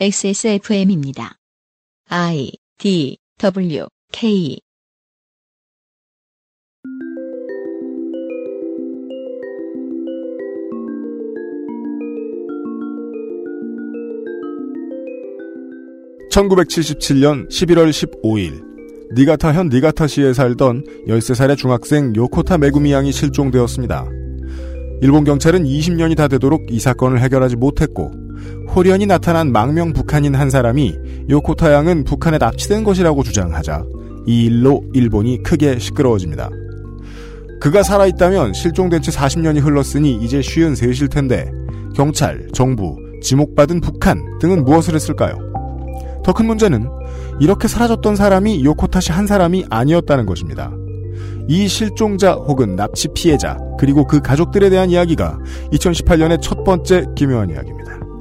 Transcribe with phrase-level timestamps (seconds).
[0.00, 1.36] XSFM입니다.
[2.08, 4.58] I D W K
[16.32, 18.64] (1977년 11월 15일)
[19.14, 24.06] 니가타현 니가타시에 살던 13살의 중학생 요코타 메구미 양이 실종되었습니다.
[25.02, 28.21] 일본 경찰은 20년이 다 되도록 이 사건을 해결하지 못했고
[28.74, 30.94] 호련히 나타난 망명 북한인 한 사람이
[31.28, 33.84] 요코타 양은 북한에 납치된 것이라고 주장하자
[34.26, 36.50] 이 일로 일본이 크게 시끄러워집니다.
[37.60, 41.50] 그가 살아있다면 실종된 채 40년이 흘렀으니 이제 쉬운 셋일 텐데
[41.94, 45.38] 경찰, 정부, 지목받은 북한 등은 무엇을 했을까요?
[46.24, 46.88] 더 큰 문제는
[47.40, 50.72] 이렇게 사라졌던 사람이 요코타시 한 사람이 아니었다는 것입니다.
[51.48, 55.38] 이 실종자 혹은 납치 피해자 그리고 그 가족들에 대한 이야기가
[55.72, 58.11] 2018년의 첫 번째 기묘한 이야기입니다.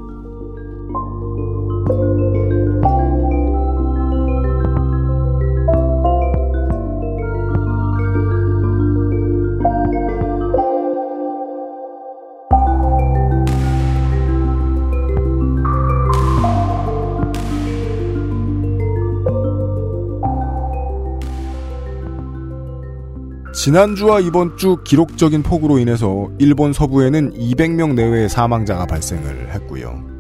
[23.62, 30.11] 지난주와 이번 주 기록적인 폭우로 인해서 일본 서부에는 200명 내외의 사망자가 발생을 했고요.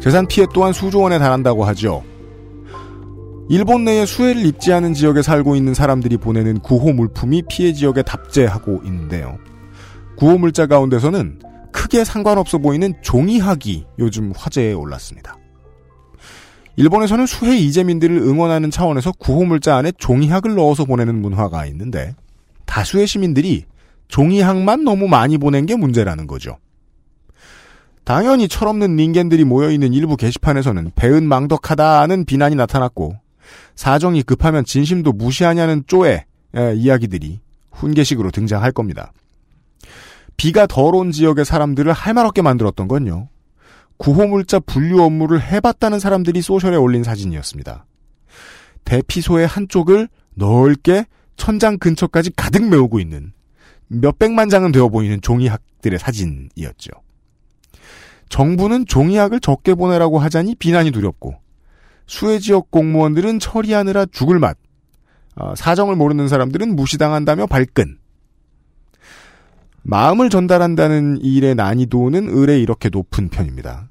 [0.00, 2.02] 재산 피해 또한 수조 원에 달한다고 하죠.
[3.50, 8.82] 일본 내에 수해를 입지 않은 지역에 살고 있는 사람들이 보내는 구호 물품이 피해 지역에 답재하고
[8.84, 9.38] 있는데요.
[10.16, 11.40] 구호 물자 가운데서는
[11.72, 15.36] 크게 상관없어 보이는 종이학이 요즘 화제에 올랐습니다.
[16.76, 22.14] 일본에서는 수해 이재민들을 응원하는 차원에서 구호 물자 안에 종이학을 넣어서 보내는 문화가 있는데
[22.66, 23.64] 다수의 시민들이
[24.08, 26.56] 종이학만 너무 많이 보낸 게 문제라는 거죠.
[28.10, 33.14] 당연히 철없는 닌겐들이 모여있는 일부 게시판에서는 배은망덕하다는 비난이 나타났고
[33.76, 36.24] 사정이 급하면 진심도 무시하냐는 쪼의
[36.74, 37.38] 이야기들이
[37.70, 39.12] 훈계식으로 등장할 겁니다.
[40.36, 43.28] 비가 덜온 지역의 사람들을 할 말 없게 만들었던 건요.
[43.98, 47.86] 구호물자 분류 업무를 해봤다는 사람들이 소셜에 올린 사진이었습니다.
[48.86, 51.06] 대피소의 한쪽을 넓게
[51.36, 53.32] 천장 근처까지 가득 메우고 있는
[53.86, 56.90] 몇백만 장은 되어 보이는 종이학들의 사진이었죠.
[58.30, 61.34] 정부는 종이학을 적게 보내라고 하자니 비난이 두렵고
[62.06, 64.56] 수해 지역 공무원들은 처리하느라 죽을 맛,
[65.36, 67.98] 어, 사정을 모르는 사람들은 무시당한다며 발끈.
[69.82, 73.88] 마음을 전달한다는 일의 난이도는 의뢰 이렇게 높은 편입니다.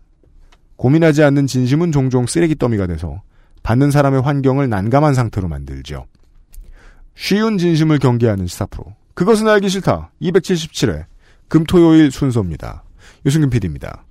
[0.76, 3.22] 고민하지 않는 진심은 종종 쓰레기 더미가 돼서
[3.64, 6.06] 받는 사람의 환경을 난감한 상태로 만들죠.
[7.16, 8.86] 쉬운 진심을 경계하는 시사 프로.
[9.14, 10.12] 그것은 알기 싫다.
[10.22, 11.06] 277회
[11.48, 12.84] 금토요일 순서입니다.
[13.26, 14.06] 유승균 PD입니다.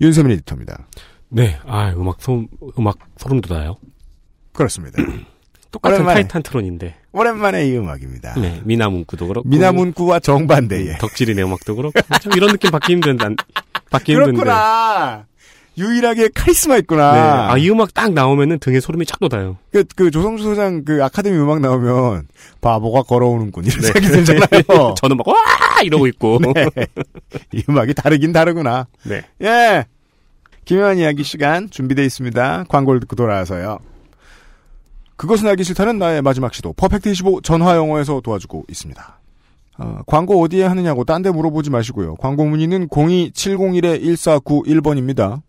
[0.00, 0.86] 윤세민 에디터입니다.
[1.28, 2.46] 네, 아 음악 소
[2.78, 3.76] 음악 소름 돋아요.
[4.52, 5.02] 그렇습니다.
[5.70, 6.20] 똑같은 오랜만에.
[6.22, 6.94] 타이탄 트론인데.
[7.12, 8.34] 오랜만에 이 음악입니다.
[8.40, 9.48] 네, 미나문구도 그렇고.
[9.48, 10.98] 미나문구와 정반대의.
[10.98, 12.00] 덕질인의 음악도 그렇고.
[12.20, 13.36] 참 이런 느낌 받기 힘든 난
[13.90, 14.32] 받기 힘든데.
[14.32, 15.26] 그렇구나.
[15.78, 17.50] 유일하게 카리스마 네, 있구나.
[17.52, 19.58] 아이 음악 딱 나오면은 등에 소름이 쫙 돋아요.
[19.70, 22.28] 그, 그 조성주 소장 그 아카데미 음악 나오면
[22.60, 23.86] 바보가 걸어오는군 이런 네.
[23.88, 24.94] 생각이 들잖아요.
[24.96, 25.36] 저는 막 와
[25.82, 26.38] 이러고 있고.
[26.54, 26.64] 네.
[27.52, 28.86] 이 음악이 다르긴 다르구나.
[29.04, 29.22] 네.
[29.42, 29.84] 예.
[30.64, 32.64] 기묘한 이야기 시간 준비되어 있습니다.
[32.68, 33.78] 광고를 듣고 돌아와서요.
[35.16, 39.20] 그것은 알기 싫다는 나의 마지막 시도 퍼펙트 25 전화 영어에서 도와주고 있습니다.
[39.78, 42.14] 어, 광고 어디에 하느냐고 딴 데 물어보지 마시고요.
[42.16, 45.42] 광고 문의는 02701-1491번입니다.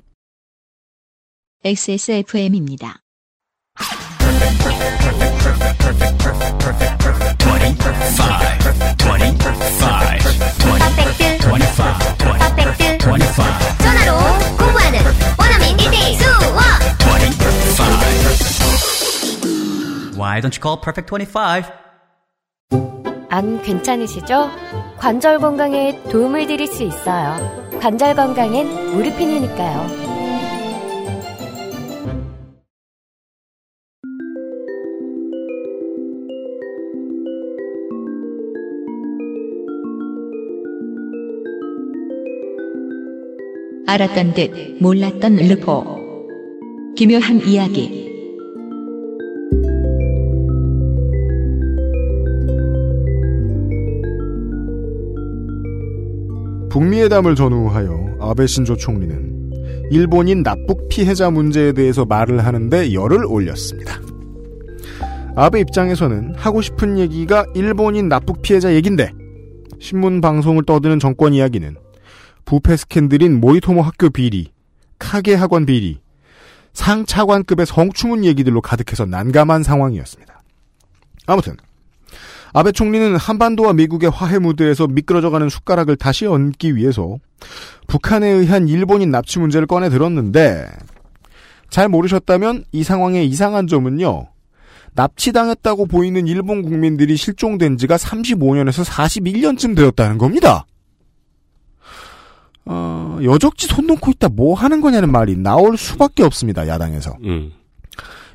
[1.63, 3.01] XSFM입니다.
[10.17, 11.83] 퍼펙트 25
[12.19, 13.43] 퍼펙트 25
[13.79, 14.11] 전화로
[14.57, 14.99] 공부하는
[15.37, 16.37] 원어민 1대1 수업
[20.17, 21.63] Why don't you call Perfect 25?
[23.29, 24.49] 안 괜찮으시죠?
[24.97, 27.35] 관절 건강에 도움을 드릴 수 있어요.
[27.79, 30.16] 관절 건강엔 무릎핀이니까요.
[43.89, 44.51] 알았던 듯
[44.81, 45.85] 몰랐던 르포.
[46.97, 48.11] 기묘한 이야기.
[56.69, 59.53] 북미회담을 전후하여 아베 신조 총리는
[59.89, 64.01] 일본인 납북 피해자 문제에 대해서 말을 하는데 열을 올렸습니다.
[65.37, 69.13] 아베 입장에서는 하고 싶은 얘기가 일본인 납북 피해자 얘긴데
[69.79, 71.86] 신문 방송을 떠드는 정권 이야기는
[72.47, 74.53] 부패 스캔들인 모리토모 학교 비리,
[74.99, 75.99] 카게 학원 비리,
[76.71, 80.41] 상차관급의 성추문 얘기들로 가득해서 난감한 상황이었습니다.
[81.25, 81.57] 아무튼
[82.53, 87.17] 아베 총리는 한반도와 미국의 화해 무드에서 미끄러져가는 숟가락을 다시 얹기 위해서
[87.87, 90.67] 북한에 의한 일본인 납치 문제를 꺼내 들었는데
[91.69, 94.29] 잘 모르셨다면 이 상황의 이상한 점은요.
[94.93, 100.65] 납치당했다고 보이는 일본 국민들이 실종된 지가 35년에서 41년쯤 되었다는 겁니다.
[102.69, 106.67] 어, 여적지 손 놓고 있다 뭐 하는 거냐는 말이 나올 수밖에 없습니다.
[106.67, 107.17] 야당에서.
[107.23, 107.51] 음.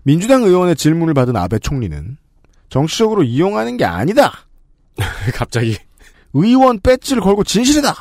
[0.05, 2.17] 민주당 의원의 질문을 받은 아베 총리는
[2.69, 4.32] 정치적으로 이용하는 게 아니다.
[5.34, 5.76] 갑자기.
[6.32, 7.94] 의원 배지를 걸고 진실이다.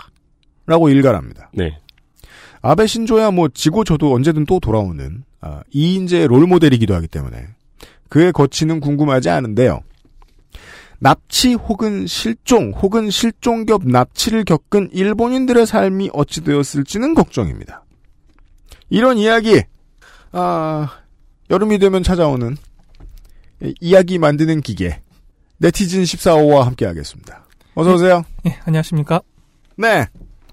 [0.66, 1.52] 라고 일갈합니다.
[1.54, 1.78] 네.
[2.62, 7.48] 아베 신조야 뭐 지고 저도 언제든 또 돌아오는 아, 이인재의 롤모델이기도 하기 때문에
[8.10, 9.82] 그의 거치는 궁금하지 않은데요.
[11.04, 17.84] 납치 혹은 실종 혹은 실종 겹 납치를 겪은 일본인들의 삶이 어찌 되었을지는 걱정입니다.
[18.92, 19.64] 이런 이야기
[20.32, 20.90] 아
[21.50, 22.56] 여름이 되면 찾아오는
[23.80, 25.02] 이야기 만드는 기계
[25.58, 27.48] 네티즌 14호와 함께 하겠습니다.
[27.74, 28.24] 어서 오세요.
[28.46, 29.22] 예, 안녕하십니까?
[29.78, 30.06] 네.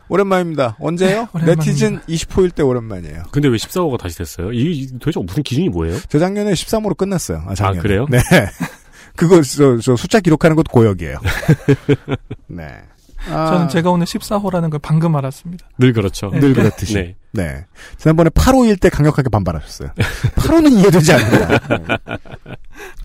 [0.08, 0.78] 오랜만입니다.
[0.80, 1.10] 언제요?
[1.10, 1.62] 네, 오랜만입니다.
[1.62, 3.24] 네티즌 20호일 때 오랜만이에요.
[3.32, 4.50] 근데 왜 14호가 다시 됐어요?
[4.52, 5.98] 이게 도대체 무슨 기준이 뭐예요?
[6.08, 7.44] 재작년에 13호로 끝났어요.
[7.46, 7.78] 아, 작년에.
[7.78, 8.06] 아, 그래요?
[8.08, 8.18] 네.
[9.18, 11.18] 그거, 저, 저 숫자 기록하는 것도 고역이에요.
[12.48, 12.68] 네.
[13.28, 15.66] 아, 저는 제가 오늘 14호라는 걸 방금 알았습니다.
[15.78, 16.30] 늘 그렇죠.
[16.30, 16.38] 네.
[16.40, 16.94] 늘 그렇듯이.
[16.94, 17.16] 네.
[17.32, 17.64] 네.
[17.98, 19.90] 지난번에 8호일 때 강력하게 반발하셨어요.
[20.36, 21.88] 8호는 이해되지 않는다.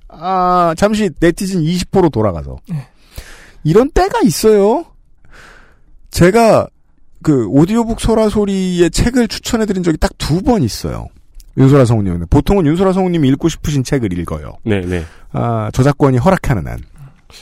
[0.10, 2.58] 아, 잠시 네티즌 20호로 돌아가서.
[2.70, 2.88] 네.
[3.64, 4.86] 이런 때가 있어요.
[6.12, 6.68] 제가
[7.24, 11.08] 그 오디오북 소라 소리의 책을 추천해드린 적이 딱 두 번 있어요.
[11.58, 12.28] 윤소라 성우님은.
[12.30, 14.54] 보통은 윤소라 성우님이 읽고 싶으신 책을 읽어요.
[14.64, 15.04] 네, 네.
[15.32, 16.80] 아, 저작권이 허락하는 한.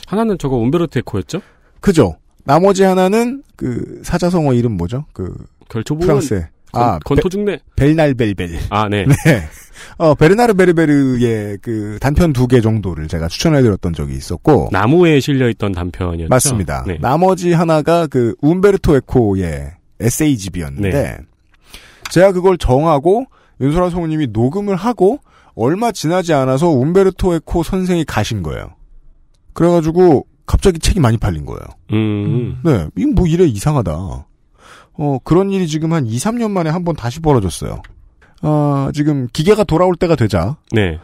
[0.06, 1.40] 하나는 저거 움베르토 에코였죠?
[1.80, 2.16] 그죠?
[2.44, 5.04] 나머지 하나는 그 사자성어 이름 뭐죠?
[5.12, 5.34] 그
[5.68, 8.58] 결초부는 프랑스의 아 건, 토중네 벨날벨벨.
[8.70, 9.04] 아, 네.
[9.26, 9.42] 네.
[9.98, 14.68] 어, 베르나르 베르베르의 그 단편 두 개 정도를 제가 추천해드렸던 적이 있었고.
[14.72, 16.28] 나무에 실려있던 단편이었죠.
[16.28, 16.84] 맞습니다.
[16.86, 16.98] 네.
[17.00, 21.16] 나머지 하나가 그 움베르토 에코의 에세이집이었는데 네.
[22.10, 23.26] 제가 그걸 정하고
[23.60, 25.18] 윤소라 성우님이 녹음을 하고
[25.54, 28.70] 얼마 지나지 않아서 움베르토 에코 선생이 가신 거예요.
[29.52, 31.60] 그래가지고 갑자기 책이 많이 팔린 거예요.
[31.92, 32.58] 음.
[32.64, 33.92] 네, 이거 뭐 이래 이상하다.
[34.94, 37.80] 어, 그런 일이 지금 한 2, 3년 만에 한 번 다시 벌어졌어요.
[38.42, 40.98] 아, 지금 기계가 돌아올 때가 되자 네.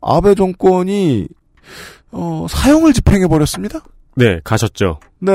[0.00, 1.28] 아베 정권이
[2.12, 3.80] 어, 사형을 집행해 버렸습니다.
[4.16, 4.98] 네, 가셨죠.
[5.20, 5.32] 네.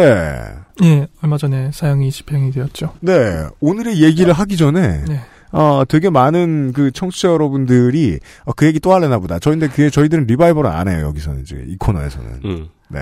[0.83, 2.93] 예, 얼마 전에 사형이 집행이 되었죠.
[2.99, 3.45] 네.
[3.61, 5.21] 오늘의 얘기를 하기 전에 네.
[5.55, 9.39] 어, 되게 많은 그 청취자 여러분들이 어, 그 얘기 또 할래나 보다.
[9.39, 11.05] 저희인데 그게 저희들은 리바이벌을 안 해요.
[11.07, 12.29] 여기서는 이제 이 코너에서는.
[12.43, 12.67] 음.
[12.89, 12.99] 네.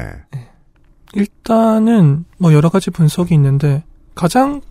[1.13, 3.83] 일단은 뭐 여러 가지 분석이 있는데
[4.13, 4.61] 가장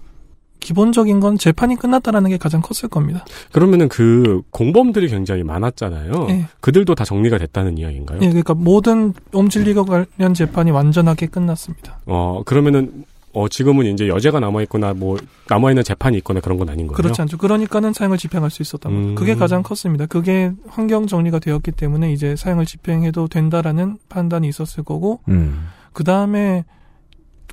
[0.60, 3.24] 기본적인 건 재판이 끝났다라는 게 가장 컸을 겁니다.
[3.50, 6.26] 그러면은 그 공범들이 굉장히 많았잖아요.
[6.30, 6.46] 예.
[6.60, 8.20] 그들도 다 정리가 됐다는 이야기인가요?
[8.22, 11.98] 예, 그러니까 모든 옴질리거 관련 재판이 완전하게 끝났습니다.
[12.06, 15.16] 어, 그러면은 어, 지금은 이제 여죄가 남아있거나 뭐
[15.48, 16.96] 남아있는 재판이 있거나 그런 건 아닌 거예요?
[16.96, 17.38] 그렇지 않죠.
[17.38, 19.08] 그러니까는 사형을 집행할 수 있었던 거예요.
[19.10, 19.14] 음.
[19.14, 20.06] 그게 가장 컸습니다.
[20.06, 25.68] 그게 환경 정리가 되었기 때문에 이제 사형을 집행해도 된다라는 판단이 있었을 거고 음.
[25.92, 26.64] 그 다음에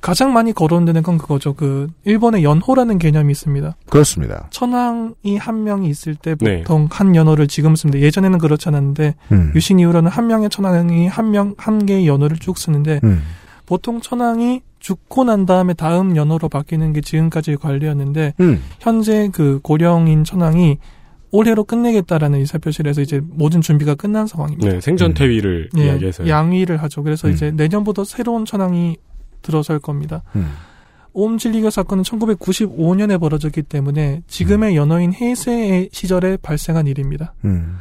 [0.02, 1.52] 가장 많이 거론되는 건 그거죠.
[1.52, 3.76] 그 일본의 연호라는 개념이 있습니다.
[3.90, 4.46] 그렇습니다.
[4.50, 6.58] 천황이 한 명이 있을 때 네.
[6.58, 8.00] 보통 한 연호를 지금 씁니다.
[8.00, 9.52] 예전에는 그렇지 않았는데 음.
[9.54, 13.22] 유신 이후로는 한 명의 천황이 한 명 한 개의 연호를 쭉 쓰는데 음.
[13.70, 18.60] 보통 천황이 죽고 난 다음에 다음 연호로 바뀌는 게 지금까지의 관리였는데 음.
[18.80, 20.78] 현재 그 고령인 천황이
[21.30, 24.68] 올해로 끝내겠다라는 의사표시를 해서 이제 모든 준비가 끝난 상황입니다.
[24.72, 26.28] 네, 생전 퇴위를 예, 이야기해서요.
[26.28, 27.04] 양위를 하죠.
[27.04, 27.32] 그래서 음.
[27.32, 28.96] 이제 내년부터 새로운 천황이
[29.42, 30.24] 들어설 겁니다.
[30.34, 30.50] 음.
[31.12, 37.34] 옴질리거 사건은 1995년에 벌어졌기 때문에 지금의 연호인 헤이세 시절에 발생한 일입니다.
[37.44, 37.78] 음.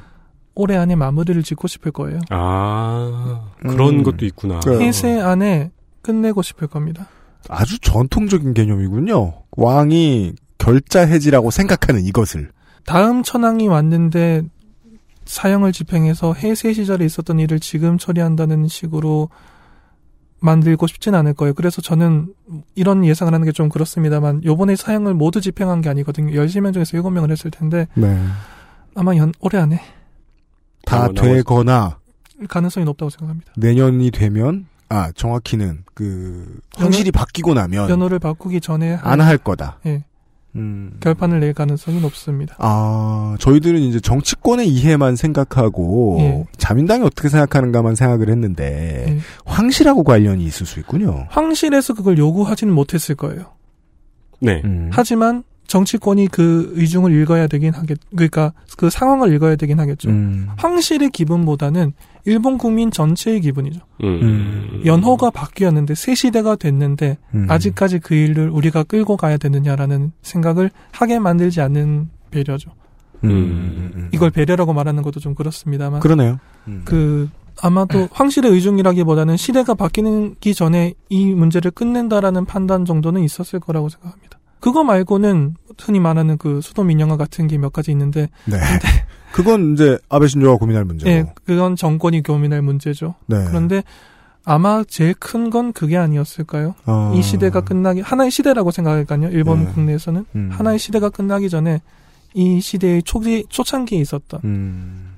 [0.53, 2.19] 올해 안에 마무리를 짓고 싶을 거예요.
[2.29, 4.03] 아, 그런 음.
[4.03, 4.59] 것도 있구나.
[4.59, 5.71] 그- 헤이세 안에
[6.09, 7.07] 끝내고 싶을 겁니다.
[7.49, 9.43] 아주 전통적인 개념이군요.
[9.51, 12.49] 왕이 결자 해지라고 생각하는 이것을.
[12.85, 14.41] 다음 천황이 왔는데
[15.25, 19.29] 사형을 집행해서 해세 시절에 있었던 일을 지금 처리한다는 식으로
[20.39, 21.53] 만들고 싶진 않을 거예요.
[21.53, 22.33] 그래서 저는
[22.73, 26.31] 이런 예상을 하는 게 좀 그렇습니다만 요번에 사형을 모두 집행한 게 아니거든요.
[26.31, 28.19] 10명 중에서 7명을 했을 텐데 네.
[28.95, 29.79] 아마 연, 올해 안에
[30.85, 31.99] 다 되거나
[32.47, 33.51] 가능성이 높다고 생각합니다.
[33.57, 39.79] 내년이 되면 아 정확히는 그 황실이 바뀌고 나면 연호를 바꾸기 전에 안 할 거다.
[39.85, 40.03] 예,
[40.55, 40.97] 음.
[40.99, 42.55] 결판을 낼 가능성이 높습니다.
[42.57, 46.45] 아 저희들은 이제 정치권의 이해만 생각하고 예.
[46.57, 49.19] 자민당이 어떻게 생각하는가만 생각을 했는데 예.
[49.45, 51.27] 황실하고 관련이 있을 수 있군요.
[51.29, 53.51] 황실에서 그걸 요구하지는 못했을 거예요.
[54.41, 54.61] 네.
[54.65, 54.89] 음.
[54.91, 60.09] 하지만 정치권이 그 의중을 읽어야 되긴 하겠, 그러니까 그 상황을 읽어야 되긴 하겠죠.
[60.09, 60.47] 음.
[60.57, 61.93] 황실의 기분보다는
[62.25, 63.79] 일본 국민 전체의 기분이죠.
[64.03, 64.81] 음.
[64.83, 67.45] 연호가 바뀌었는데 새 시대가 됐는데 음.
[67.49, 72.71] 아직까지 그 일을 우리가 끌고 가야 되느냐라는 생각을 하게 만들지 않는 배려죠.
[73.23, 73.29] 음.
[73.29, 73.91] 음.
[73.95, 74.09] 음.
[74.11, 76.39] 이걸 배려라고 말하는 것도 좀 그렇습니다만 그러네요.
[76.67, 76.81] 음.
[76.83, 77.29] 그
[77.61, 84.28] 아마도 황실의 의중이라기보다는 시대가 바뀌기 전에 이 문제를 끝낸다라는 판단 정도는 있었을 거라고 생각합니다.
[84.59, 88.57] 그거 말고는 흔히 말하는 그 수도 민영화 같은 게 몇 가지 있는데 네.
[89.31, 91.09] 그건 이제 아베 신조가 고민할 문제고.
[91.09, 93.15] 예, 그건 정권이 고민할 문제죠.
[93.27, 93.45] 네.
[93.47, 93.83] 그런데
[94.43, 96.73] 아마 제일 큰 건 그게 아니었을까요?
[96.85, 97.13] 어.
[97.15, 99.29] 이 시대가 끝나기 하나의 시대라고 생각할까요?
[99.29, 99.71] 일본 네.
[99.71, 100.49] 국내에서는 음.
[100.51, 101.81] 하나의 시대가 끝나기 전에
[102.33, 105.15] 이 시대의 초기 초창기에 있었던 음.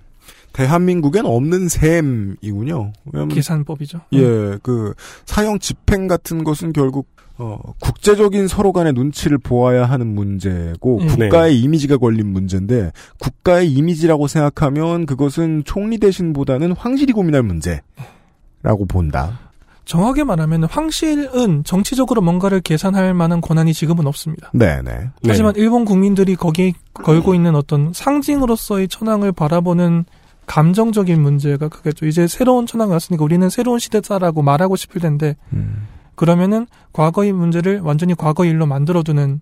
[0.53, 2.91] 대한민국엔 없는 셈이군요.
[3.11, 4.01] 왜냐면 계산법이죠.
[4.13, 4.93] 예, 그
[5.25, 7.07] 사형 집행 같은 것은 결국
[7.41, 11.07] 어, 국제적인 서로 간의 눈치를 보아야 하는 문제고 음.
[11.07, 19.39] 국가의 이미지가 걸린 문제인데 국가의 이미지라고 생각하면 그것은 총리 대신보다는 황실이 고민할 문제라고 본다.
[19.85, 24.51] 정확하게 말하면 황실은 정치적으로 뭔가를 계산할 만한 권한이 지금은 없습니다.
[24.53, 25.09] 네, 네.
[25.25, 30.05] 하지만 일본 국민들이 거기에 걸고 있는 어떤 상징으로서의 천황을 바라보는
[30.45, 32.05] 감정적인 문제가 크겠죠.
[32.05, 35.87] 이제 새로운 천황이 왔으니까 우리는 새로운 시대다라고 말하고 싶을 텐데 음.
[36.21, 39.41] 그러면은 과거의 문제를 완전히 과거의 일로 만들어두는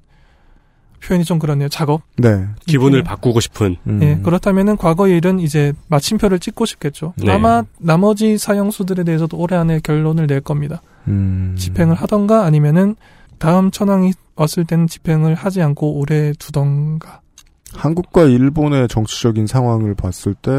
[1.03, 1.67] 표현이 좀 그렇네요.
[1.67, 2.03] 작업.
[2.15, 2.45] 네.
[2.67, 3.03] 기분을 음.
[3.03, 3.75] 바꾸고 싶은.
[3.85, 3.99] 음.
[4.01, 7.15] 예, 그렇다면은 과거의 일은 이제 마침표를 찍고 싶겠죠.
[7.17, 7.33] 네.
[7.33, 10.81] 아마 나머지 사형수들에 대해서도 올해 안에 결론을 낼 겁니다.
[11.09, 11.53] 음.
[11.57, 12.95] 집행을 하던가 아니면은
[13.39, 17.19] 다음 천황이 왔을 때는 집행을 하지 않고 오래 두던가.
[17.73, 20.51] 한국과 일본의 정치적인 상황을 봤을 때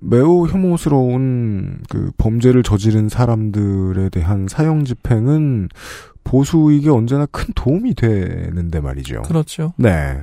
[0.00, 5.68] 매우 혐오스러운 그 범죄를 저지른 사람들에 대한 사형 집행은
[6.24, 9.22] 보수에게 언제나 큰 도움이 되는데 말이죠.
[9.22, 9.72] 그렇죠.
[9.76, 10.20] 네.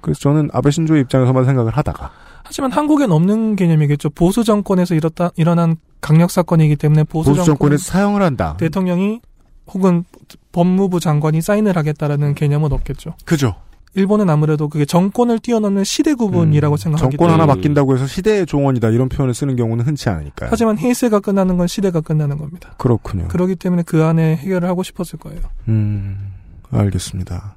[0.00, 2.10] 그래서 저는 아베 신조의 입장에서만 생각을 하다가
[2.44, 4.10] 하지만 한국엔 없는 개념이겠죠.
[4.10, 8.56] 보수 정권에서 일었다, 일어난 강력 사건이기 때문에 보수, 보수 정권 정권에서 사형을 한다.
[8.58, 9.20] 대통령이
[9.68, 10.04] 혹은
[10.50, 13.14] 법무부 장관이 사인을 하겠다라는 개념은 없겠죠.
[13.24, 13.54] 그죠.
[13.94, 18.46] 일본은 아무래도 그게 정권을 뛰어넘는 시대 구분이라고 음, 생각하기 정권 때문에 하나 바뀐다고 해서 시대의
[18.46, 20.48] 종언이다 이런 표현을 쓰는 경우는 흔치 않으니까요.
[20.50, 22.74] 하지만 헤이세가 끝나는 건 시대가 끝나는 겁니다.
[22.78, 23.28] 그렇군요.
[23.28, 25.40] 그렇기 때문에 그 안에 해결을 하고 싶었을 거예요.
[25.68, 26.32] 음,
[26.70, 27.56] 알겠습니다.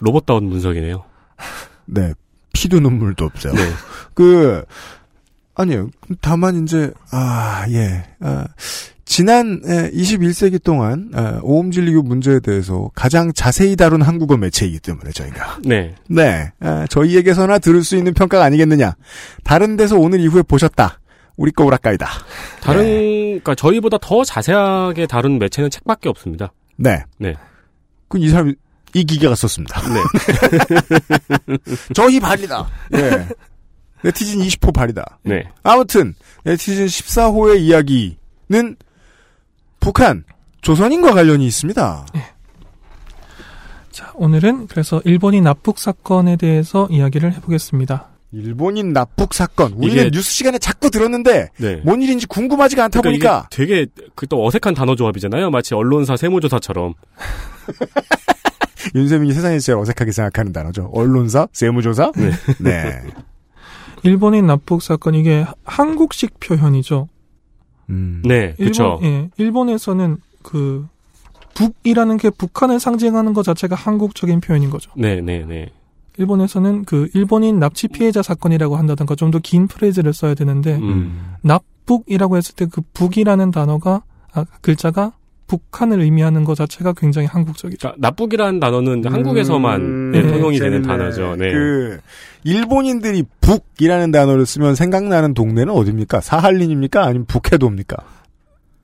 [0.00, 1.04] 로봇다운 문석이네요.
[1.86, 2.12] 네.
[2.52, 3.52] 피도 눈물도 없어요.
[3.54, 3.62] 네.
[4.14, 4.64] 그,
[5.54, 5.88] 아니요.
[6.20, 8.04] 다만 이제, 아, 예.
[8.20, 8.46] 아,
[9.20, 15.58] 지난 21세기 동안 아, 오음진리교 문제에 대해서 가장 자세히 다룬 한국어 매체이기 때문에 저희가.
[15.64, 15.96] 네.
[16.08, 16.52] 네.
[16.60, 18.94] 아, 저희에게서나 들을 수 있는 평가가 아니겠느냐.
[19.42, 21.00] 다른 데서 오늘 이후에 보셨다.
[21.36, 22.06] 우리 거 오락가이다.
[22.62, 23.20] 다른, 네.
[23.40, 26.52] 그러니까 저희보다 더 자세하게 다룬 매체는 책밖에 없습니다.
[26.76, 27.02] 네.
[27.18, 27.34] 네.
[28.06, 28.54] 그 이 사람이
[28.94, 29.80] 이 기계가 썼습니다.
[29.88, 31.56] 네.
[31.94, 32.68] 저희 발이다.
[32.94, 33.26] 예.
[34.04, 35.18] 네티즌 20호 발이다.
[35.24, 35.42] 네.
[35.64, 36.14] 아무튼
[36.44, 38.76] 네티즌 14호의 이야기는
[39.80, 40.24] 북한
[40.62, 42.06] 조선인과 관련이 있습니다.
[43.90, 48.08] 자, 오늘은 그래서 일본인 납북 사건에 대해서 이야기를 해보겠습니다.
[48.32, 49.72] 일본인 납북 사건.
[49.72, 51.76] 우리는 이게- 뉴스 시간에 자꾸 들었는데 네.
[51.84, 55.50] 뭔 일인지 궁금하지가 않다 그러니까 보니까 이게 되게 그 또 어색한 단어 조합이잖아요.
[55.50, 56.94] 마치 언론사 세무조사처럼.
[58.94, 60.90] 윤세민이 세상에서 제일 어색하게 생각하는 단어죠.
[60.94, 62.12] 언론사, 세무조사.
[62.16, 62.30] 네.
[62.60, 63.02] 네.
[64.04, 67.08] 일본인 납북 사건 이게 한국식 표현이죠.
[67.90, 68.22] 음.
[68.24, 68.98] 네, 그렇죠.
[69.02, 70.86] 일본, 예, 일본에서는 그
[71.54, 74.90] 북이라는 게 북한을 상징하는 것 자체가 한국적인 표현인 거죠.
[74.96, 75.68] 네, 네, 네.
[76.16, 81.34] 일본에서는 그 일본인 납치 피해자 사건이라고 한다든가 좀 더 긴 프레이즈를 써야 되는데 음.
[81.42, 85.12] 납북이라고 했을 때 그 북이라는 단어가 아, 글자가
[85.46, 87.78] 북한을 의미하는 것 자체가 굉장히 한국적이죠.
[87.78, 90.86] 그러니까 납북이라는 단어는 한국에서만 음, 네, 통용이 되는 재밌네.
[90.86, 91.36] 단어죠.
[91.36, 91.52] 네.
[91.52, 91.98] 그
[92.44, 96.20] 일본인들이 북이라는 단어를 쓰면 생각나는 동네는 어디입니까?
[96.20, 97.04] 사할린입니까?
[97.04, 97.96] 아니면 북해도입니까?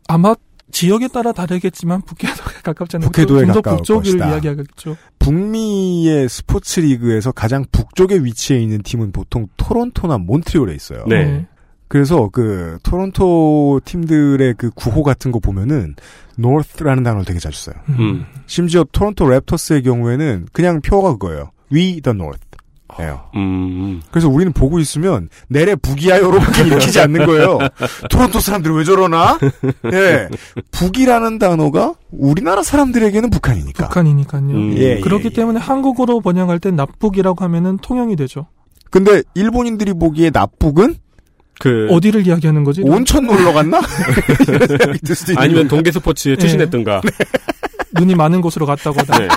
[0.08, 0.34] 아마
[0.72, 3.10] 지역에 따라 다르겠지만 북해도에 가깝잖아요.
[3.10, 4.30] 북해도에 좀더 가까울 북쪽을 것이다.
[4.30, 4.96] 이야기하겠죠.
[5.18, 11.04] 북미의 스포츠 리그에서 가장 북쪽에 위치해 있는 팀은 보통 토론토나 몬트리올에 있어요.
[11.08, 11.46] 네.
[11.88, 15.94] 그래서 그 토론토 팀들의 그 구호 같은 거 보면은
[16.38, 17.76] north라는 단어를 되게 자주 써요.
[17.90, 18.26] 음.
[18.46, 21.52] 심지어 토론토 랩터스의 경우에는 그냥 표어가 그거예요.
[21.72, 22.45] We the North.
[23.00, 23.20] 예요.
[23.34, 24.00] 음.
[24.10, 27.58] 그래서 우리는 보고 있으면 내래 북이야요로밖에 읽히지 않는 거예요.
[28.10, 29.38] 토론토 사람들 왜 저러나?
[29.92, 30.28] 예.
[30.70, 33.88] 북이라는 단어가 우리나라 사람들에게는 북한이니까.
[33.88, 34.50] 북한이니까요.
[34.50, 34.74] 음.
[34.76, 35.34] 예, 그렇기 예, 예.
[35.34, 38.46] 때문에 한국어로 번역할 때 납북이라고 하면은 통용이 되죠.
[38.90, 40.96] 근데 일본인들이 보기에 납북은
[41.58, 42.82] 그 어디를 이야기하는 거지?
[42.82, 43.80] 온천 놀러 갔나?
[45.36, 45.68] 아니면.
[45.68, 46.36] 동계 스포츠 에 네.
[46.36, 47.00] 투신했던가.
[47.98, 49.18] 눈이 많은 곳으로 갔다고 하다.
[49.18, 49.28] 네.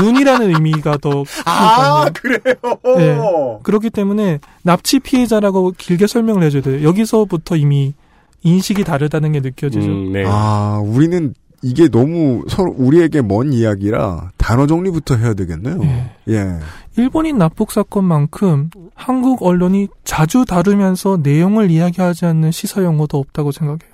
[0.00, 2.10] 눈이라는 의미가 더 아.
[2.14, 2.54] 그래요?
[2.96, 3.18] 네.
[3.62, 6.86] 그렇기 때문에 납치 피해자라고 길게 설명을 해줘야 돼요.
[6.86, 7.94] 여기서부터 이미
[8.42, 9.86] 인식이 다르다는 게 느껴지죠.
[9.86, 10.24] 음, 네.
[10.26, 15.78] 아, 우리는 이게 너무 서로 우리에게 먼 이야기라 단어 정리부터 해야 되겠네요.
[15.84, 16.12] 예.
[16.28, 16.58] 예.
[16.96, 23.92] 일본인 납북 사건만큼 한국 언론이 자주 다루면서 내용을 이야기하지 않는 시사 용어도 없다고 생각해요.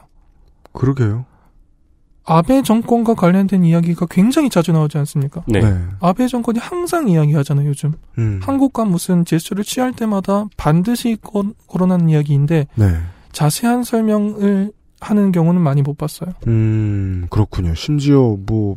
[0.73, 1.27] 그러게요.
[2.29, 5.43] 아베 정권과 관련된 이야기가 굉장히 자주 나오지 않습니까?
[5.49, 5.61] 네.
[6.01, 7.95] 아베 정권이 항상 이야기하잖아요, 요즘.
[8.19, 8.41] 음.
[8.43, 12.97] 한국과 무슨 제스처를 취할 때마다 반드시 거, 거론하는 이야기인데 네.
[13.33, 16.33] 자세한 설명을 하는 경우는 많이 못 봤어요.
[16.47, 17.75] 음, 그렇군요.
[17.75, 18.77] 심지어 뭐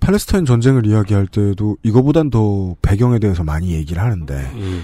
[0.00, 4.34] 팔레스타인 전쟁을 이야기할 때도 이거보단 더 배경에 대해서 많이 얘기를 하는데.
[4.54, 4.82] 음.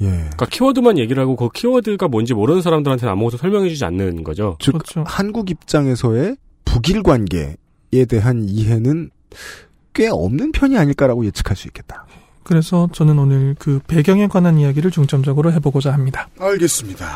[0.00, 0.06] 예.
[0.06, 4.56] 그러니까 키워드만 얘기를 하고 그 키워드가 뭔지 모르는 사람들한테는 아무것도 설명해주지 않는 거죠.
[4.58, 5.04] 즉 그렇죠.
[5.06, 6.36] 한국 입장에서의
[6.74, 7.54] 북일 관계에
[8.08, 9.10] 대한 이해는
[9.92, 12.04] 꽤 없는 편이 아닐까라고 예측할 수 있겠다.
[12.42, 16.28] 그래서 저는 오늘 그 배경에 관한 이야기를 중점적으로 해보고자 합니다.
[16.36, 17.06] 알겠습니다.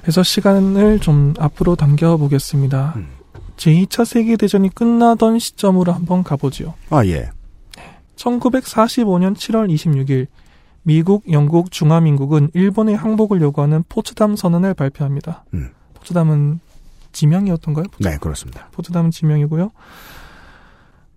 [0.00, 2.94] 그래서 시간을 좀 앞으로 당겨 보겠습니다.
[2.96, 3.08] 음.
[3.56, 6.74] 제2차 세계대전이 끝나던 시점으로 한번 가보지요.
[6.90, 7.30] 아, 예.
[8.16, 10.26] 1945년 7월 26일
[10.82, 15.44] 미국, 영국, 중화민국은 일본의 항복을 요구하는 포츠담 선언을 발표합니다.
[15.54, 15.70] 음.
[15.94, 16.58] 포츠담은
[17.12, 17.86] 지명이었던가요?
[18.00, 18.68] 네, 그렇습니다.
[18.72, 19.70] 포츠담은 지명이고요.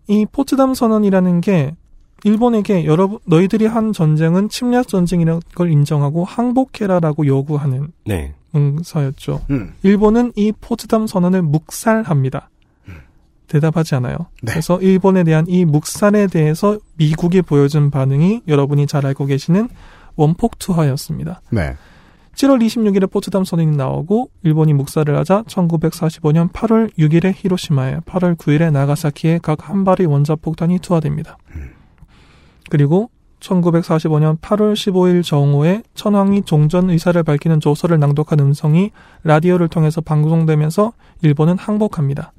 [0.08, 1.76] 이 포츠담 선언이라는 게
[2.24, 8.34] 일본에게 여러분 너희들이 한 전쟁은 침략 전쟁이라는 걸 인정하고 항복해라라고 요구하는 네.
[8.52, 9.46] 문서였죠.
[9.50, 9.74] 음.
[9.84, 12.50] 일본은 이 포츠담 선언을 묵살합니다.
[13.48, 14.18] 대답하지 않아요.
[14.42, 14.54] 네.
[14.54, 19.70] 그래서 일본에 대한 이 묵살에 대해서 미국이 보여준 반응이 여러분이 잘 알고 계시는
[20.16, 21.42] 원폭 투하였습니다.
[21.52, 21.76] 네.
[22.36, 29.40] 7월 26일에 포츠담 선언이 나오고 일본이 묵살을 하자 1945년 8월 6일에 히로시마에 8월 9일에 나가사키에
[29.42, 31.38] 각 한 발의 원자폭탄이 투하됩니다.
[32.70, 38.92] 그리고 1945년 8월 15일 정오에 천황이 종전 의사를 밝히는 조서를 낭독한 음성이
[39.24, 42.34] 라디오를 통해서 방송되면서 일본은 항복합니다.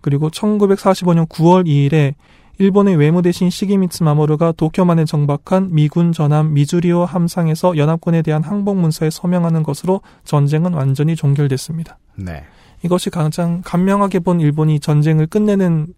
[0.00, 2.14] 그리고 1945년 9월 2일에
[2.60, 9.62] 일본의 외무대신 시기미츠 마모루가 도쿄만에 정박한 미군 전함 미주리오 함상에서 연합군에 대한 항복 문서에 서명하는
[9.62, 11.98] 것으로 전쟁은 완전히 종결됐습니다.
[12.16, 12.44] 네.
[12.82, 15.94] 이것이 가장 간명하게 본 일본이 전쟁을 끝내는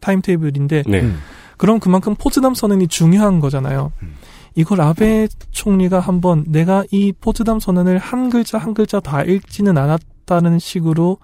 [0.00, 1.00] 타임테이블인데 네.
[1.00, 1.20] 음.
[1.56, 3.92] 그럼 그만큼 포츠담 선언이 중요한 거잖아요.
[4.56, 10.58] 이걸 아베 총리가 한번 내가 이 포츠담 선언을 한 글자 한 글자 다 읽지는 않았다는
[10.58, 11.18] 식으로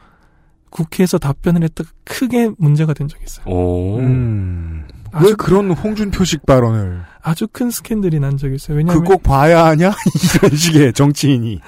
[0.70, 3.46] 국회에서 답변을 했다 가 크게 문제가 된 적이 있어요.
[3.46, 3.98] 오.
[3.98, 4.84] 음.
[5.22, 8.76] 왜 그런 홍준표식 발언을 아주 큰 스캔들이 난 적이 있어요.
[8.76, 9.92] 왜냐하면 그꼭 봐야 하냐
[10.42, 11.60] 이런 식의 정치인이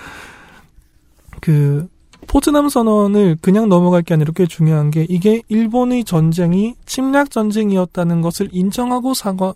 [1.40, 1.88] 그
[2.26, 8.48] 포츠담 선언을 그냥 넘어갈 게 아니라 꽤 중요한 게 이게 일본의 전쟁이 침략 전쟁이었다는 것을
[8.52, 9.54] 인정하고 사과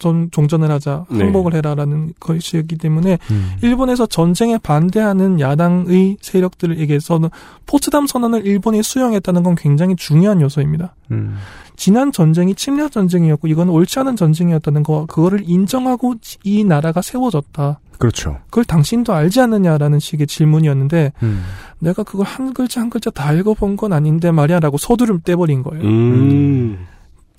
[0.00, 1.18] 전 종전을 하자 네.
[1.22, 3.52] 항복을 해라라는 것이기 때문에 음.
[3.62, 7.28] 일본에서 전쟁에 반대하는 야당의 세력들에게서는
[7.66, 10.94] 포츠담 선언을 일본이 수용했다는 건 굉장히 중요한 요소입니다.
[11.12, 11.36] 음.
[11.76, 17.78] 지난 전쟁이 침략 전쟁이었고 이건 옳지 않은 전쟁이었다는 거 그거를 인정하고 이 나라가 세워졌다.
[17.98, 18.38] 그렇죠.
[18.46, 21.44] 그걸 당신도 알지 않느냐라는 식의 질문이었는데 음.
[21.78, 25.84] 내가 그걸 한 글자 한 글자 다 읽어본 건 아닌데 말이야라고 서두름 떼버린 거예요.
[25.84, 26.86] 음.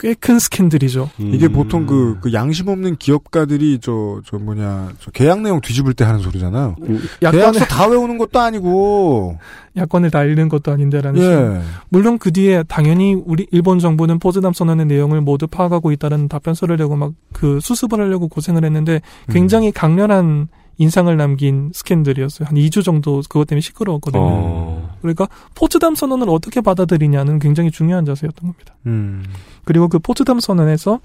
[0.02, 1.12] 꽤 큰 스캔들이죠.
[1.20, 1.54] 이게 음.
[1.54, 6.20] 보통 그, 그 양심 없는 기업가들이 저, 저 뭐냐, 저 계약 내용 뒤집을 때 하는
[6.20, 6.76] 소리잖아요.
[7.22, 9.38] 야권을 계약서 다 외우는 것도 아니고,
[9.78, 11.22] 야권을 다 읽는 것도 아닌데라는.
[11.22, 11.62] 예.
[11.90, 16.96] 물론 그 뒤에 당연히 우리 일본 정부는 포즈담 선언의 내용을 모두 파악하고 있다는 답변서를 내고
[16.96, 20.48] 막 그 수습을 하려고 고생을 했는데 굉장히 강렬한
[20.82, 22.48] 인상을 남긴 스캔들이었어요.
[22.48, 24.22] 한 2주 정도 그것 때문에 시끄러웠거든요.
[24.24, 24.98] 어.
[25.02, 28.74] 그러니까 포츠담 선언을 어떻게 받아들이냐는 굉장히 중요한 자세였던 겁니다.
[28.88, 29.24] 음.
[29.63, 31.00] 그리고 그 포츠담 선언에서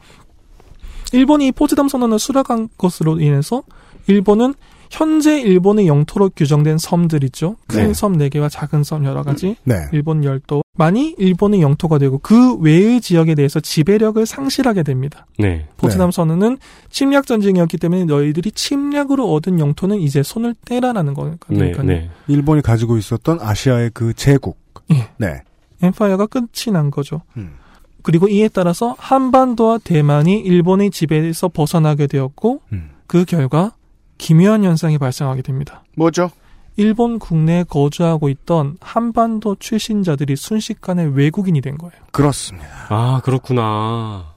[1.12, 3.64] 일본이 포츠담 선언을 수락한 것으로 인해서
[4.06, 4.54] 일본은
[4.90, 7.56] 현재 일본의 영토로 규정된 섬들 있죠.
[7.66, 7.94] 큰 네.
[7.94, 9.56] 섬 4개와 작은 섬 여러 가지.
[9.64, 9.86] 네.
[9.92, 15.26] 일본 열도 많이 일본의 영토가 되고 그 외의 지역에 대해서 지배력을 상실하게 됩니다.
[15.38, 15.66] 네.
[15.76, 16.58] 포츠담 선언은
[16.90, 21.36] 침략 전쟁이었기 때문에 너희들이 침략으로 얻은 영토는 이제 손을 떼라라는 네.
[21.40, 21.86] 거니까요.
[21.86, 22.10] 네.
[22.28, 24.58] 일본이 가지고 있었던 아시아의 그 제국.
[24.92, 25.08] 예.
[25.16, 25.42] 네.
[25.82, 27.22] 엠파이어가 끝이 난 거죠.
[27.36, 27.54] 음.
[28.02, 32.90] 그리고 이에 따라서 한반도와 대만이 일본의 지배에서 벗어나게 되었고 음.
[33.06, 33.72] 그 결과
[34.18, 35.82] 기묘한 현상이 발생하게 됩니다.
[35.96, 36.30] 뭐죠?
[36.78, 41.94] 일본 국내에 거주하고 있던 한반도 출신자들이 순식간에 외국인이 된 거예요.
[42.12, 42.68] 그렇습니다.
[42.90, 44.34] 아, 그렇구나.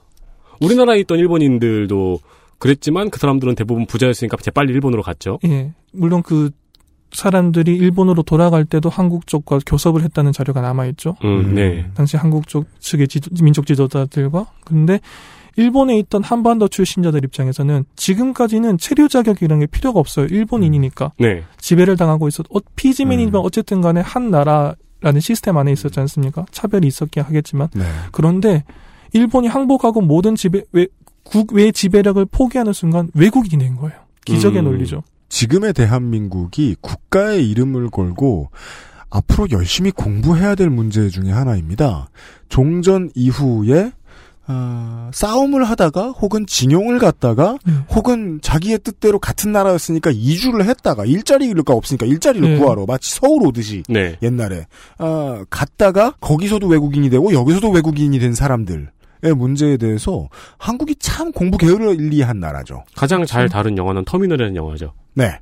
[0.60, 2.18] 우리나라에 있던 일본인들도
[2.58, 5.38] 그랬지만 그 사람들은 대부분 부자였으니까 재빨리 일본으로 갔죠.
[5.44, 5.72] 예.
[5.92, 6.50] 물론 그
[7.12, 11.16] 사람들이 일본으로 돌아갈 때도 한국 쪽과 교섭을 했다는 자료가 남아 있죠.
[11.24, 11.90] 음, 네.
[11.94, 15.00] 당시 한국 쪽 측의 지도- 민족 지도자들과 근데
[15.56, 20.26] 일본에 있던 한반도 출신자들 입장에서는 지금까지는 체류 자격이라는 게 필요가 없어요.
[20.26, 21.44] 일본인이니까 네.
[21.58, 22.46] 지배를 당하고 있었.
[22.50, 23.44] 어, 피지맨이지만 음.
[23.44, 26.46] 어쨌든 간에 한 나라라는 시스템 안에 있었지 않습니까?
[26.50, 27.84] 차별이 있었긴 하겠지만 네.
[28.12, 28.64] 그런데
[29.12, 30.86] 일본이 항복하고 모든 지배 외,
[31.24, 33.98] 국외 지배력을 포기하는 순간 외국인이 된 거예요.
[34.24, 34.64] 기적의 음.
[34.64, 35.02] 논리죠.
[35.28, 38.50] 지금의 대한민국이 국가의 이름을 걸고
[39.10, 42.08] 앞으로 열심히 공부해야 될 문제 중에 하나입니다.
[42.48, 43.92] 종전 이후에
[44.52, 47.72] 아, 싸움을 하다가 혹은 징용을 갔다가 네.
[47.90, 52.58] 혹은 자기의 뜻대로 같은 나라였으니까 이주를 했다가 일자리가 없으니까 일자리를 네.
[52.58, 54.16] 구하러 마치 서울 오듯이 네.
[54.22, 54.66] 옛날에
[54.98, 58.88] 아, 갔다가 거기서도 외국인이 되고 여기서도 외국인이 된 사람들의
[59.36, 62.82] 문제에 대해서 한국이 참 공부 게을리한 나라죠.
[62.96, 64.92] 가장 잘 다룬 영화는 터미널이라는 영화죠.
[65.14, 65.38] 네.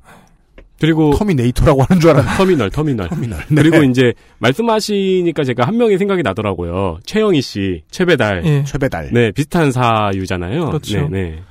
[0.79, 2.37] 그리고 터미네이터라고 하는 줄 알았는데.
[2.37, 3.09] 터미널, 터미널.
[3.09, 3.39] 터미널.
[3.49, 3.61] 네.
[3.61, 6.99] 그리고 이제 말씀하시니까 제가 한 명이 생각이 나더라고요.
[7.05, 8.45] 최영희 씨, 최배달.
[8.45, 8.63] 예.
[8.63, 9.09] 최배달.
[9.11, 10.67] 네, 비슷한 사유잖아요.
[10.67, 11.01] 그렇죠.
[11.01, 11.43] 네, 네.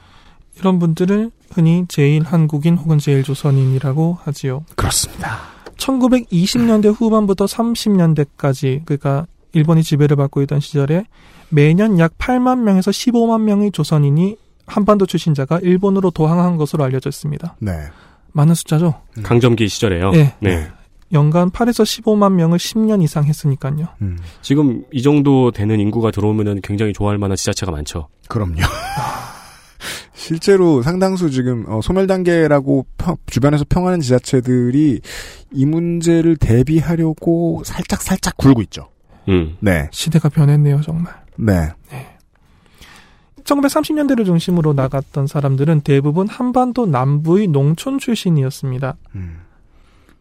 [0.58, 4.64] 이런 분들을 흔히 제일 한국인 혹은 제일 조선인이라고 하지요.
[4.76, 5.38] 그렇습니다.
[5.76, 11.04] 1920년대 후반부터 30년대까지 그러니까 일본이 지배를 받고 있던 시절에
[11.50, 14.36] 매년 약 8만 명에서 15만 명의 조선인이
[14.66, 17.56] 한반도 출신자가 일본으로 도항한 것으로 알려져 있습니다.
[17.60, 17.72] 네.
[18.32, 19.00] 많은 숫자죠.
[19.22, 20.10] 강점기 시절에요.
[20.12, 20.34] 네.
[20.40, 20.68] 네.
[21.12, 23.88] 연간 8에서 15만 명을 10년 이상 했으니까요.
[24.02, 28.08] 음, 지금 이 정도 되는 인구가 들어오면은 굉장히 좋아할 만한 지자체가 많죠.
[28.28, 28.56] 그럼요.
[30.14, 35.00] 실제로 상당수 지금 어, 소멸 단계라고 평- 주변에서 평하는 지자체들이
[35.52, 38.88] 이 문제를 대비하려고 살짝 살짝 굴고 있죠.
[39.28, 39.56] 음.
[39.60, 41.14] 네, 시대가 변했네요, 정말.
[41.36, 41.68] 네,
[43.48, 48.96] 1930년대를 중심으로 나갔던 사람들은 대부분 한반도 남부의 농촌 출신이었습니다.
[49.14, 49.38] 음,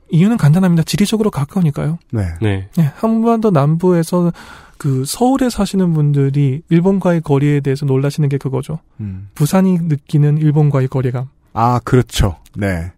[0.10, 0.84] 이유는 간단합니다.
[0.84, 2.00] 지리적으로 가까우니까요.
[2.12, 2.70] 네, 네.
[2.78, 4.32] 네, 한반도 남부에서
[4.78, 8.80] 그 서울에 사시는 분들이 일본과의 거리에 대해서 놀라시는 게 그거죠.
[9.00, 9.30] 음.
[9.36, 11.28] 부산이 느끼는 일본과의 거리감.
[11.54, 12.38] 아 그렇죠.
[12.56, 12.92] 네,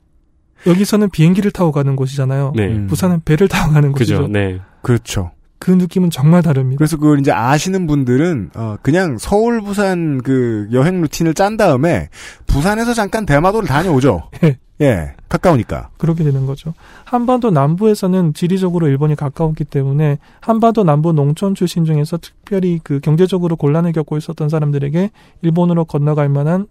[0.67, 2.53] 여기서는 비행기를 타고 가는 곳이잖아요.
[2.55, 2.67] 네.
[2.67, 2.87] 음.
[2.87, 4.17] 부산은 배를 타고 가는 곳이죠.
[4.17, 4.27] 그죠.
[4.27, 4.59] 네.
[4.81, 5.31] 그렇죠.
[5.59, 6.77] 그 느낌은 정말 다릅니다.
[6.77, 12.09] 그래서 그걸 이제 아시는 분들은 어, 그냥 서울 부산 그 여행 루틴을 짠 다음에
[12.47, 14.29] 부산에서 잠깐 대마도를 다녀오죠.
[14.43, 14.57] 예.
[14.81, 15.89] 예, 가까우니까.
[15.97, 16.73] 그렇게 되는 거죠.
[17.03, 23.91] 한반도 남부에서는 지리적으로 일본이 가까웠기 때문에 한반도 남부 농촌 출신 중에서 특별히 그 경제적으로 곤란을
[23.91, 26.67] 겪고 있었던 사람들에게 일본으로 건너갈 만한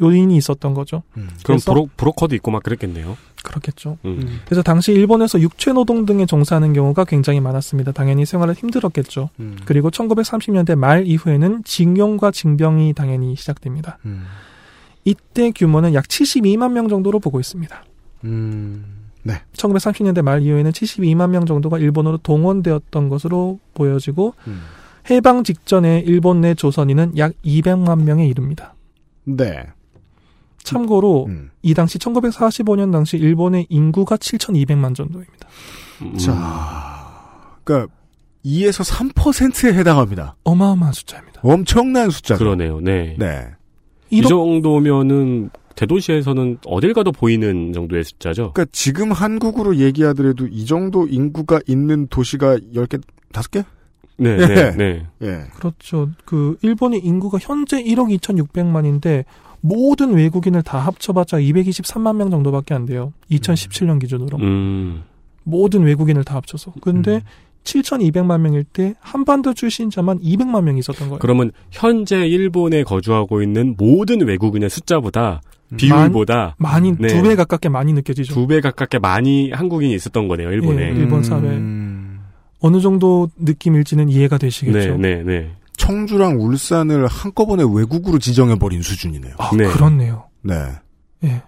[0.00, 1.02] 요인이 있었던 거죠.
[1.12, 3.16] 그럼 그래서- 브로, 브로커도 있고 막 그랬겠네요.
[3.44, 3.98] 그렇겠죠.
[4.04, 4.40] 음.
[4.46, 7.92] 그래서 당시 일본에서 육체 노동 등에 종사하는 경우가 굉장히 많았습니다.
[7.92, 9.30] 당연히 생활을 힘들었겠죠.
[9.40, 9.56] 음.
[9.64, 13.98] 그리고 1930년대 말 이후에는 징용과 징병이 당연히 시작됩니다.
[14.06, 14.24] 음.
[15.04, 17.84] 이때 규모는 약 72만 명 정도로 보고 있습니다.
[18.24, 18.84] 음.
[19.22, 19.34] 네.
[19.52, 24.62] 1930년대 말 이후에는 72만 명 정도가 일본으로 동원되었던 것으로 보여지고 음.
[25.10, 28.74] 해방 직전에 일본 내 조선인은 약 200만 명에 이릅니다.
[29.24, 29.64] 네.
[30.68, 31.50] 참고로 음.
[31.62, 35.48] 이 당시 1945년 당시 일본의 인구가 7,200만 정도입니다.
[36.02, 36.16] 음.
[36.16, 37.92] 자, 그러니까
[38.44, 40.36] 2에서 3%에 해당합니다.
[40.44, 41.40] 어마어마한 숫자입니다.
[41.42, 42.38] 엄청난 숫자죠.
[42.38, 42.80] 그러네요.
[42.80, 43.16] 네.
[43.18, 43.46] 네.
[44.10, 48.52] 이 정도면은 대도시에서는 어딜 가도 보이는 정도의 숫자죠.
[48.52, 53.00] 그러니까 지금 한국으로 얘기하더라도 이 정도 인구가 있는 도시가 10개,
[53.32, 53.64] 5개?
[54.16, 54.46] 네, 예.
[54.46, 55.06] 네, 네.
[55.22, 55.44] 예.
[55.54, 56.10] 그렇죠.
[56.24, 59.24] 그 일본의 인구가 현재 1억 2,600만인데
[59.60, 63.12] 모든 외국인을 다 합쳐봤자 223만 명 정도밖에 안 돼요.
[63.30, 65.02] 2017년 기준으로 음.
[65.44, 66.74] 모든 외국인을 다 합쳐서.
[66.80, 67.20] 근데 음.
[67.64, 71.18] 7,200만 명일 때 한반도 출신자만 200만 명이 있었던 거예요.
[71.18, 75.42] 그러면 현재 일본에 거주하고 있는 모든 외국인의 숫자보다
[75.76, 77.08] 비율보다 많이 네.
[77.08, 78.32] 두배 가깝게 많이 느껴지죠.
[78.32, 80.84] 두 배 가깝게 많이 한국인이 있었던 거네요, 일본에.
[80.84, 81.40] 예, 일본 사회.
[81.42, 82.20] 음.
[82.60, 84.96] 어느 정도 느낌일지는 이해가 되시겠죠.
[84.96, 85.50] 네, 네, 네.
[85.78, 89.34] 청주랑 울산을 한꺼번에 외국으로 지정해버린 수준이네요.
[89.38, 89.66] 아, 네.
[89.68, 90.24] 그렇네요.
[90.42, 90.54] 네.
[91.24, 91.42] 예.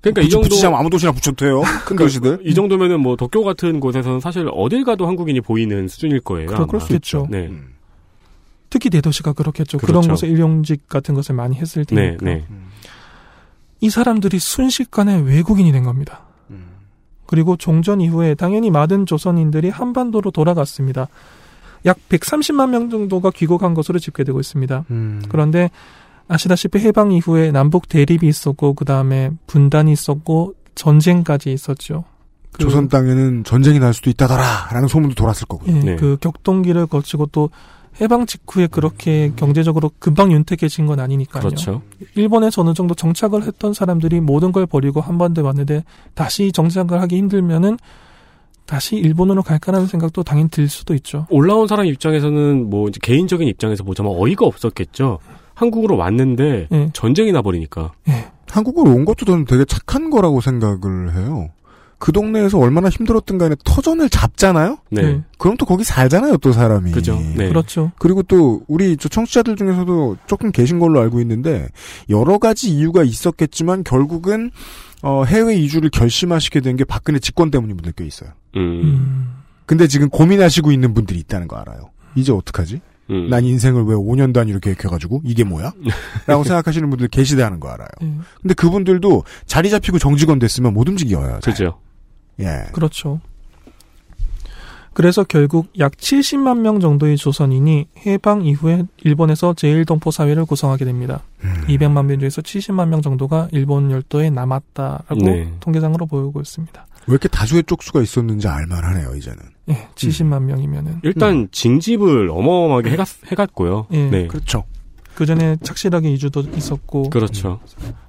[0.00, 1.62] 그러니까 이 정도 붙이자면 아무 도시나 붙여도 돼요.
[1.84, 2.40] 큰 도시들.
[2.44, 6.46] 이 정도면은 뭐 도쿄 같은 곳에서는 사실 어딜 가도 한국인이 보이는 수준일 거예요.
[6.48, 6.78] 그럴 아마.
[6.78, 7.26] 수 있죠.
[7.30, 7.46] 네.
[7.46, 7.74] 음.
[8.70, 9.78] 특히 대도시가 그렇겠죠.
[9.78, 10.10] 그런 그렇죠.
[10.10, 12.24] 곳에 일용직 같은 것을 많이 했을 네, 테니까.
[12.24, 12.44] 네.
[13.80, 16.22] 이 사람들이 순식간에 외국인이 된 겁니다.
[16.50, 16.66] 음.
[17.26, 21.08] 그리고 종전 이후에 당연히 많은 조선인들이 한반도로 돌아갔습니다.
[21.86, 24.84] 약 130만 명 정도가 귀국한 것으로 집계되고 있습니다.
[24.90, 25.22] 음.
[25.28, 25.70] 그런데
[26.28, 32.04] 아시다시피 해방 이후에 남북 대립이 있었고 그 다음에 분단이 있었고 전쟁까지 있었죠.
[32.52, 35.76] 그, 조선 땅에는 전쟁이 날 수도 있다더라 라는 소문도 돌았을 거고요.
[35.76, 35.96] 예, 네.
[35.96, 37.50] 그 격동기를 거치고 또
[38.00, 41.42] 해방 직후에 그렇게 경제적으로 금방 윤택해진 건 아니니까요.
[41.42, 41.82] 그렇죠.
[42.16, 47.16] 일본에서 어느 정도 정착을 했던 사람들이 모든 걸 버리고 한 번에 왔는데 다시 정착을 하기
[47.16, 47.78] 힘들면은
[48.66, 51.26] 다시 일본으로 갈까라는 생각도 당연히 들 수도 있죠.
[51.30, 55.18] 올라온 사람 입장에서는 뭐 이제 개인적인 입장에서 보자면 어이가 없었겠죠.
[55.54, 56.90] 한국으로 왔는데 예.
[56.92, 57.92] 전쟁이 나버리니까.
[58.50, 61.50] 한국으로 온 것도 저는 되게 착한 거라고 생각을 해요.
[61.98, 64.78] 그 동네에서 얼마나 힘들었든 간에 터전을 잡잖아요?
[64.90, 65.02] 네.
[65.02, 65.22] 네.
[65.38, 66.90] 그럼 또 거기 살잖아요, 또 사람이.
[66.92, 67.18] 그죠.
[67.36, 67.48] 네.
[67.48, 67.92] 그렇죠.
[67.98, 71.68] 그리고 또 우리 저 청취자들 중에서도 조금 계신 걸로 알고 있는데
[72.10, 74.50] 여러 가지 이유가 있었겠지만 결국은
[75.02, 78.30] 어, 해외 이주를 결심하시게 된 게 박근혜 집권 때문인 분들 꽤 있어요.
[78.56, 78.60] 음.
[78.60, 79.34] 음.
[79.66, 81.90] 근데 지금 고민하시고 있는 분들이 있다는 거 알아요.
[82.14, 82.80] 이제 어떡하지?
[83.10, 83.28] 음.
[83.28, 85.72] 난 인생을 왜 5년 단위로 계획해가지고 이게 뭐야?
[86.26, 87.88] 라고 생각하시는 분들 계시다는 거 알아요.
[88.02, 88.12] 예.
[88.40, 91.40] 근데 그분들도 자리 잡히고 정직원 됐으면 못 움직여요.
[91.40, 91.52] 잘.
[91.52, 91.80] 그죠.
[92.40, 92.64] 예.
[92.72, 93.20] 그렇죠.
[94.94, 101.22] 그래서 결국 약 70만 명 정도의 조선인이 해방 이후에 일본에서 제1동포 사회를 구성하게 됩니다.
[101.42, 101.64] 음.
[101.66, 105.52] 200만 명 중에서 70만 명 정도가 일본 열도에 남았다라고 네.
[105.58, 106.86] 통계상으로 보이고 있습니다.
[107.06, 109.38] 왜 이렇게 다수의 쪽수가 있었는지 알만하네요, 이제는.
[109.70, 113.86] 예, 70만 명이면은 일단 징집을 어마어마하게 해갔, 해갔고요.
[113.92, 114.10] 예.
[114.10, 114.26] 네.
[114.26, 114.64] 그렇죠.
[115.14, 117.60] 그 전에 착실하게 이주도 있었고 그렇죠.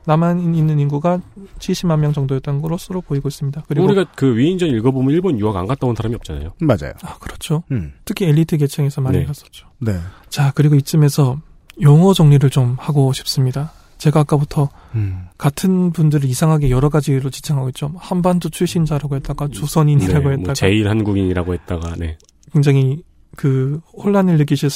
[0.05, 1.21] 남한 있는 인구가
[1.59, 3.63] 70만 명 정도였던 것으로 보이고 있습니다.
[3.67, 6.53] 그리고 우리가 그 위인전 읽어보면 일본 유학 안 갔다 온 사람이 없잖아요.
[6.59, 6.93] 맞아요.
[7.03, 7.63] 아 그렇죠.
[7.71, 7.93] 음.
[8.05, 9.25] 특히 엘리트 계층에서 많이 네.
[9.25, 9.67] 갔었죠.
[9.79, 9.99] 네.
[10.29, 11.39] 자 그리고 이쯤에서
[11.81, 13.71] 용어 정리를 좀 하고 싶습니다.
[14.05, 15.25] 제가 아까부터 음.
[15.39, 17.91] 같은 분들을 이상하게 여러 가지로 지칭하고 있죠.
[17.97, 22.17] 한반도 출신자라고 했다가 조선인이라고 네, 했다가 뭐 제일 한국인이라고 했다가 네.
[22.53, 23.01] 굉장히
[23.35, 24.69] 그 혼란을 느끼실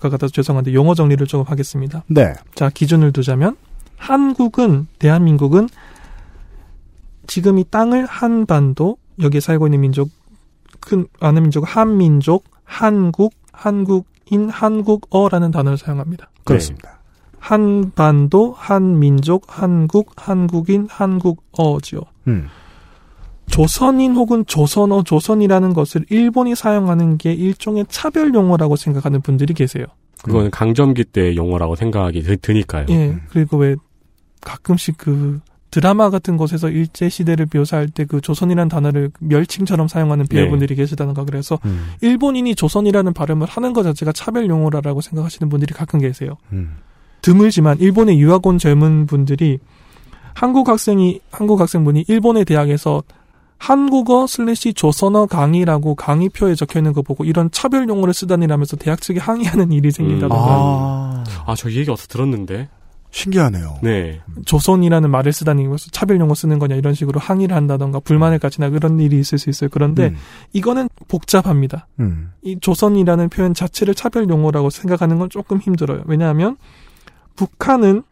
[0.00, 2.04] 것 같아서 죄송한데 용어 정리를 조금 하겠습니다.
[2.06, 2.32] 네.
[2.54, 3.56] 자 기준을 두자면
[3.96, 5.68] 한국은 대한민국은
[7.26, 10.08] 지금 이 땅을 한반도 여기에 살고 있는 민족
[10.78, 16.30] 큰 많은 민족 한민족 한국 한국인 한국어라는 단어를 사용합니다.
[16.44, 16.97] 그렇습니다.
[17.38, 22.00] 한반도 한민족 한국 한국인 한국어지요.
[22.28, 22.48] 음.
[23.46, 29.86] 조선인 혹은 조선어 조선이라는 것을 일본이 사용하는 게 일종의 차별 용어라고 생각하는 분들이 계세요.
[30.22, 32.86] 그거는 강점기 때 용어라고 생각이 드, 드니까요.
[32.90, 33.16] 예.
[33.30, 33.76] 그리고 왜
[34.42, 40.74] 가끔씩 그 드라마 같은 곳에서 일제 시대를 묘사할 때 그 조선이라는 단어를 멸칭처럼 사용하는 배우분들이
[40.74, 41.92] 계시다는가 그래서 음.
[42.00, 46.36] 일본인이 조선이라는 발음을 하는 것 자체가 차별 용어라고 생각하시는 분들이 가끔 계세요.
[46.52, 46.76] 음.
[47.22, 49.58] 드물지만 일본에 유학 온 젊은 분들이
[50.34, 53.02] 한국 학생이 한국 학생분이 일본의 대학에서
[53.58, 59.18] 한국어 슬래시 조선어 강의라고 강의표에 적혀 있는 거 보고 이런 차별 용어를 쓰다니라면서 대학 측에
[59.18, 61.24] 항의하는 일이 생긴다던가 아.
[61.44, 62.68] 아, 저이 얘기 어디서 들었는데.
[63.10, 63.78] 신기하네요.
[63.82, 64.20] 네.
[64.44, 69.00] 조선이라는 말을 쓰다니 면서 차별 용어 쓰는 거냐 이런 식으로 항의를 한다던가 불만을 가지나 그런
[69.00, 69.70] 일이 있을 수 있어요.
[69.72, 70.16] 그런데 음.
[70.52, 71.88] 이거는 복잡합니다.
[72.00, 72.32] 음.
[72.42, 76.02] 이 조선이라는 표현 자체를 차별 용어라고 생각하는 건 조금 힘들어요.
[76.04, 76.58] 왜냐하면
[77.38, 78.02] 북한은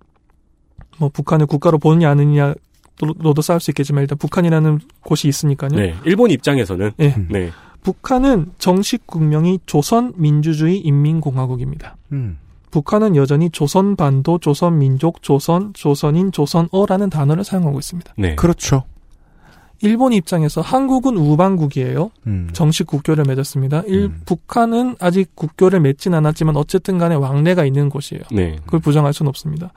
[0.98, 2.54] 뭐 북한을 국가로 보느냐 아느냐
[3.00, 5.70] 로도 싸울 수 있겠지만 일단 북한이라는 곳이 있으니까요.
[5.70, 5.94] 네.
[6.04, 7.14] 일본 입장에서는 예.
[7.28, 7.50] 네.
[7.82, 11.96] 북한은 정식 국명이 조선 민주주의 인민공화국입니다.
[12.12, 12.38] 음.
[12.70, 18.14] 북한은 여전히 조선반도, 조선민족, 조선, 조선인, 조선어라는 단어를 사용하고 있습니다.
[18.16, 18.34] 네.
[18.36, 18.84] 그렇죠.
[19.80, 22.10] 일본 입장에서 한국은 우방국이에요.
[22.26, 22.48] 음.
[22.52, 23.82] 정식 국교를 맺었습니다.
[23.86, 24.20] 일, 음.
[24.24, 28.22] 북한은 아직 국교를 맺진 않았지만 어쨌든 간에 왕래가 있는 곳이에요.
[28.32, 28.56] 네.
[28.64, 29.72] 그걸 부정할 수는 없습니다.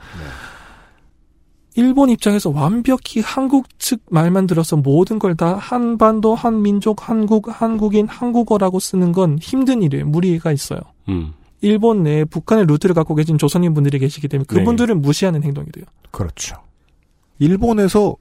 [1.75, 8.79] 일본 입장에서 완벽히 한국 측 말만 들어서 모든 걸 다 한반도, 한민족, 한국, 한국인, 한국어라고
[8.79, 10.05] 쓰는 건 힘든 일이에요.
[10.05, 10.79] 무리가 있어요.
[11.07, 11.33] 음.
[11.61, 15.85] 일본 내에 북한의 루트를 갖고 계신 조선인 분들이 계시기 때문에 그분들을 무시하는 행동이 돼요.
[16.11, 16.55] 그렇죠.
[17.37, 18.15] 일본에서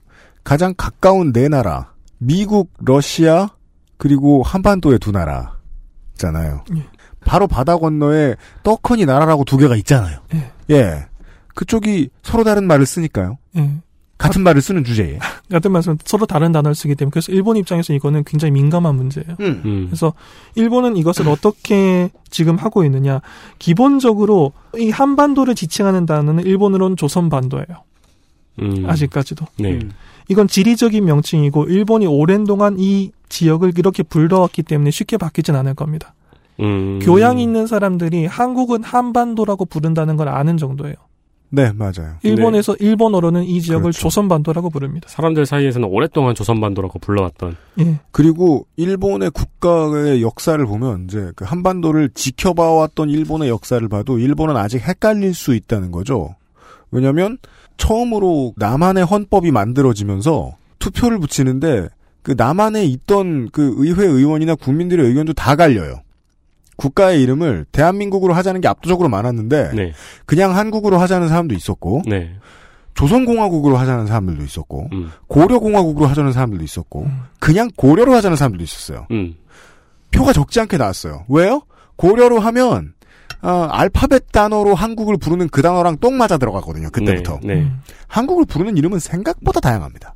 [0.49, 3.49] 가장 가까운 네 나라, 미국, 러시아,
[3.97, 6.63] 그리고 한반도의 두 나라잖아요.
[6.75, 6.85] 예.
[7.23, 8.33] 바로 바다 건너에
[8.63, 10.21] 떡하니 나라라고 두 개가 있잖아요.
[10.33, 10.51] 예.
[10.71, 11.05] 예.
[11.53, 13.37] 그쪽이 서로 다른 말을 쓰니까요.
[13.57, 13.69] 예.
[14.17, 15.19] 같은 말을 쓰는 주제에.
[15.51, 19.35] 같은 말씀 서로 다른 단어를 쓰기 때문에 그래서 일본 입장에서 이거는 굉장히 민감한 문제예요.
[19.41, 19.61] 음.
[19.65, 19.85] 음.
[19.85, 20.13] 그래서
[20.55, 23.21] 일본은 이것을 어떻게 지금 하고 있느냐.
[23.59, 27.83] 기본적으로 이 한반도를 지칭하는 단어는 일본으로는 조선반도예요.
[28.63, 28.89] 음.
[28.89, 29.45] 아직까지도.
[29.59, 29.79] 네.
[30.29, 30.31] 음.
[30.31, 36.13] 이건 지리적인 명칭이고 일본이 오랜 동안 이 지역을 이렇게 불러왔기 때문에 쉽게 바뀌진 않을 겁니다.
[36.59, 36.99] 음.
[37.01, 40.95] 교양 있는 사람들이 한국은 한반도라고 부른다는 걸 아는 정도예요.
[41.51, 42.17] 네, 맞아요.
[42.21, 44.01] 일본에서 일본어로는 이 지역을 그렇죠.
[44.01, 45.07] 조선반도라고 부릅니다.
[45.09, 47.99] 사람들 사이에서는 오랫동안 조선반도라고 불러왔던 예.
[48.11, 55.33] 그리고 일본의 국가의 역사를 보면 이제 그 한반도를 지켜봐왔던 일본의 역사를 봐도 일본은 아직 헷갈릴
[55.33, 56.35] 수 있다는 거죠.
[56.91, 57.39] 왜냐하면
[57.79, 61.87] 처음으로 남한의 헌법이 만들어지면서 투표를 붙이는데
[62.21, 66.01] 그 남한에 있던 그 의회 의원이나 국민들의 의견도 다 갈려요.
[66.75, 69.93] 국가의 이름을 대한민국으로 하자는 게 압도적으로 많았는데 네.
[70.25, 72.35] 그냥 한국으로 하자는 사람도 있었고 네.
[72.93, 75.11] 조선공화국으로 하자는 사람들도 있었고 음.
[75.27, 77.07] 고려공화국으로 하자는 사람들도 있었고
[77.39, 79.07] 그냥 고려로 하자는 사람들도 있었어요.
[79.11, 79.35] 음.
[80.11, 81.25] 표가 적지 않게 나왔어요.
[81.29, 81.61] 왜요?
[81.95, 82.93] 고려로 하면
[83.41, 86.89] 어, 알파벳 단어로 한국을 부르는 그 단어랑 똥 맞아 들어가거든요.
[86.89, 87.39] 그때부터.
[87.43, 87.55] 네.
[87.55, 87.61] 네.
[87.61, 87.81] 음.
[88.07, 90.13] 한국을 부르는 이름은 생각보다 다양합니다.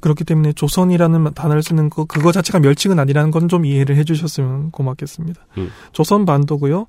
[0.00, 5.40] 그렇기 때문에 조선이라는 단어를 쓰는 거 그거 자체가 멸칭은 아니라는 건 좀 이해를 해주셨으면 고맙겠습니다.
[5.58, 5.70] 음.
[5.92, 6.86] 조선 반도고요.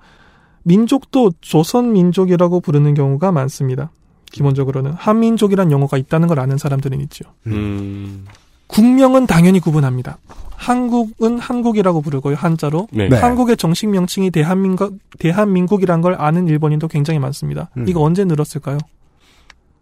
[0.64, 3.92] 민족도 조선 민족이라고 부르는 경우가 많습니다.
[4.32, 7.26] 기본적으로는 한민족이란 용어가 있다는 걸 아는 사람들은 있죠.
[7.48, 8.26] 음.
[8.68, 10.18] 국명은 당연히 구분합니다.
[10.56, 12.88] 한국은 한국이라고 부르고요, 한자로.
[12.92, 13.10] 네.
[13.10, 13.18] 네.
[13.18, 17.70] 한국의 정식 명칭이 대한민국, 대한민국이란 걸 아는 일본인도 굉장히 많습니다.
[17.78, 17.86] 음.
[17.88, 18.78] 이거 언제 늘었을까요?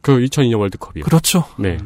[0.02, 1.04] 그 2002년 월드컵이요.
[1.04, 1.44] 그렇죠.
[1.60, 1.78] 네.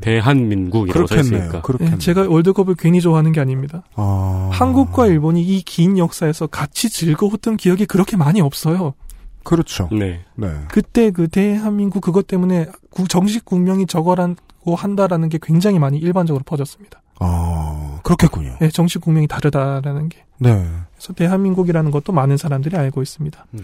[0.00, 1.38] 대한민국이라고 써 그렇겠네요.
[1.42, 1.62] 있으니까.
[1.62, 1.94] 그렇겠네요.
[1.96, 3.82] 예, 제가 월드컵을 괜히 좋아하는 게 아닙니다.
[3.96, 4.50] 아...
[4.52, 8.94] 한국과 일본이 이 긴 역사에서 같이 즐거웠던 기억이 그렇게 많이 없어요.
[9.42, 9.88] 그렇죠.
[9.90, 10.20] 네.
[10.36, 10.48] 네.
[10.68, 16.42] 그때 그 대한민국 그것 때문에 구- 정식 국명이 저거라 고 한다라는 게 굉장히 많이 일반적으로
[16.44, 17.02] 퍼졌습니다.
[17.20, 18.56] 아, 그렇겠군요.
[18.62, 20.24] 예, 정식 국명이 다르다라는 게.
[20.38, 20.66] 네.
[20.94, 23.46] 그래서 대한민국이라는 것도 많은 사람들이 알고 있습니다.
[23.54, 23.60] 음.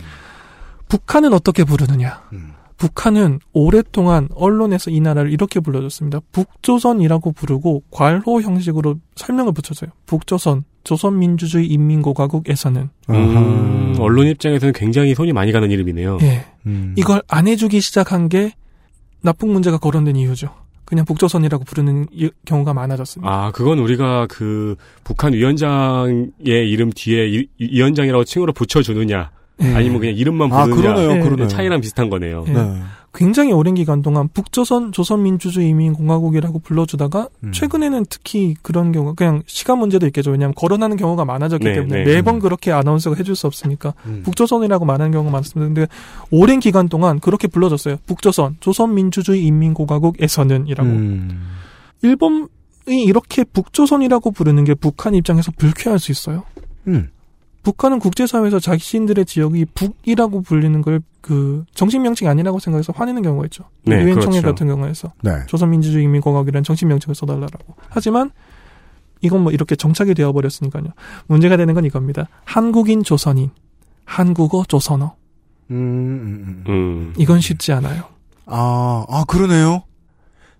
[0.88, 2.22] 북한은 어떻게 부르느냐?
[2.34, 2.52] 음.
[2.76, 6.20] 북한은 오랫동안 언론에서 이 나라를 이렇게 불러줬습니다.
[6.32, 9.90] 북조선이라고 부르고 괄호 형식으로 설명을 붙여줘요.
[10.06, 16.18] 북조선, 조선민주주의 인민공화국에서는 음, 언론 입장에서는 굉장히 손이 많이 가는 이름이네요.
[16.22, 16.94] 예, 음.
[16.96, 18.52] 이걸 안 해주기 시작한 게
[19.20, 20.54] 납북 문제가 거론된 이유죠.
[20.90, 23.32] 그냥 북조선이라고 부르는 이- 경우가 많아졌습니다.
[23.32, 24.74] 아, 그건 우리가 그
[25.04, 29.30] 북한 위원장의 이름 뒤에 이- 위원장이라고 칭으로 붙여주느냐,
[29.62, 29.74] 예.
[29.74, 30.82] 아니면 그냥 이름만 아, 부르느냐.
[30.94, 31.12] 그러네요.
[31.14, 31.48] 네, 그러네요.
[31.48, 32.44] 차이랑 비슷한 거네요.
[32.48, 32.52] 예.
[32.52, 32.82] 네.
[33.12, 37.50] 굉장히 오랜 기간 동안 북조선 조선민주주의인민공화국이라고 불러주다가 음.
[37.52, 40.30] 최근에는 특히 그런 경우 그냥 시간 문제도 있겠죠.
[40.30, 42.14] 왜냐하면 거론하는 경우가 많아졌기 네, 때문에 네.
[42.14, 42.40] 매번 음.
[42.40, 44.22] 그렇게 아나운서가 해줄 수 없으니까 음.
[44.24, 45.66] 북조선이라고 말하는 경우가 많습니다.
[45.66, 45.88] 근데
[46.30, 47.96] 오랜 기간 동안 그렇게 불러줬어요.
[48.06, 51.48] 북조선 조선민주주의인민공화국에서는이라고 음.
[52.02, 52.46] 일본이
[52.88, 56.44] 이렇게 북조선이라고 부르는 게 북한 입장에서 불쾌할 수 있어요.
[56.86, 57.10] 음.
[57.62, 63.64] 북한은 국제사회에서 자신들의 지역이 북이라고 불리는 걸 그 정식 명칭이 아니라고 생각해서 화내는 경우가 있죠.
[63.84, 64.48] 네, 유엔 총회 그렇죠.
[64.54, 65.32] 같은 경우에서 네.
[65.46, 67.74] 조선민주주의인민공화국이라는 정식 명칭을 써달라고.
[67.88, 68.30] 하지만
[69.20, 70.84] 이건 뭐 이렇게 정착이 되어버렸으니까요.
[71.26, 72.28] 문제가 되는 건 이겁니다.
[72.44, 73.50] 한국인 조선인,
[74.04, 75.14] 한국어 조선어.
[75.70, 76.64] 음, 음, 음.
[76.68, 77.14] 음.
[77.18, 78.04] 이건 쉽지 않아요.
[78.46, 79.82] 아, 아, 그러네요.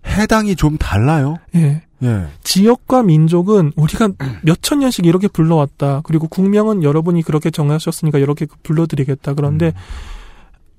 [0.05, 1.37] 해당이 좀 달라요.
[1.55, 1.83] 예.
[2.03, 2.27] 예.
[2.43, 4.09] 지역과 민족은 우리가
[4.43, 6.01] 몇천 년씩 이렇게 불러왔다.
[6.03, 9.33] 그리고 국명은 여러분이 그렇게 정하셨으니까 이렇게 불러드리겠다.
[9.33, 9.73] 그런데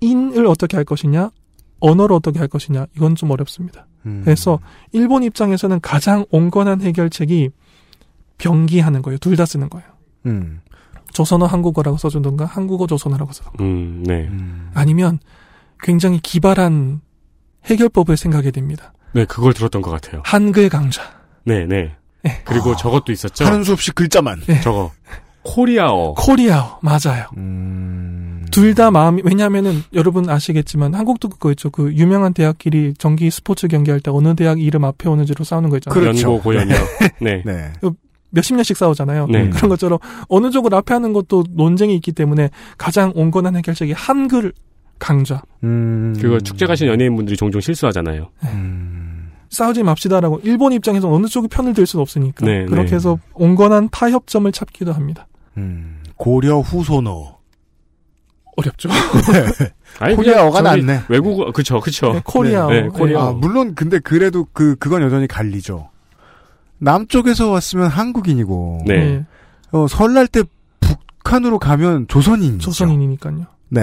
[0.01, 1.31] 인을 어떻게 할 것이냐,
[1.81, 3.87] 언어를 어떻게 할 것이냐, 이건 좀 어렵습니다.
[4.07, 4.23] 음.
[4.25, 4.59] 그래서
[4.93, 7.51] 일본 입장에서는 가장 온건한 해결책이
[8.39, 9.19] 병기하는 거예요.
[9.19, 9.87] 둘 다 쓰는 거예요.
[10.27, 10.61] 음.
[11.13, 13.45] 조선어 한국어라고 써주든가 한국어 조선어라고 써.
[13.61, 14.27] 음, 네.
[14.29, 14.71] 음.
[14.75, 15.19] 아니면
[15.81, 17.01] 굉장히 기발한
[17.67, 18.93] 해결법을 생각하게 됩니다.
[19.13, 20.23] 네, 그걸 들었던 것 같아요.
[20.25, 21.03] 한글 강좌.
[21.45, 21.93] 네, 네.
[22.23, 22.41] 네.
[22.45, 23.45] 그리고 저것도 있었죠.
[23.45, 24.43] 하는 수 없이 글자만.
[24.63, 24.93] 저거.
[25.43, 26.15] 코리아어.
[26.15, 27.27] 코리아어 맞아요.
[27.37, 28.47] 음.
[28.53, 31.71] 둘다 마음이 왜냐하면은 여러분 아시겠지만 한국도 그거 있죠.
[31.71, 36.01] 그 유명한 대학끼리 정기 스포츠 경기할 때 어느 대학 이름 앞에 오는지로 싸우는 거 있잖아요.
[36.01, 36.29] 그렇죠.
[36.29, 36.77] 연고 고연이요.
[37.21, 37.43] 네.
[37.45, 37.73] 네.
[38.31, 39.27] 몇십 년씩 싸우잖아요.
[39.29, 39.51] 네.
[39.51, 39.99] 그런 것처럼
[40.29, 44.53] 어느 쪽을 앞에 하는 것도 논쟁이 있기 때문에 가장 온건한 해결책이 한글
[44.99, 45.43] 강좌.
[45.65, 46.15] 음.
[46.21, 48.29] 그거 축제 가신 연예인분들이 종종 실수하잖아요.
[48.45, 49.02] 음.
[49.53, 52.97] 싸우지 맙시다라고 일본 입장에서 어느 쪽이 편을 들 수는 없으니까 네, 그렇게 네.
[52.97, 55.29] 해서 온건한 타협점을 찾기도 합니다.
[55.59, 56.03] 음.
[56.17, 57.39] 고려 후손어.
[58.57, 58.89] 어렵죠.
[60.01, 61.03] 아니, 코리아어가 낫네.
[61.09, 62.13] 외국어, 그쵸, 그쵸.
[62.13, 62.71] 네, 코리아어.
[62.71, 63.29] 네, 코리아어.
[63.29, 65.91] 아, 물론 근데 그래도 그 그건 여전히 갈리죠.
[66.79, 68.97] 남쪽에서 왔으면 한국인이고 네.
[68.97, 69.25] 네,
[69.71, 70.43] 어, 설날 때
[70.81, 72.59] 북한으로 가면 조선인이죠.
[72.59, 73.47] 조선인이니까요.
[73.69, 73.81] 네.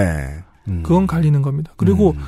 [0.68, 0.82] 음.
[0.82, 1.72] 그건 갈리는 겁니다.
[1.76, 2.20] 그리고 음.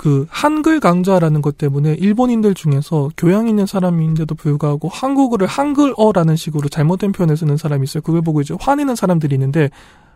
[0.00, 7.12] 그 한글 강좌라는 것 때문에 일본인들 중에서 교양 있는 사람인데도 불구하고 한국어를 한글어라는 식으로 잘못된
[7.12, 8.00] 표현을 쓰는 사람이 있어요.
[8.00, 9.68] 그걸 보고 이제 화내는 사람들이 있는데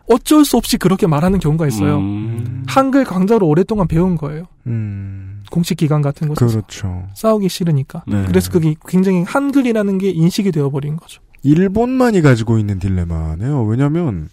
[0.09, 1.97] 어쩔 수 없이 그렇게 말하는 경우가 있어요.
[1.97, 2.63] 음.
[2.65, 4.45] 한글 강좌로 오랫동안 배운 거예요.
[4.65, 5.43] 음.
[5.51, 7.07] 공식 기관 같은 곳에서 그렇죠.
[7.13, 8.05] 싸우기 싫으니까.
[8.07, 8.23] 네.
[8.25, 11.21] 그래서 그게 굉장히 한글이라는 게 인식이 되어버린 거죠.
[11.43, 13.63] 일본만이 가지고 있는 딜레마네요.
[13.65, 14.29] 왜냐하면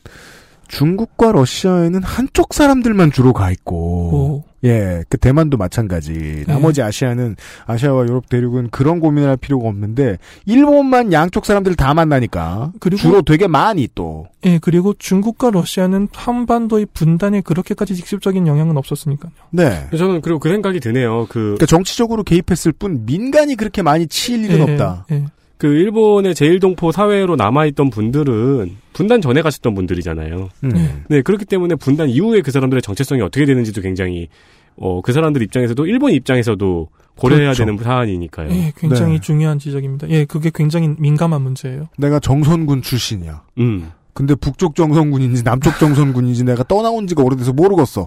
[0.68, 4.51] 중국과 러시아에는 한쪽 사람들만 주로 가 있고, 오.
[4.64, 6.44] 예, 그 대만도 마찬가지.
[6.46, 7.36] 나머지 아시아는
[7.66, 13.22] 아시아와 유럽 대륙은 그런 고민을 할 필요가 없는데 일본만 양쪽 사람들 다 만나니까 그리고- 주로
[13.22, 14.26] 되게 많이 또.
[14.44, 19.32] 예, 그리고 중국과 러시아는 한반도의 분단에 그렇게까지 직접적인 영향은 없었으니까요.
[19.50, 19.88] 네.
[19.96, 21.26] 저는 그리고 그 생각이 드네요.
[21.28, 25.06] 그, 그러니까 정치적으로 개입했을 뿐 민간이 그렇게 많이 치일 일은 예, 없다.
[25.12, 25.24] 예.
[25.62, 30.48] 그 일본의 제일동포 사회로 남아있던 분들은 분단 전에 가셨던 분들이잖아요.
[30.64, 31.04] 음.
[31.08, 34.26] 네, 그렇기 때문에 분단 이후에 그 사람들의 정체성이 어떻게 되는지도 굉장히
[34.74, 37.64] 어, 그 사람들 입장에서도 일본 입장에서도 고려해야 그렇죠.
[37.64, 38.50] 되는 사안이니까요.
[38.50, 39.20] 예, 굉장히 네.
[39.20, 40.08] 중요한 지적입니다.
[40.10, 41.90] 예, 그게 굉장히 민감한 문제예요.
[41.96, 43.44] 내가 정선군 출신이야.
[43.58, 48.06] 음, 근데 북쪽 정선군인지 남쪽 정선군인지 내가 떠나온 지가 오래돼서 모르겠어.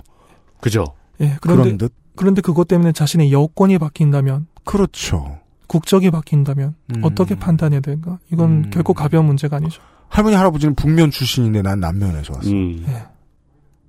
[0.59, 0.83] 그죠.
[1.21, 1.93] 예, 그런 그런데 듯.
[2.17, 5.37] 그런데 그것 때문에 자신의 여권이 바뀐다면, 그렇죠.
[5.67, 7.01] 국적이 바뀐다면 음.
[7.03, 8.19] 어떻게 판단해야 되는가?
[8.31, 8.69] 이건 음.
[8.71, 9.81] 결코 가벼운 문제가 아니죠.
[10.07, 12.49] 할머니 할아버지는 북면 출신인데 난 남면에서 왔어.
[12.49, 12.85] 음,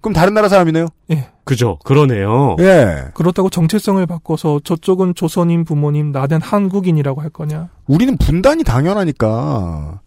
[0.00, 0.86] 그럼 다른 나라 사람이네요.
[1.10, 1.28] 예.
[1.44, 1.78] 그죠.
[1.84, 2.56] 그러네요.
[2.60, 3.06] 예.
[3.14, 7.70] 그렇다고 정체성을 바꿔서 저쪽은 조선인 부모님, 나는 한국인이라고 할 거냐?
[7.86, 10.00] 우리는 분단이 당연하니까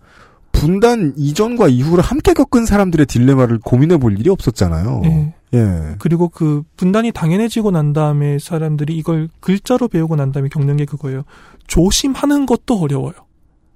[0.52, 5.02] 분단 이전과 이후를 함께 겪은 사람들의 딜레마를 고민해 볼 일이 없었잖아요.
[5.06, 5.34] 예.
[5.54, 5.96] 예.
[6.00, 11.24] 그리고 그 분단이 당연해지고 난 다음에 사람들이 이걸 글자로 배우고 난 다음에 겪는 게 그거예요.
[11.68, 13.14] 조심하는 것도 어려워요.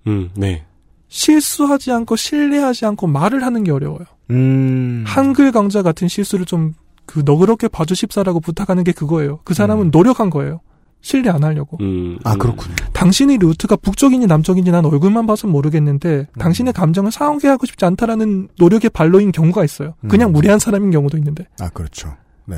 [0.07, 0.65] 음, 네.
[1.07, 4.05] 실수하지 않고 신뢰하지 않고 말을 하는 게 어려워요.
[4.31, 5.03] 음.
[5.07, 6.73] 한글 강좌 같은 실수를 좀
[7.05, 9.39] 그 너그럽게 봐주십사라고 부탁하는 게 그거예요.
[9.43, 10.61] 그 사람은 노력한 거예요.
[11.03, 11.77] 신뢰 안 하려고.
[11.81, 12.39] 음, 아 음.
[12.39, 12.73] 그렇군요.
[12.93, 16.39] 당신의 루트가 북쪽인지 남쪽인지 난 얼굴만 봐서 모르겠는데 음.
[16.39, 19.93] 당신의 감정을 상하게 싶지 않다라는 노력의 발로인 경우가 있어요.
[20.07, 20.33] 그냥 음.
[20.33, 22.15] 무례한 사람인 경우도 있는데 아 그렇죠.
[22.45, 22.57] 네.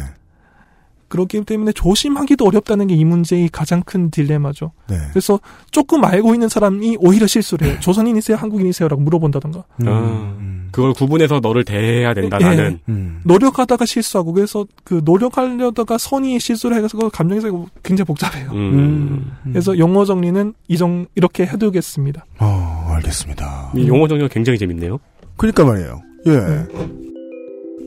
[1.08, 4.72] 그렇기 때문에 조심하기도 어렵다는 게 이 문제의 가장 큰 딜레마죠.
[4.88, 4.98] 네.
[5.12, 5.40] 그래서
[5.72, 7.78] 조금 알고 있는 사람이 오히려 실수를 해요.
[7.80, 9.64] 조선인이세요, 한국인이세요라고 물어본다던가.
[9.82, 9.88] 음.
[9.88, 10.00] 아.
[10.40, 10.70] 음.
[10.72, 12.46] 그걸 구분해서 너를 대해야 된다, 예.
[12.46, 12.80] 나는.
[12.90, 13.22] 음.
[13.24, 18.52] 노력하다가 실수하고 그래서 그 노력하려다가 선의의 실수를 해서 그 감정에서 굉장히 복잡해요.
[18.52, 18.58] 음.
[18.58, 19.32] 음.
[19.44, 22.26] 그래서 용어 정리는 이정 이렇게 해두겠습니다.
[22.40, 23.72] 어, 알겠습니다.
[23.78, 25.00] 이 용어 정리가 굉장히 재밌네요.
[25.38, 26.02] 그러니까 말이에요.
[26.28, 26.32] 예.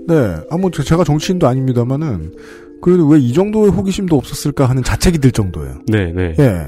[0.07, 0.37] 네.
[0.51, 2.33] 아, 뭐, 제- 제가 정치인도 아닙니다만은,
[2.83, 5.81] 그래도 왜 이 정도의 호기심도 없었을까 하는 자책이 들 정도예요.
[5.89, 6.35] 네, 네.
[6.39, 6.67] 예.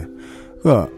[0.63, 0.89] 그니까,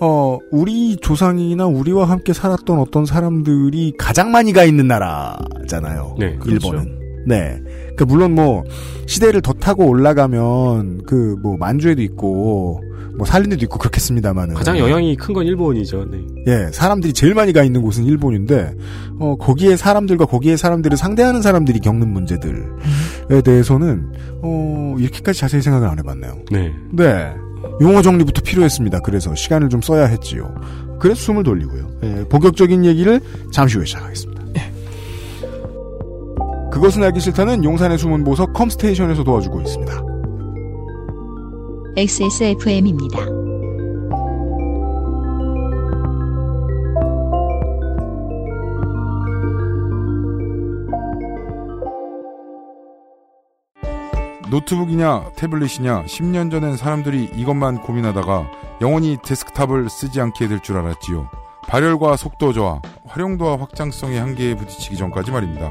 [0.00, 6.16] 어, 우리 조상이나 우리와 함께 살았던 어떤 사람들이 가장 많이 가 있는 나라잖아요.
[6.18, 6.98] 네, 일본은.
[7.26, 7.60] 네.
[8.00, 8.64] 그 물론 뭐,
[9.06, 12.82] 시대를 더 타고 올라가면, 그, 뭐, 만주에도 있고,
[13.18, 14.54] 뭐, 살린에도 있고 그렇겠습니다만은.
[14.54, 16.06] 가장 영향이 큰 건 일본이죠.
[16.10, 16.18] 네.
[16.46, 18.74] 예, 사람들이 제일 많이 가 있는 곳은 일본인데,
[19.18, 25.98] 어, 거기에 사람들과 거기에 사람들을 상대하는 사람들이 겪는 문제들에 대해서는, 어, 이렇게까지 자세히 생각을 안
[25.98, 26.38] 해봤네요.
[26.50, 26.72] 네.
[26.92, 27.34] 네.
[27.82, 29.00] 용어 정리부터 필요했습니다.
[29.00, 30.54] 그래서 시간을 좀 써야 했지요.
[30.98, 31.90] 그래서 숨을 돌리고요.
[32.04, 33.20] 예, 본격적인 얘기를
[33.52, 34.39] 잠시 후에 시작하겠습니다.
[36.70, 40.02] 그것은 알기 싫다는 용산의 숨은 보석 컴스테이션에서 도와주고 있습니다.
[41.96, 43.18] XSFM입니다.
[54.50, 58.50] 노트북이냐 태블릿이냐 10년 전엔 사람들이 이것만 고민하다가
[58.80, 61.30] 영원히 데스크탑을 쓰지 않게 될 줄 알았지요.
[61.68, 65.70] 발열과 속도 저하, 활용도와 확장성의 한계에 부딪히기 전까지 말입니다.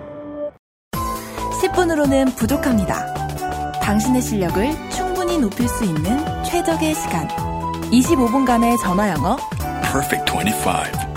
[1.61, 3.13] 10분으로는 부족합니다.
[3.81, 7.27] 당신의 실력을 충분히 높일 수 있는 최적의 시간.
[7.91, 9.37] 25분간의 전화 영어.
[9.83, 11.11] Perfect 25.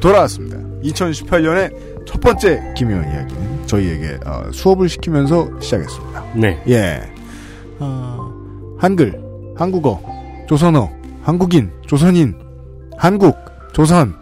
[0.00, 0.41] 돌아왔습니다.
[0.82, 6.24] 2018년의 첫 번째 김효연 이야기는 저희에게 어, 수업을 시키면서 시작했습니다.
[6.34, 6.62] 네.
[6.68, 7.02] 예.
[7.78, 9.20] 어, 한글,
[9.56, 10.02] 한국어,
[10.48, 10.90] 조선어,
[11.22, 12.34] 한국인, 조선인,
[12.98, 13.36] 한국,
[13.72, 14.14] 조선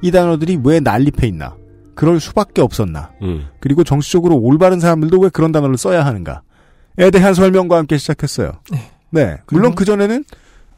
[0.00, 1.56] 이 단어들이 왜 난립해 있나?
[1.94, 3.10] 그럴 수밖에 없었나?
[3.22, 3.48] 음.
[3.58, 8.52] 그리고 정치적으로 올바른 사람들도 왜 그런 단어를 써야 하는가?에 대한 설명과 함께 시작했어요.
[8.70, 8.90] 네.
[9.10, 9.36] 네.
[9.50, 10.24] 물론 그 전에는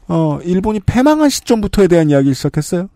[0.07, 2.87] 어 일본이 패망한 시점부터에 대한 이야기를 시작했어요.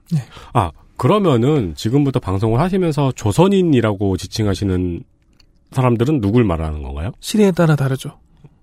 [0.53, 5.03] 아, 그러면은 지금부터 방송을 하시면서 조선인이라고 지칭하시는
[5.71, 7.11] 사람들은 누굴 말하는 건가요?
[7.19, 8.17] 시대에 따라 다르죠.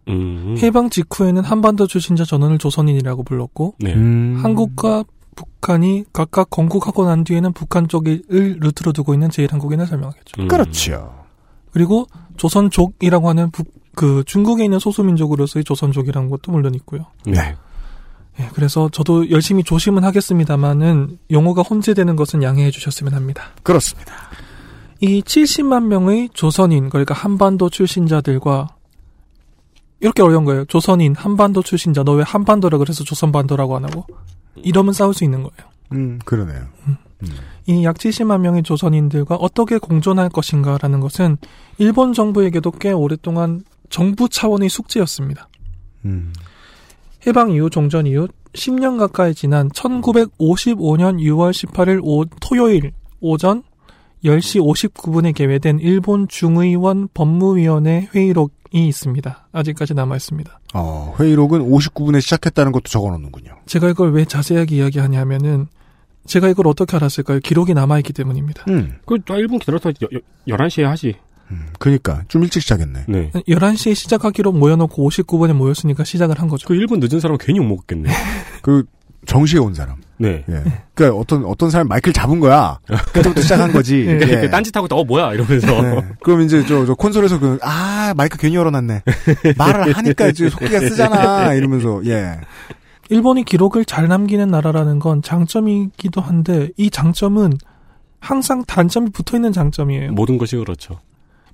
[0.09, 0.57] 음.
[0.59, 3.95] 해방 직후에는 한반도 출신자 전원을 조선인이라고 불렀고 네.
[3.95, 4.39] 음.
[4.43, 5.05] 한국과
[5.35, 10.43] 북한이 각각 건국하고 난 뒤에는 북한 쪽을 루트로 두고 있는 제1한국인을 설명하겠죠.
[10.43, 10.49] 음.
[10.49, 11.15] 그렇죠.
[11.73, 12.07] 그리고
[12.37, 17.07] 조선족이라고 하는 북, 그 중국에 있는 소수민족으로서의 조선족이라는 것도 물론 있고요.
[17.25, 17.55] 네.
[18.41, 23.51] 예, 그래서 저도 열심히 조심은 하겠습니다만은 용어가 혼재되는 것은 양해해 주셨으면 합니다.
[23.63, 24.13] 그렇습니다.
[25.01, 28.69] 이 70만 명의 조선인, 그러니까 한반도 출신자들과
[30.01, 30.65] 이렇게 어려운 거예요.
[30.65, 34.07] 조선인, 한반도 출신자, 너 왜 한반도라 그래서 조선반도라고 안 하고?
[34.57, 35.71] 이러면 싸울 수 있는 거예요.
[35.93, 36.67] 음, 그러네요.
[37.67, 41.37] 이약 70만 명의 조선인들과 어떻게 공존할 것인가라는 것은
[41.79, 45.49] 일본 정부에게도 꽤 오랫동안 정부 차원의 숙제였습니다.
[46.05, 46.33] 음.
[47.27, 53.63] 해방 이후 종전 이후 10년 가까이 지난 1955년 6월 18일 오, 토요일 오전
[54.25, 54.61] 10시
[54.93, 59.49] 59분에 개회된 일본 중의원 법무위원회 회의록이 있습니다.
[59.53, 60.61] 아직까지 남아 있습니다.
[60.75, 63.57] 어, 회의록은 59분에 시작했다는 것도 적어 놓는군요.
[63.67, 65.67] 제가 이걸 왜 자세하게 이야기하냐면은
[66.27, 67.41] 제가 이걸 어떻게 알았을까요?
[67.41, 68.65] 기록이 남아 있기 때문입니다.
[68.69, 68.99] 음.
[69.07, 71.17] 그, 나 1분 기다려서 여, 여, 11시에 하지.
[71.79, 73.05] 그니까, 좀 일찍 시작했네.
[73.09, 73.31] 네.
[73.49, 76.69] 11시에 시작하기로 모여놓고 59분에 모였으니까 시작을 한 거죠.
[76.69, 78.11] 그 1분 늦은 사람은 괜히 욕먹겠네.
[78.63, 78.85] 그,
[79.25, 79.97] 정시에 온 사람.
[80.19, 80.45] 네.
[80.49, 80.63] 예.
[80.95, 82.79] 그니까 어떤, 어떤 사람이 마이크를 잡은 거야.
[83.13, 84.05] 그때부터 시작한 거지.
[84.05, 84.43] 네.
[84.43, 84.51] 예.
[84.51, 85.33] 딴짓하고 있다, 어, 뭐야?
[85.33, 85.83] 이러면서.
[85.83, 86.03] 네.
[86.23, 89.03] 그럼 이제 저, 저 콘솔에서 그, 아, 마이크 괜히 열어놨네.
[89.57, 91.55] 말을 하니까 이제 속기가 쓰잖아.
[91.55, 92.41] 이러면서, 예.
[93.09, 97.53] 일본이 기록을 잘 남기는 나라라는 건 장점이기도 한데 이 장점은
[98.21, 100.13] 항상 단점이 붙어 있는 장점이에요.
[100.13, 101.01] 모든 것이 그렇죠.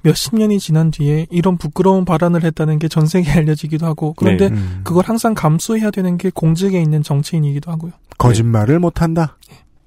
[0.03, 4.57] 몇십 년이 지난 뒤에 이런 부끄러운 발언을 했다는 게 전 세계에 알려지기도 하고 그런데 네.
[4.57, 4.81] 음.
[4.85, 7.93] 그걸 항상 감수해야 되는 게 공직에 있는 정치인이기도 하고요.
[8.19, 9.37] 거짓말을 못한다.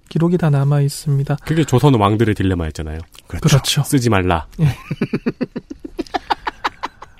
[0.09, 1.37] 기록이 다 남아 있습니다.
[1.45, 2.99] 그게 조선 왕들의 딜레마였잖아요.
[3.27, 3.83] 그렇죠.
[3.83, 4.47] 쓰지 말라.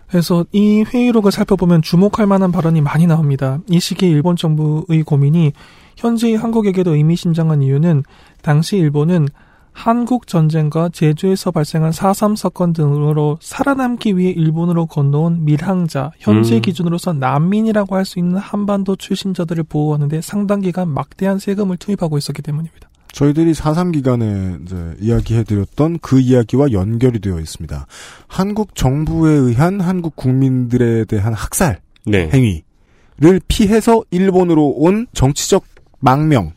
[0.08, 3.60] 그래서 이 회의록을 살펴보면 주목할 만한 발언이 많이 나옵니다.
[3.70, 5.54] 이 시기에 일본 정부의 고민이
[5.96, 8.04] 현재의 한국에게도 의미심장한 이유는
[8.42, 9.30] 당시 일본은
[9.74, 16.62] 한국 전쟁과 제주에서 발생한 4.3 사건 등으로 살아남기 위해 일본으로 건너온 밀항자, 현재 음.
[16.62, 22.90] 기준으로서 난민이라고 할 수 있는 한반도 출신자들을 보호하는데 상당 기간 막대한 세금을 투입하고 있었기 때문입니다.
[23.14, 27.86] 저희들이 4.3 기간에 이제 이야기해드렸던 그 이야기와 연결이 되어 있습니다.
[28.28, 32.30] 한국 정부에 의한 한국 국민들에 대한 학살 네.
[32.30, 35.64] 행위를 피해서 일본으로 온 정치적
[36.00, 36.54] 망명.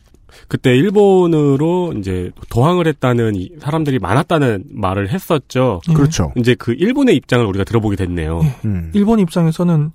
[0.47, 5.81] 그때 일본으로 이제 도항을 했다는 이 사람들이 많았다는 말을 했었죠.
[5.89, 5.93] 예.
[5.93, 6.31] 그렇죠.
[6.35, 8.41] 이제 그 일본의 입장을 우리가 들어보게 됐네요.
[8.65, 8.91] 음.
[8.93, 9.91] 일본 입장에서는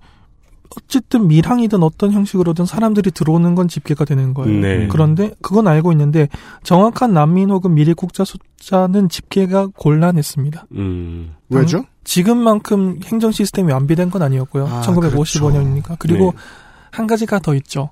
[0.76, 4.60] 어쨌든 밀항이든 어떤 형식으로든 사람들이 들어오는 건 집계가 되는 거예요.
[4.60, 4.88] 네.
[4.88, 6.28] 그런데 그건 알고 있는데
[6.62, 10.66] 정확한 난민 혹은 미리 국자 숫자는 집계가 곤란했습니다.
[10.76, 11.34] 음.
[11.48, 11.84] 왜죠?
[12.04, 14.66] 지금만큼 행정 시스템이 완비된 건 아니었고요.
[14.66, 15.96] 아, 1955년이니까.
[15.98, 16.42] 그리고 네.
[16.92, 17.90] 한 가지가 더 있죠.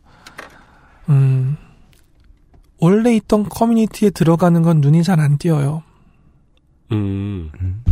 [1.08, 1.56] 음,
[2.80, 5.82] 원래 있던 커뮤니티에 들어가는 건 눈이 잘 안 띄어요.
[6.92, 7.50] 음.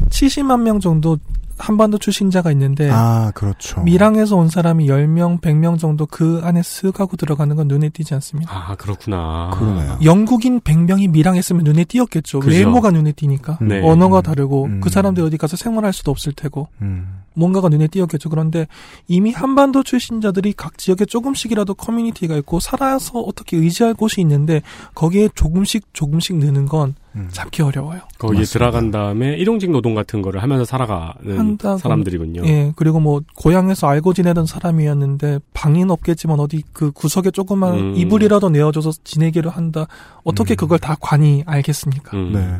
[0.08, 1.18] 70만 명 정도
[1.58, 3.80] 한반도 출신자가 있는데 아, 그렇죠.
[3.82, 8.52] 밀항에서 온 사람이 10명, 100명 정도 그 안에 쓱 하고 들어가는 건 눈에 띄지 않습니다.
[8.52, 9.50] 아, 그렇구나.
[9.54, 9.98] 그러네요.
[10.04, 12.40] 영국인 100명이 밀항했으면 눈에 띄었겠죠.
[12.40, 12.56] 그죠.
[12.56, 13.58] 외모가 눈에 띄니까.
[13.62, 13.80] 네.
[13.82, 14.80] 언어가 다르고 음.
[14.80, 17.22] 그 사람들 어디 가서 생활할 수도 없을 테고 음.
[17.34, 18.30] 뭔가가 눈에 띄었겠죠.
[18.30, 18.66] 그런데
[19.08, 24.62] 이미 한반도 출신자들이 각 지역에 조금씩이라도 커뮤니티가 있고 살아서 어떻게 의지할 곳이 있는데
[24.94, 27.28] 거기에 조금씩 조금씩 느는 건 음.
[27.30, 28.00] 잡기 어려워요.
[28.18, 28.52] 거기에 맞습니다.
[28.52, 32.42] 들어간 다음에 일용직 노동 같은 거를 하면서 살아가는 한다고- 사람들이군요.
[32.46, 37.94] 예, 그리고 뭐 고향에서 알고 지내던 사람이었는데 방인 없겠지만 어디 그 구석에 조그만 음.
[37.96, 39.86] 이불이라도 내어줘서 지내기로 한다.
[40.24, 40.56] 어떻게 음.
[40.56, 42.16] 그걸 다 관이 알겠습니까?
[42.16, 42.32] 음.
[42.32, 42.56] 네.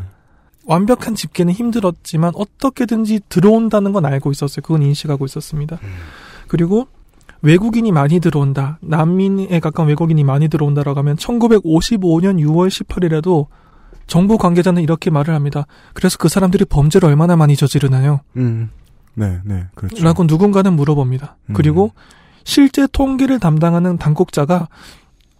[0.66, 4.62] 완벽한 집계는 힘들었지만 어떻게든지 들어온다는 건 알고 있었어요.
[4.62, 5.78] 그건 인식하고 있었습니다.
[6.49, 6.89] 그리고
[7.43, 8.78] 외국인이 많이 들어온다.
[8.80, 13.47] 난민에 가까운 외국인이 많이 들어온다라고 하면 1955년 6월 18일에도
[14.07, 15.66] 정부 관계자는 이렇게 말을 합니다.
[15.94, 18.20] 그래서 그 사람들이 범죄를 얼마나 많이 저지르나요?
[18.36, 18.70] 음.
[19.14, 20.04] 네, 네, 그렇죠.
[20.04, 21.36] 라고 누군가는 물어봅니다.
[21.46, 21.52] 음.
[21.54, 21.92] 그리고
[22.44, 24.68] 실제 통계를 담당하는 당국자가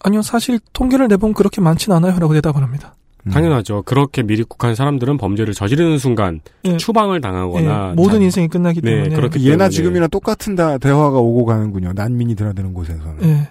[0.02, 2.18] 아니요, 사실 통계를 내보면 그렇게 많진 않아요.
[2.18, 2.94] 라고 대답을 합니다.
[3.26, 3.30] 음.
[3.32, 3.82] 당연하죠.
[3.82, 8.90] 그렇게 미립국한 사람들은 범죄를 저지르는 순간 예, 추방을 예, 당하거나 모든 자- 인생이 끝나기 네,
[8.96, 9.14] 때문에.
[9.16, 9.70] 그렇게 예나 때문에.
[9.70, 11.92] 지금이나 똑같은 다, 대화가 오고 가는군요.
[11.94, 13.22] 난민이 드나드는 곳에서는.
[13.22, 13.48] 예.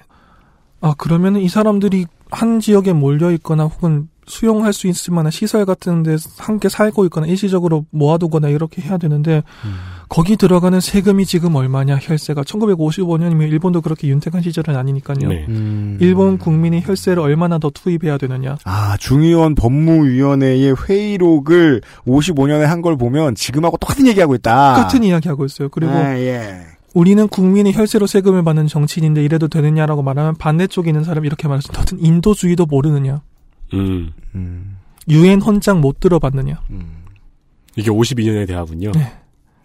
[0.81, 6.03] 아, 그러면은 이 사람들이 한 지역에 몰려 있거나 혹은 수용할 수 있을 만한 시설 같은
[6.03, 9.75] 데 함께 살고 있거나 일시적으로 모아두거나 이렇게 해야 되는데 음.
[10.09, 15.27] 거기 들어가는 세금이 지금 얼마냐 혈세가 1955년이면 일본도 그렇게 윤택한 시절은 아니니까요.
[15.27, 15.45] 네.
[15.49, 15.97] 음.
[15.99, 18.57] 일본 국민이 혈세를 얼마나 더 투입해야 되느냐.
[18.65, 24.75] 아, 중의원 법무위원회의 회의록을 55년에 한 걸 보면 지금하고 똑같은 얘기하고 있다.
[24.75, 25.69] 똑같은 이야기 하고 있어요.
[25.69, 26.59] 그리고 아, 예.
[26.93, 31.73] 우리는 국민의 혈세로 세금을 받는 정치인인데 이래도 되느냐라고 말하면 반대쪽에 있는 사람이 이렇게 말했어.
[31.73, 33.21] 너는 인도주의도 모르느냐.
[33.73, 34.13] 음.
[34.35, 34.77] 음,
[35.09, 36.61] 유엔 헌장 못 들어봤느냐.
[36.71, 37.05] 음.
[37.75, 38.91] 이게 52년의 대화군요.
[38.91, 39.11] 네.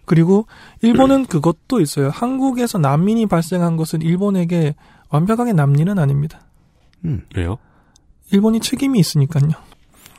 [0.05, 0.45] 그리고
[0.81, 2.09] 일본은 그것도 있어요.
[2.09, 4.75] 한국에서 난민이 발생한 것은 일본에게
[5.09, 6.41] 완벽하게 남일은 아닙니다.
[7.05, 7.21] 음.
[7.35, 7.57] 왜요?
[8.31, 9.51] 일본이 책임이 있으니까요.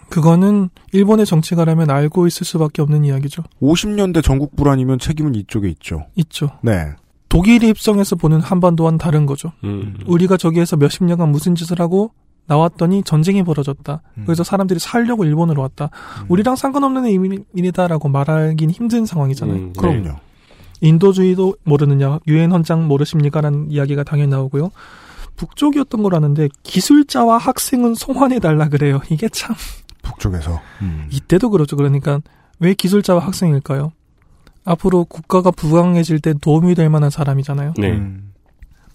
[0.09, 3.43] 그거는 일본의 정치가라면 알고 있을 수밖에 없는 이야기죠.
[3.63, 6.07] 50년대 전국 불안이면 책임은 이쪽에 있죠.
[6.17, 6.51] 있죠.
[6.63, 6.93] 네.
[7.31, 9.53] 독일이 입성해서 보는 한반도와는 다른 거죠.
[9.65, 9.97] 음.
[10.07, 12.13] 우리가 저기에서 몇십 년간 무슨 짓을 하고
[12.47, 14.03] 나왔더니 전쟁이 벌어졌다.
[14.25, 15.91] 그래서 사람들이 살려고 일본으로 왔다.
[16.29, 19.57] 우리랑 상관없는 의미이다라고 말하긴 힘든 상황이잖아요.
[19.57, 19.81] 음, 네.
[19.81, 20.17] 그럼요.
[20.81, 24.71] 인도주의도 모르느냐, 유엔 헌장 모르십니까라는 이야기가 당연히 나오고요.
[25.37, 29.01] 북쪽이었던 거라는데 기술자와 학생은 송환해 달라 그래요.
[29.09, 29.55] 이게 참
[30.03, 30.61] 북쪽에서.
[30.83, 31.09] 음.
[31.11, 31.77] 이때도 그렇죠.
[31.77, 32.21] 그러니까
[32.59, 33.93] 왜 기술자와 학생일까요?
[34.65, 37.75] 앞으로 국가가 부강해질 때 도움이 될 만한 사람이잖아요.
[37.79, 37.93] 네.
[37.93, 38.32] 음.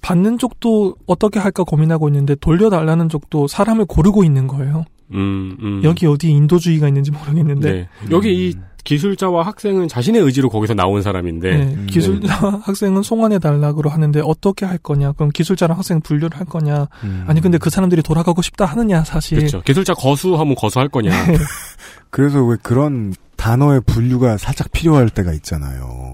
[0.02, 4.86] 받는 쪽도 어떻게 할까 고민하고 있는데 돌려달라는 쪽도 사람을 고르고 있는 거예요.
[5.14, 5.82] 음, 음.
[5.84, 7.89] 여기 어디 인도주의가 있는지 모르겠는데 네.
[8.12, 12.34] 여기 이 기술자와 학생은 자신의 의지로 거기서 나온 사람인데 네, 기술자
[12.64, 15.12] 학생은 송환해 달라고 하는데 어떻게 할 거냐?
[15.12, 16.88] 그럼 기술자랑 학생 분류를 할 거냐?
[17.04, 17.26] 음.
[17.28, 19.39] 아니 근데 그 사람들이 돌아가고 싶다 하느냐 사실.
[19.39, 19.62] 그렇죠.
[19.62, 21.12] 기술자 거수하면 거수할 거냐.
[22.10, 26.07] 그래서 왜 그런 단어의 분류가 살짝 필요할 때가 있잖아요.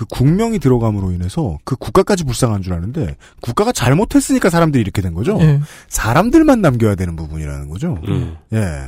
[0.00, 5.36] 그 국명이 들어감으로 인해서 그 국가까지 불쌍한 줄 아는데 국가가 잘못했으니까 사람들이 이렇게 된 거죠.
[5.42, 5.60] 예.
[5.88, 7.98] 사람들만 남겨야 되는 부분이라는 거죠.
[8.08, 8.34] 음.
[8.54, 8.84] 예.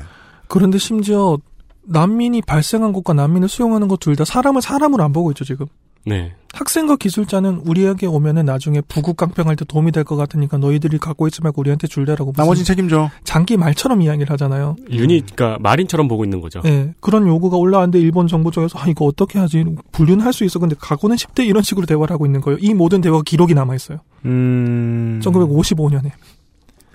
[0.48, 1.36] 그런데 심지어
[1.84, 5.66] 난민이 발생한 곳과 난민을 수용하는 것 둘 다 사람을 사람으로 안 보고 있죠 지금.
[6.04, 6.32] 네.
[6.52, 11.40] 학생과 기술자는 우리에게 오면은 나중에 부국 강평할 때 도움이 될 것 같으니까 너희들이 갖고 있지
[11.42, 13.08] 말고 우리한테 줄래라고 나머진 책임져.
[13.24, 14.76] 장기 말처럼 이야기를 하잖아요.
[14.90, 16.60] 유닛, 그러니까 마린처럼 보고 있는 거죠.
[16.66, 20.74] 예, 그런 요구가 올라왔는데 일본 정부 쪽에서 아 이거 어떻게 하지 분류는 할수 있어 근데
[20.78, 22.58] 각오는 10대 이런 식으로 대화를 하고 있는 거예요.
[22.60, 23.98] 이 모든 대화가 기록이 남아 있어요.
[24.26, 25.20] 음.
[25.22, 26.10] 1955년에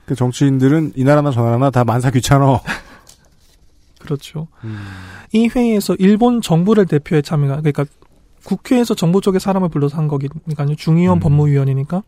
[0.05, 2.62] 그 정치인들은 이 나라나 저 나라나 다 만사 귀찮어.
[3.99, 4.47] 그렇죠.
[5.34, 7.86] 이 회의에서 일본 정부를 대표해 참여가 그러니까
[8.51, 10.75] 국회에서 정부 쪽의 사람을 불러서 한 거니까요.
[10.75, 12.01] 중의원 법무위원이니까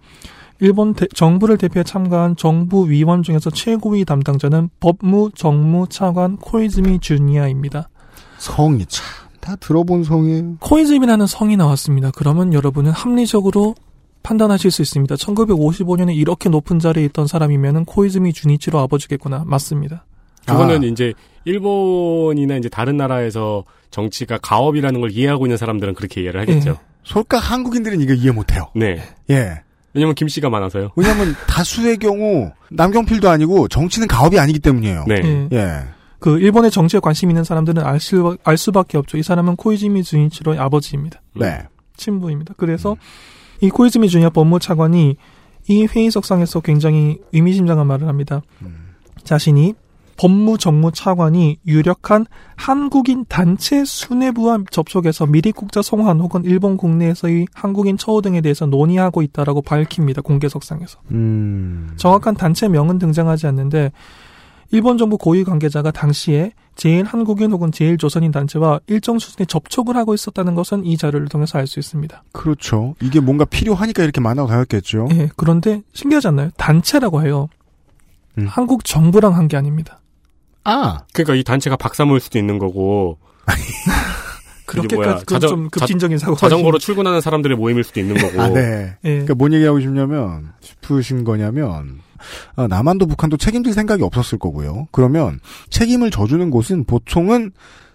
[0.61, 7.89] 일본 대- 정부를 대표해 참가한 정부 위원 중에서 최고위 담당자는 법무 정무 차관 코이즈미 준야입니다.
[8.37, 9.03] 성이 참
[9.41, 10.57] 다 들어본 성이에요.
[10.59, 12.11] 코이즈미라는 성이 나왔습니다.
[12.13, 13.73] 그러면 여러분은 합리적으로
[14.21, 15.15] 판단하실 수 있습니다.
[15.15, 19.45] 1955년에 이렇게 높은 자리에 있던 사람이면은 코이즈미 주니치로 아버지겠구나.
[19.47, 20.03] 맞습니다.
[20.45, 20.85] 그거는 아.
[20.85, 21.13] 이제
[21.45, 26.77] 일본이나 이제 다른 나라에서 정치가 가업이라는 걸 이해하고 있는 사람들은 그렇게 이해를 하겠죠.
[27.03, 28.69] 솔까 한국인들은 이거 이해 못해요.
[28.75, 29.01] 네.
[29.29, 29.61] 예.
[29.93, 30.91] 왜냐면 김씨가 많아서요.
[30.95, 35.05] 왜냐하면 다수의 경우 남경필도 아니고 정치는 가업이 아니기 때문이에요.
[35.07, 35.21] 네.
[35.23, 35.55] 예.
[35.55, 35.83] 예.
[36.19, 39.17] 그 일본의 정치에 관심 있는 사람들은 알, 수, 알 수밖에 없죠.
[39.17, 41.21] 이 사람은 코이즈미 주니치로의 아버지입니다.
[41.35, 41.63] 네.
[41.95, 42.53] 친부입니다.
[42.57, 42.97] 그래서
[43.61, 45.15] 이 코이즈미 주니아 법무차관이
[45.67, 48.41] 이 회의석상에서 굉장히 의미심장한 말을 합니다.
[49.23, 49.73] 자신이
[50.19, 52.25] 법무정무 차관이 유력한
[52.57, 59.21] 한국인 단체 수뇌부와 접촉해서 미리 국자 송환 혹은 일본 국내에서의 한국인 처우 등에 대해서 논의하고
[59.21, 60.21] 있다라고 밝힙니다.
[60.21, 60.99] 공개석상에서.
[61.11, 61.91] 음.
[61.95, 63.93] 정확한 단체명은 등장하지 않는데
[64.71, 70.13] 일본 정부 고위 관계자가 당시에 제일 한국인 혹은 제일 조선인 단체와 일정 수준의 접촉을 하고
[70.13, 72.23] 있었다는 것은 이 자료를 통해서 알 수 있습니다.
[72.33, 72.93] 그렇죠.
[73.01, 75.07] 이게 뭔가 필요하니까 이렇게 만나고 다녔겠죠.
[75.13, 76.49] 예, 그런데 신기하지 않나요?
[76.57, 77.47] 단체라고 해요.
[78.37, 78.47] 음.
[78.47, 79.98] 한국 정부랑 한 게 아닙니다.
[80.63, 80.99] 아.
[81.13, 83.17] 그러니까 이 단체가 박사모일 수도 있는 거고.
[84.65, 86.35] 그렇게까지 그건 자전- 좀 급진적인 사고.
[86.35, 88.39] 자전거로 출근하는 사람들의 모임일 수도 있는 거고.
[88.41, 88.95] 아, 네.
[89.03, 89.09] 예.
[89.09, 92.01] 그러니까 뭔 얘기하고 싶냐면 싶으신 거냐면
[92.55, 94.87] 아, 남한도 북한도 책임질 생각이 없었을 거고요.
[94.91, 95.39] 그러면
[95.71, 97.51] 책임을 져주는 곳은 보통은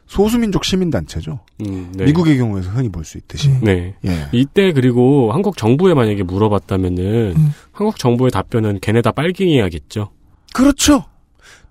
[0.06, 1.40] 소수민족 시민단체죠.
[1.64, 2.04] 음, 네.
[2.06, 3.50] 미국의 경우에서 흔히 볼 수 있듯이.
[3.62, 3.94] 네.
[4.04, 4.26] 예.
[4.32, 7.52] 이때 그리고 한국 정부에 만약에 물어봤다면은 음.
[7.72, 10.10] 한국 정부의 답변은 걔네 다 빨갱이야겠죠.
[10.52, 11.04] 그렇죠.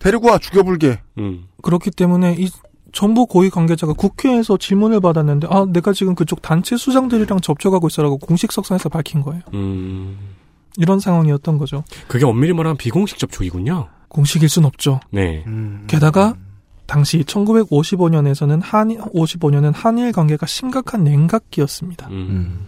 [0.03, 0.99] 데리고 와 죽여불게.
[1.19, 1.45] 음.
[1.61, 2.49] 그렇기 때문에 이
[2.91, 8.51] 정부 고위 관계자가 국회에서 질문을 받았는데 아 내가 지금 그쪽 단체 수장들이랑 접촉하고 있어라고 공식
[8.51, 9.41] 석상에서 밝힌 거예요.
[9.53, 10.17] 음.
[10.77, 11.83] 이런 상황이었던 거죠.
[12.07, 13.87] 그게 엄밀히 말하면 비공식 접촉이군요.
[14.09, 14.99] 공식일 순 없죠.
[15.09, 15.43] 네.
[15.47, 15.85] 음.
[15.87, 16.35] 게다가
[16.85, 22.09] 당시 1955년에서는 한 55년은 한일 관계가 심각한 냉각기였습니다.
[22.09, 22.67] 음.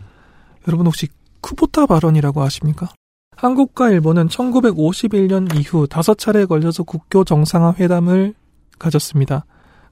[0.68, 1.08] 여러분 혹시
[1.42, 2.90] 쿠보타 발언이라고 아십니까?
[3.36, 8.34] 한국과 일본은 1951년 이후 다섯 차례에 걸려서 국교 정상화 회담을
[8.80, 9.46] 가졌습니다.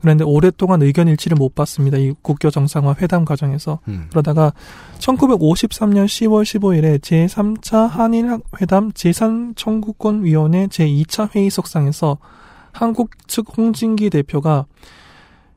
[0.03, 1.97] 그런데 오랫동안 의견 일치를 못 봤습니다.
[1.97, 3.79] 이 국교 정상화 회담 과정에서.
[3.87, 4.07] 음.
[4.09, 4.51] 그러다가
[4.99, 12.17] 1953년 10월 15일에 제3차 한일 회담 제3청구권 위원회 제2차 회의 석상에서
[12.73, 14.65] 한국 측 홍진기 대표가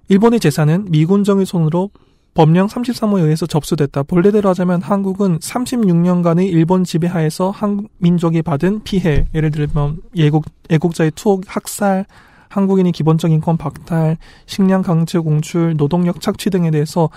[0.08, 1.90] 일본의 재산은 미군정의 손으로
[2.36, 4.02] 법령 33호에 의해서 접수됐다.
[4.02, 12.04] 본래대로 하자면 한국은 36년간의 일본 지배하에서 한민족이 받은 피해, 예를 들면 예국, 애국자의 투옥, 학살,
[12.50, 17.08] 한국인이 기본적 인권 박탈, 식량 강제 공출, 노동력 착취 등에 대해서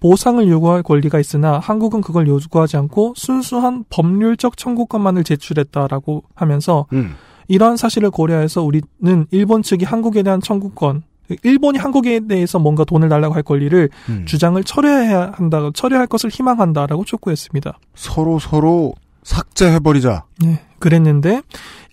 [0.00, 7.14] 보상을 요구할 권리가 있으나 한국은 그걸 요구하지 않고 순수한 법률적 청구권만을 제출했다라고 하면서 음.
[7.46, 11.02] 이러한 사실을 고려해서 우리는 일본 측이 한국에 대한 청구권,
[11.42, 14.24] 일본이 한국에 대해서 뭔가 돈을 달라고 할 권리를 음.
[14.26, 17.78] 주장을 철회해야 한다, 철회할 것을 희망한다라고 촉구했습니다.
[17.94, 20.24] 서로 서로 삭제해버리자.
[20.40, 21.42] 네, 그랬는데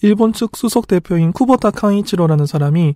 [0.01, 2.95] 일본 측 수석 대표인 쿠보타 카이치로라는 사람이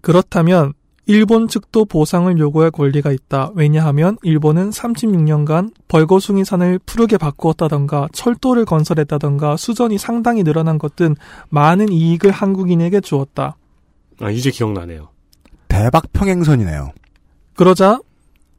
[0.00, 0.72] 그렇다면
[1.06, 3.50] 일본 측도 보상을 요구할 권리가 있다.
[3.56, 11.14] 왜냐하면 일본은 36년간 벌거숭이 산을 푸르게 바꾸었다던가 철도를 건설했다던가 수전이 상당히 늘어난 것 등
[11.48, 13.56] 많은 이익을 한국인에게 주었다.
[14.20, 15.08] 아, 이제 기억나네요.
[15.72, 16.92] 대박 평행선이네요.
[17.56, 17.98] 그러자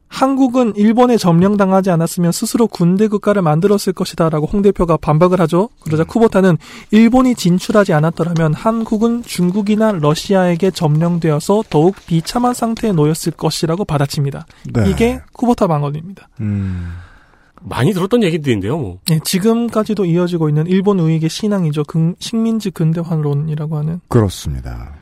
[0.08, 5.70] 한국은 일본에 점령당하지 않았으면 스스로 군대 국가를 만들었을 것이다라고 홍 대표가 반박을 하죠.
[5.80, 6.56] 그러자 쿠보타는
[6.92, 14.46] 일본이 진출하지 않았더라면 한국은 중국이나 러시아에게 점령되어서 더욱 비참한 상태에 놓였을 것이라고 받아칩니다.
[14.72, 14.90] 네.
[14.90, 16.28] 이게 쿠보타 방언입니다.
[16.40, 16.92] 음.
[17.62, 18.98] 많이 들었던 얘기들인데요, 뭐.
[19.08, 21.84] 네, 지금까지도 이어지고 있는 일본 우익의 신앙이죠.
[21.84, 24.92] 근- 식민지 근대화론이라고 하는 그렇습니다.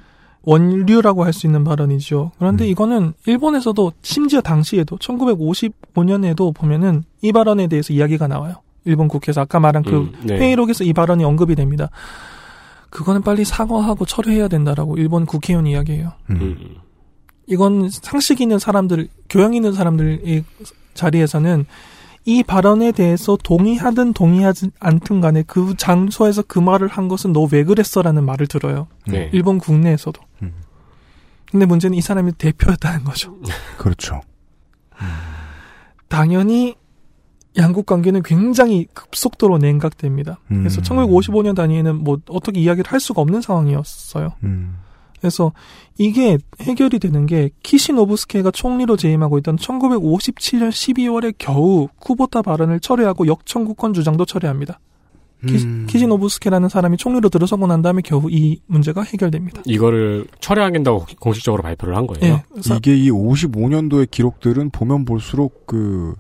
[0.45, 2.33] 원류라고 할 수 있는 발언이죠.
[2.39, 8.57] 그런데 이거는 일본에서도 심지어 당시에도 1955년에도 보면은 이 발언에 대해서 이야기가 나와요.
[8.85, 10.39] 일본 국회에서 아까 말한 그 음, 네.
[10.39, 11.89] 회의록에서 이 발언이 언급이 됩니다.
[12.91, 16.13] 그거는 빨리 사과하고 철회해야 된다라고 일본 국회의원 이야기해요.
[16.31, 16.77] 음.
[17.47, 20.45] 이건 상식 있는 사람들, 교양 있는 사람들의
[20.95, 21.65] 자리에서는
[22.25, 27.65] 이 발언에 대해서 동의하든 동의하지 않든 간에 그 장소에서 그 말을 한 것은 너 왜
[27.65, 28.87] 그랬어라는 말을 들어요.
[29.07, 29.29] 네.
[29.33, 30.21] 일본 국내에서도.
[30.43, 30.53] 음.
[31.51, 33.37] 근데 문제는 이 사람이 대표였다는 거죠.
[33.77, 34.21] 그렇죠.
[36.09, 36.77] 당연히
[37.57, 40.39] 양국 관계는 굉장히 급속도로 냉각됩니다.
[40.49, 40.83] 그래서 음.
[40.83, 44.33] 1955년 단위에는 뭐 어떻게 이야기를 할 수가 없는 상황이었어요.
[44.45, 44.79] 음.
[45.23, 45.53] 그래서
[45.99, 53.95] 이게 해결이 되는 게 키시노부스케가 총리로 재임하고 있던 1957년 12월에 겨우 쿠보타 발언을 철회하고 역청구권
[53.95, 54.81] 주장도 철회합니다.
[55.47, 55.87] 키, 음.
[55.89, 59.63] 키 시노부스케라는 사람이 총리로 들어서고 난 다음에 겨우 이 문제가 해결됩니다.
[59.65, 62.35] 이거를 철회하겠다고 공식적으로 발표를 한 거예요.
[62.35, 66.15] 예, 그래서 이게 이 55년도의 기록들은 보면 볼수록 그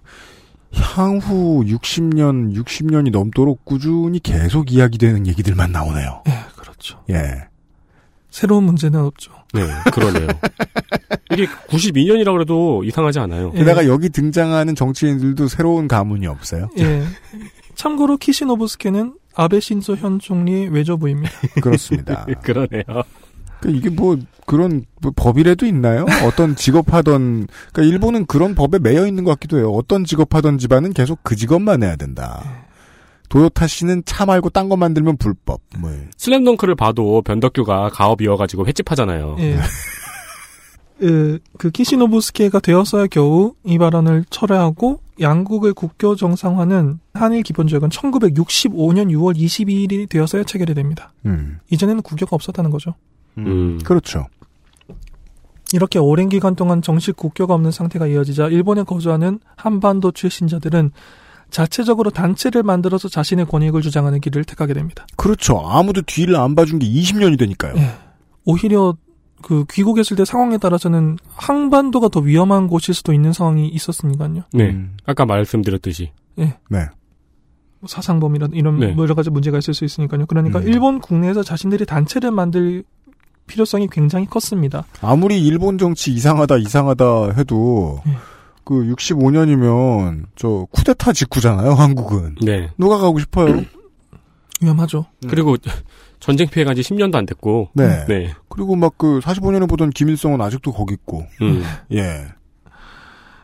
[0.75, 6.23] 향후 60년, 60년이 넘도록 꾸준히 계속 이야기되는 얘기들만 나오네요.
[6.29, 7.01] 예, 그렇죠.
[7.11, 7.52] 예.
[8.33, 9.31] 새로운 문제는 없죠.
[9.53, 9.63] 네,
[9.93, 10.27] 그러네요.
[11.33, 13.53] 이게 92년이라 그래도 이상하지 않아요.
[13.55, 13.59] 예.
[13.59, 16.69] 게다가 여기 등장하는 정치인들도 새로운 가문이 없어요.
[16.79, 17.05] 예.
[17.75, 21.31] 참고로 키시노부스케는 아베 신조 현 총리의 외조부입니다.
[21.63, 22.27] 그렇습니다.
[22.43, 22.83] 그러네요.
[23.61, 26.07] 그 이게 뭐 그런 뭐 법이라도 있나요?
[26.27, 29.71] 어떤 직업 하던 그러니까 일본은 그런 법에 매여 있는 것 같기도 해요.
[29.71, 32.43] 어떤 직업 하던 집안은 계속 그 직업만 해야 된다.
[33.33, 35.63] 도요타 씨는 차 말고 딴 거 만들면 불법.
[35.79, 39.37] 뭐 슬램덩크를 봐도 변덕규가 가업 이어가지고 횟집하잖아요.
[39.41, 39.59] 예.
[40.99, 49.35] 그, 그 키시노부스케가 되었어야 겨우 이 발언을 철회하고 양국의 국교 정상화는 한일 기본조약은 1965년 6월
[49.35, 51.13] 22일이 되어서야 체결이 됩니다.
[51.25, 51.59] 음.
[51.71, 52.95] 이전에는 국교가 없었다는 거죠.
[53.39, 53.79] 음.
[53.83, 54.27] 그렇죠.
[55.73, 60.93] 이렇게 오랜 기간 동안 정식 국교가 없는 상태가 이어지자 일본에 거주하는 한반도 출신자들은
[61.53, 65.07] 자체적으로 단체를 만들어서 자신의 권익을 주장하는 길을 택하게 됩니다.
[65.17, 65.61] 그렇죠.
[65.65, 67.75] 아무도 뒤를 안 봐준 게 20년이 되니까요.
[67.77, 67.91] 예.
[68.45, 68.97] 오히려
[69.43, 74.45] 그 귀국했을 때 상황에 따라서는 한반도가 더 위험한 곳일 수도 있는 상황이 있었으니까요.
[74.53, 74.71] 네.
[74.71, 74.97] 음.
[75.05, 76.11] 아까 말씀드렸듯이.
[76.37, 76.57] 네.
[76.71, 78.95] 뭐 사상범이란 이런 네.
[78.97, 80.27] 여러 가지 문제가 있을 수 있으니까요.
[80.27, 80.69] 그러니까 음.
[80.69, 82.85] 일본 국내에서 자신들이 단체를 만들
[83.47, 84.87] 필요성이 굉장히 컸습니다.
[85.03, 88.17] 아무리 일본 정치 이상하다 이상하다 해도 예.
[88.65, 91.73] 그 65년이면 저 쿠데타 직후잖아요.
[91.73, 92.71] 한국은 네.
[92.79, 93.63] 누가 가고 싶어요?
[94.61, 95.07] 위험하죠.
[95.29, 95.57] 그리고
[96.21, 97.71] 전쟁 피해 간 지 10년도 안 됐고.
[97.75, 98.05] 네.
[98.07, 98.33] 네.
[98.49, 101.27] 그리고 막 그 45년에 보던 김일성은 아직도 거기 있고.
[101.43, 101.63] 음.
[101.93, 102.27] 예.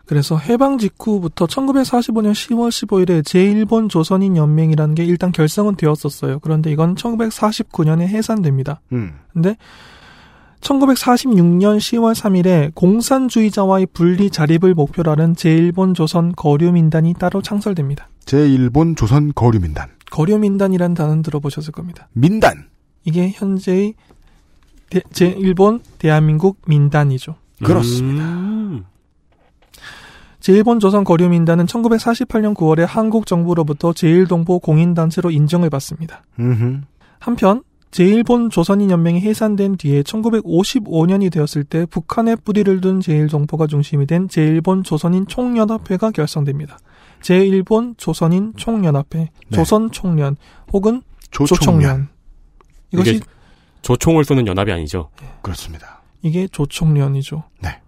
[0.07, 6.39] 그래서 해방 직후부터 1945년 10월 15일에 제1본 조선인 연맹이라는 게 일단 결성은 되었었어요.
[6.39, 8.81] 그런데 이건 1949년에 해산됩니다.
[8.93, 9.19] 음.
[9.35, 9.57] 근데
[10.61, 18.09] 1946년 10월 3일에 공산주의자와의 분리 자립을 목표로 하는 제1본 조선 거류민단이 따로 창설됩니다.
[18.25, 19.89] 제1본 조선 거류민단.
[20.11, 22.09] 거류민단이라는 단어는 들어보셨을 겁니다.
[22.13, 22.67] 민단.
[23.05, 23.95] 이게 현재의
[24.91, 27.37] 대- 제1본 대한민국 민단이죠.
[27.63, 28.25] 그렇습니다.
[28.25, 28.85] 음.
[30.41, 36.25] 제1본 조선 거류민단은 1948년 9월에 한국 정부로부터 제1동포 공인단체로 인정을 받습니다.
[36.39, 36.81] 음흠.
[37.19, 44.29] 한편 제1본 조선인 연맹이 해산된 뒤에 1955년이 되었을 때 북한에 뿌리를 둔 제1동포가 중심이 된
[44.29, 46.79] 제1본 조선인 총연합회가 결성됩니다.
[47.23, 49.31] 제1본 조선인 총연합회, 네.
[49.51, 50.37] 조선총련
[50.73, 51.59] 혹은 조총련.
[51.59, 52.09] 조총련.
[52.93, 53.21] 이것이
[53.83, 55.11] 조총을 쏘는 연합이 아니죠.
[55.43, 56.03] 그렇습니다.
[56.23, 57.45] 이게 조총련이죠.
[57.63, 57.81] 네.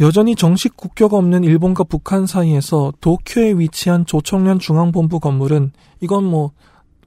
[0.00, 6.52] 여전히 정식 국교가 없는 일본과 북한 사이에서 도쿄에 위치한 조총련 중앙본부 건물은 이건 뭐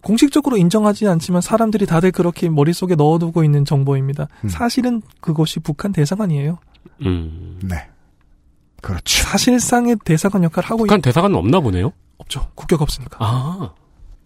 [0.01, 4.27] 공식적으로 인정하지 않지만 사람들이 다들 그렇게 머릿속에 넣어두고 있는 정보입니다.
[4.43, 4.49] 음.
[4.49, 6.57] 사실은 그것이 북한 대사관이에요.
[7.05, 7.59] 음.
[7.63, 7.87] 네.
[8.81, 9.23] 그렇죠.
[9.23, 11.01] 사실상의 대사관 역할을 하고 북한 있...
[11.01, 11.91] 대사관은 없나 보네요.
[12.17, 12.47] 없죠.
[12.55, 13.17] 국교가 없으니까.
[13.19, 13.73] 아.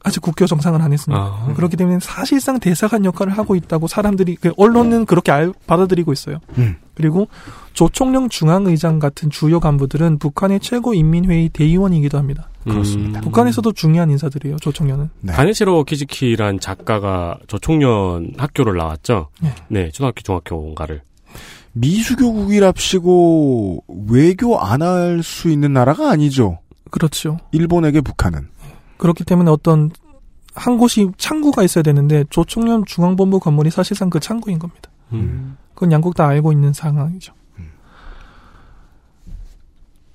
[0.03, 1.21] 아직 국교 정상을 안 했으니까.
[1.47, 1.53] 아.
[1.55, 6.39] 그렇기 때문에 사실상 대사관 역할을 하고 있다고 사람들이 그 언론은 그렇게 알- 받아들이고 있어요.
[6.57, 6.75] 음.
[6.93, 7.27] 그리고
[7.73, 12.49] 조총령 중앙의장 같은 주요 간부들은 북한의 최고인민회의 대의원이기도 합니다.
[12.63, 13.21] 그렇습니다.
[13.21, 14.57] 북한에서도 중요한 인사들이에요.
[14.57, 15.09] 조총련은.
[15.21, 15.33] 네.
[15.33, 19.29] 가네시로 키즈키란 작가가 조총련 학교를 나왔죠.
[19.41, 19.53] 네.
[19.69, 21.01] 네, 초등학교, 중학교인가를.
[22.43, 26.59] 미수교국이랍시고 외교 안 할 수 있는 나라가 아니죠.
[26.91, 27.37] 그렇죠.
[27.51, 28.47] 일본에게 북한은.
[28.97, 29.91] 그렇기 때문에 어떤
[30.55, 34.89] 한 곳이 창구가 있어야 되는데 조총련 중앙본부 건물이 사실상 그 창구인 겁니다.
[35.13, 35.57] 음.
[35.73, 37.33] 그건 양국 다 알고 있는 상황이죠.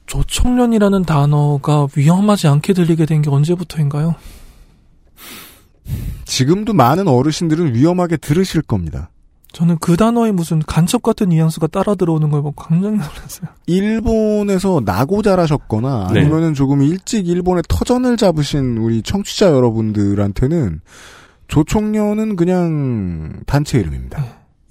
[0.07, 4.15] 조총련이라는 단어가 위험하지 않게 들리게 된 게 언제부터인가요?
[6.25, 9.11] 지금도 많은 어르신들은 위험하게 들으실 겁니다.
[9.59, 13.51] 저는 그 단어에 무슨 간첩 같은 뉘앙스가 따라 들어오는 걸 보고 굉장히 놀랐어요.
[13.67, 16.21] 일본에서 나고 자라셨거나 네.
[16.21, 20.81] 아니면은 조금 일찍 일본의 터전을 잡으신 우리 청취자 여러분들한테는
[21.49, 24.25] 조총련은 그냥 단체 이름입니다.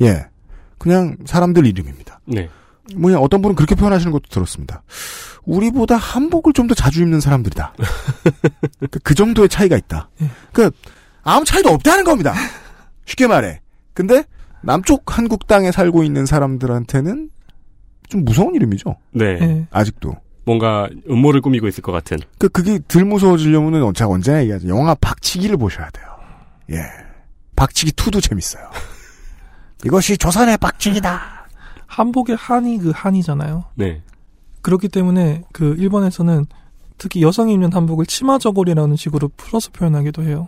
[0.04, 0.26] 예.
[0.78, 2.22] 그냥 사람들 이름입니다.
[2.24, 2.48] 네.
[2.96, 4.84] 뭐냐 어떤 분은 그렇게 표현하시는 것도 들었습니다.
[5.44, 7.74] 우리보다 한복을 좀 더 자주 입는 사람들이다.
[8.90, 10.10] 그, 그 정도의 차이가 있다.
[10.54, 10.72] 그
[11.24, 12.34] 아무 차이도 없다는 겁니다.
[13.04, 13.60] 쉽게 말해.
[13.94, 14.24] 근데
[14.62, 17.30] 남쪽 한국 땅에 살고 있는 사람들한테는
[18.10, 18.96] 좀 무서운 이름이죠.
[19.12, 19.26] 네.
[19.42, 19.68] 예.
[19.72, 20.16] 아직도.
[20.46, 22.18] 뭔가 음모를 꾸미고 있을 것 같은.
[22.38, 24.70] 그 그게 덜 무서워지려면은 제가 언제나 얘기하죠.
[24.70, 26.06] 영화 박치기를 보셔야 돼요.
[26.72, 26.78] 예.
[27.56, 28.64] 박치기 2도 재밌어요.
[29.86, 31.48] 이것이 조선의 박치기다.
[31.88, 33.66] 한복의 한이 그 한이잖아요.
[33.76, 34.02] 네.
[34.62, 36.46] 그렇기 때문에 그 일본에서는
[36.98, 40.48] 특히 여성이 입는 한복을 치마 저고리라는 식으로 풀어서 표현하기도 해요.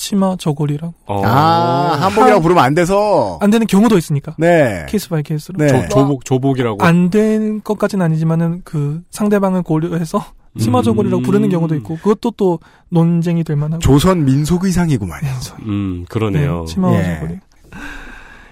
[0.00, 0.94] 치마 저고리라고.
[1.04, 1.22] 어.
[1.26, 3.38] 아, 한복이라고 부르면 안 돼서.
[3.42, 4.34] 안 되는 경우도 있으니까.
[4.38, 4.86] 네.
[4.88, 5.58] case by case로.
[5.58, 5.68] 네.
[5.68, 6.82] 조, 조복, 조복이라고.
[6.82, 10.24] 안 된 것까지는 아니지만은 그 상대방을 고려해서
[10.58, 11.22] 치마 저고리라고 음.
[11.22, 13.80] 부르는 경우도 있고 그것도 또 논쟁이 될 만하고.
[13.80, 15.28] 조선 민속 의상이구만요.
[15.66, 16.60] 음, 그러네요.
[16.60, 17.14] 네, 치마와 예.
[17.20, 17.38] 저고리.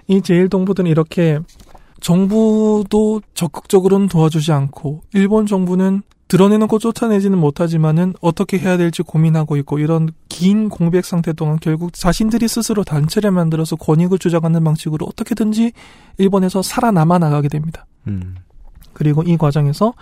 [0.08, 1.38] 이 제일동부들은 이렇게
[2.00, 10.10] 정부도 적극적으로는 도와주지 않고 일본 정부는 드러내놓고 쫓아내지는 못하지만은 어떻게 해야 될지 고민하고 있고 이런
[10.28, 15.72] 긴 공백 상태 동안 결국 자신들이 스스로 단체를 만들어서 권익을 주장하는 방식으로 어떻게든지
[16.18, 17.86] 일본에서 살아남아 나가게 됩니다.
[18.06, 18.36] 음.
[18.92, 19.94] 그리고 이 과정에서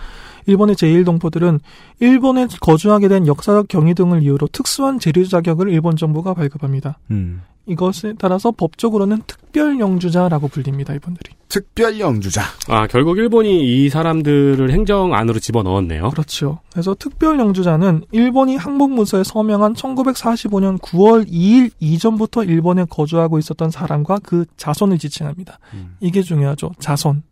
[0.46, 1.60] 일본의 제1동포들은
[2.00, 6.98] 일본에 거주하게 된 역사적 경위 등을 이유로 특수한 재료 자격을 일본 정부가 발급합니다.
[7.10, 7.42] 음.
[7.68, 10.94] 이것에 따라서 법적으로는 특별 영주자라고 불립니다.
[10.94, 11.32] 이분들이.
[11.48, 12.42] 특별 영주자.
[12.68, 16.10] 아, 결국 일본이 이 사람들을 행정 안으로 집어넣었네요.
[16.10, 16.60] 그렇죠.
[16.70, 24.44] 그래서 특별 영주자는 일본이 항복문서에 서명한 1945년 9월 2일 이전부터 일본에 거주하고 있었던 사람과 그
[24.56, 25.58] 자손을 지칭합니다.
[26.00, 26.70] 이게 중요하죠.
[26.78, 27.22] 자손.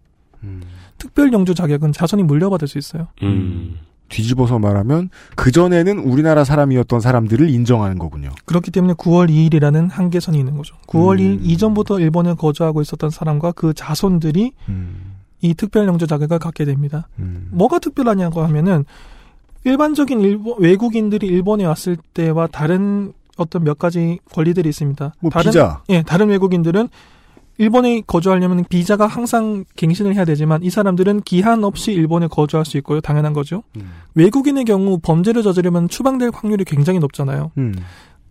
[0.99, 3.09] 특별 영주 자격은 자손이 물려받을 수 있어요.
[3.23, 3.79] 음.
[4.09, 8.31] 뒤집어서 말하면 그전에는 우리나라 사람이었던 사람들을 인정하는 거군요.
[8.45, 10.77] 그렇기 때문에 9월 2일이라는 한계선이 있는 거죠.
[10.87, 11.39] 9월 음.
[11.39, 15.15] 2일 이전부터 일본에 거주하고 있었던 사람과 그 자손들이 음.
[15.41, 17.09] 이 특별 영주 자격을 갖게 됩니다.
[17.19, 17.49] 음.
[17.51, 18.85] 뭐가 특별하냐고 하면은
[19.65, 25.15] 일반적인 일본, 외국인들이 일본에 왔을 때와 다른 어떤 몇 가지 권리들이 있습니다.
[25.21, 25.83] 뭐 다른, 비자.
[25.89, 26.89] 예, 다른 외국인들은
[27.59, 33.01] 일본에 거주하려면 비자가 항상 갱신을 해야 되지만 이 사람들은 기한 없이 일본에 거주할 수 있고요.
[33.01, 33.63] 당연한 거죠.
[33.77, 33.91] 음.
[34.15, 37.53] 외국인의 경우 범죄를 저지르면 추방될 확률이 굉장히 높잖아요.
[37.59, 37.75] 음.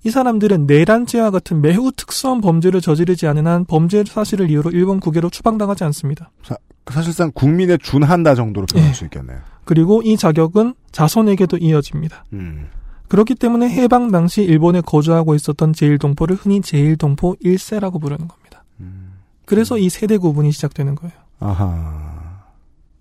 [0.05, 5.29] 이 사람들은 내란죄와 같은 매우 특수한 범죄를 저지르지 않은 한 범죄 사실을 이유로 일본 국외로
[5.29, 6.29] 추방당하지 않습니다.
[6.43, 8.93] 사 실상 국민의 준한다 정도로 표현할 예.
[8.93, 9.39] 수 있겠네요.
[9.63, 12.25] 그리고 이 자격은 자손에게도 이어집니다.
[12.33, 12.67] 음.
[13.07, 18.42] 그렇기 때문에 해방 당시 일본에 거주하고 있었던 제일동포를 흔히 제일동포 1세라고 부르는 겁니다.
[19.45, 21.13] 그래서 이 세대 구분이 시작되는 거예요.
[21.39, 22.43] 아하.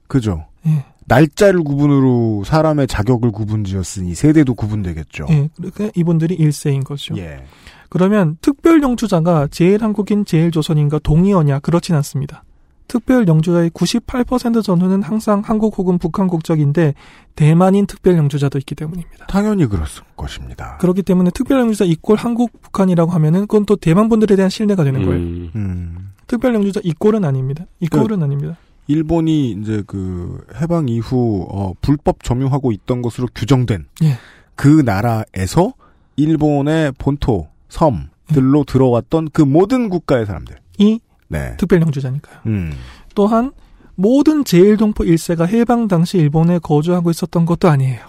[0.09, 0.47] 그죠.
[0.67, 0.85] 예.
[1.07, 5.27] 날짜를 구분으로 사람의 자격을 구분지었으니 세대도 구분되겠죠.
[5.31, 7.17] 예, 그러니까 이분들이 1세인 거죠.
[7.19, 7.45] 예.
[7.89, 11.59] 그러면 특별 영주자가 제일 한국인 제일 조선인과 동의어냐?
[11.59, 12.45] 그렇진 않습니다.
[12.89, 16.95] 특별 영주자의 98% 전후는 항상 한국 혹은 북한 국적인데
[17.35, 19.27] 대만인 특별 영주자도 있기 때문입니다.
[19.27, 19.87] 당연히 그렇을
[20.17, 20.77] 것입니다.
[20.79, 25.05] 그렇기 때문에 특별 영주자 이꼴 한국 북한이라고 하면은 그건 또 대만 분들에 대한 신뢰가 되는
[25.05, 25.21] 거예요.
[25.21, 25.51] 음.
[25.55, 26.12] 음.
[26.33, 27.67] 특별 영주자 이꼴은 아닙니다.
[27.81, 28.57] 이꼴은 아닙니다.
[28.87, 34.17] 일본이 이제 그 해방 이후 어, 불법 점유하고 있던 것으로 규정된 예.
[34.55, 35.75] 그 나라에서
[36.17, 40.57] 일본의 본토 섬 들로 들어왔던 그 모든 국가의 사람들.
[40.79, 41.55] 이 네.
[41.59, 42.39] 특별 영주자니까요.
[42.47, 42.73] 음.
[43.15, 43.53] 또한
[43.95, 48.01] 모든 제일동포 1세가 해방 당시 일본에 거주하고 있었던 것도 아니에요.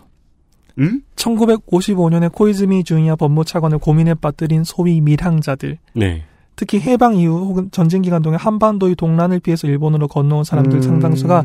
[0.79, 1.01] 음?
[1.17, 6.23] 1955년에 코이즈미 주니아 법무차관을 고민에 빠뜨린 소위 밀항자들, 네.
[6.55, 10.81] 특히 해방 이후 혹은 전쟁 기간 동안 한반도의 동란을 피해서 일본으로 건너온 사람들 음.
[10.81, 11.43] 상당수가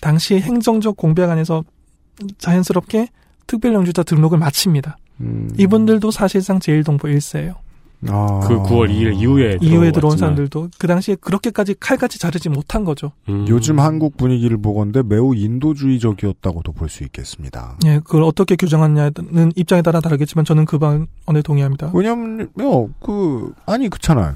[0.00, 1.64] 당시 행정적 공백 안에서
[2.38, 3.08] 자연스럽게
[3.46, 4.98] 특별 영주자 등록을 마칩니다.
[5.20, 5.50] 음.
[5.58, 7.54] 이분들도 사실상 제일동포 1세예요.
[8.08, 8.40] 아.
[8.46, 10.16] 그 9월 2일 이후에 이후에 들어온.
[10.16, 13.12] 사람들도 그 당시에 그렇게까지 칼같이 자르지 못한 거죠.
[13.28, 13.46] 음.
[13.48, 17.76] 요즘 한국 분위기를 보건대 매우 인도주의적이었다고도 볼 수 있겠습니다.
[17.84, 19.10] 예, 그걸 어떻게 규정하냐는
[19.56, 21.90] 입장에 따라 다르겠지만 저는 그 방언에 동의합니다.
[21.94, 24.34] 왜냐면요, 그, 아니, 그렇잖아요.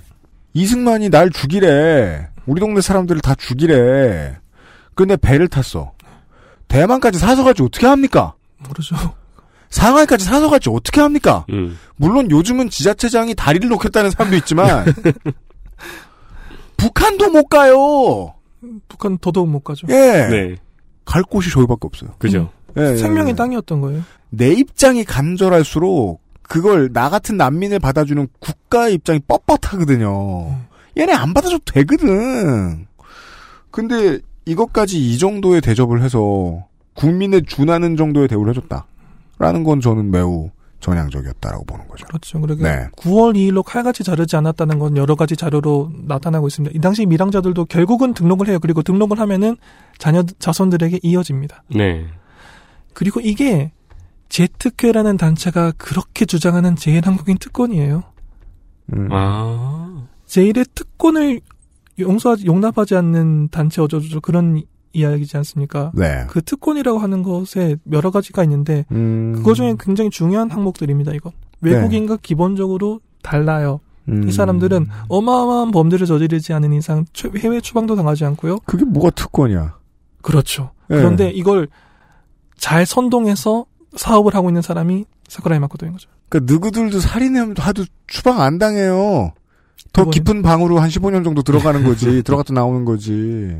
[0.54, 2.28] 이승만이 날 죽이래.
[2.46, 4.36] 우리 동네 사람들을 다 죽이래.
[4.94, 5.92] 근데 배를 탔어.
[6.66, 8.34] 대만까지 사서 가지 어떻게 합니까?
[8.66, 8.96] 모르죠.
[9.70, 11.44] 상하이까지 사서 가지 어떻게 합니까?
[11.50, 11.78] 음.
[11.96, 14.84] 물론 요즘은 지자체장이 다리를 놓겠다는 사람도 있지만,
[16.76, 18.34] 북한도 못 가요!
[18.88, 19.86] 북한 더더욱 못 가죠.
[19.90, 19.94] 예.
[19.94, 20.56] 네.
[21.04, 22.10] 갈 곳이 저기밖에 없어요.
[22.18, 22.50] 그죠.
[22.76, 23.36] 예, 예, 생명의 예.
[23.36, 24.02] 땅이었던 거예요.
[24.30, 30.54] 내 입장이 간절할수록 그걸 나 같은 난민을 받아주는 국가의 입장이 뻣뻣하거든요.
[30.96, 32.86] 얘네 안 받아줘도 되거든.
[33.70, 38.86] 근데 이것까지 이 정도의 대접을 해서 국민에 준하는 정도의 대우를 해줬다.
[39.40, 42.06] 라는 건 저는 매우 전향적이었다라고 보는 거죠.
[42.06, 42.40] 그렇죠.
[42.40, 42.88] 그러게 네.
[42.96, 46.76] 9월 2일로 칼같이 자르지 않았다는 건 여러 가지 자료로 나타나고 있습니다.
[46.76, 48.58] 이 당시 밀항자들도 결국은 등록을 해요.
[48.60, 49.56] 그리고 등록을 하면은
[49.98, 51.64] 자녀 자손들에게 이어집니다.
[51.74, 52.06] 네.
[52.92, 53.72] 그리고 이게
[54.28, 58.04] 제특회라는 단체가 그렇게 주장하는 제일 한국인 특권이에요.
[58.94, 59.08] 음.
[59.10, 60.06] 아.
[60.26, 61.40] 제일의 특권을
[61.98, 64.62] 용서하지 용납하지 않는 단체 어쩌죠 그런
[64.92, 65.92] 이야기지 않습니까?
[65.94, 66.24] 네.
[66.28, 69.32] 그 특권이라고 하는 것에 여러 가지가 있는데 음.
[69.36, 71.12] 그거 중에 굉장히 중요한 항목들입니다.
[71.12, 73.80] 이건 외국인과 기본적으로 달라요.
[74.08, 74.26] 음.
[74.28, 78.58] 이 사람들은 어마어마한 범죄를 저지르지 않은 이상 최- 해외 추방도 당하지 않고요.
[78.64, 79.76] 그게 뭐가 특권이야?
[80.22, 80.70] 그렇죠.
[80.90, 80.96] 예.
[80.96, 81.68] 그런데 이걸
[82.56, 83.66] 잘 선동해서
[83.96, 86.08] 사업을 하고 있는 사람이 사쿠라이 마코토인 거죠.
[86.28, 89.32] 그러니까 누구들도 살인해도 추방 안 당해요.
[89.92, 92.22] 더 깊은 방으로 한 15년 정도 들어가는 거지.
[92.24, 93.56] 들어갔다 나오는 거지.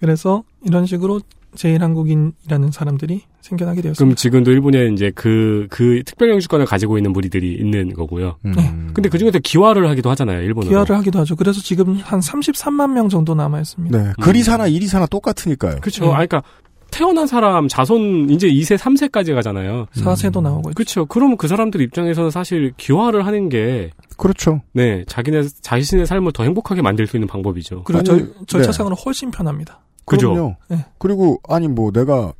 [0.00, 1.20] 그래서 이런 식으로
[1.54, 3.98] 제일 한국인이라는 사람들이 생겨나게 되었습니다.
[3.98, 8.36] 그럼 지금도 일본에 이제 그, 그 특별 영주권을 가지고 있는 무리들이 있는 거고요.
[8.42, 8.74] 네.
[8.92, 10.70] 근데 그 중에서 기화를 하기도 하잖아요, 일본어로.
[10.70, 11.36] 기화를 하기도 하죠.
[11.36, 14.02] 그래서 지금 한 33만 명 정도 남아 있습니다.
[14.02, 14.12] 네.
[14.20, 15.76] 글이 사나 일이 사나 똑같으니까요.
[15.80, 16.04] 그렇죠.
[16.04, 16.10] 네.
[16.10, 16.42] 아, 그러니까
[16.90, 19.86] 태어난 사람 자손 이제 2세, 3세까지 가잖아요.
[19.96, 20.02] 음.
[20.04, 20.74] 4세도 나오고 있죠.
[20.74, 21.06] 그렇죠.
[21.06, 24.62] 그러면 그 사람들 입장에서는 사실 기화를 하는 게 그렇죠.
[24.72, 27.84] 네, 자기네 자신의 삶을 더 행복하게 만들 수 있는 방법이죠.
[27.84, 28.32] 그리고 아니, 절, 네.
[28.46, 29.80] 절차상으로 훨씬 편합니다.
[30.08, 30.56] 그죠?
[30.68, 30.84] 네.
[30.98, 32.32] 그리고 아니 뭐 내가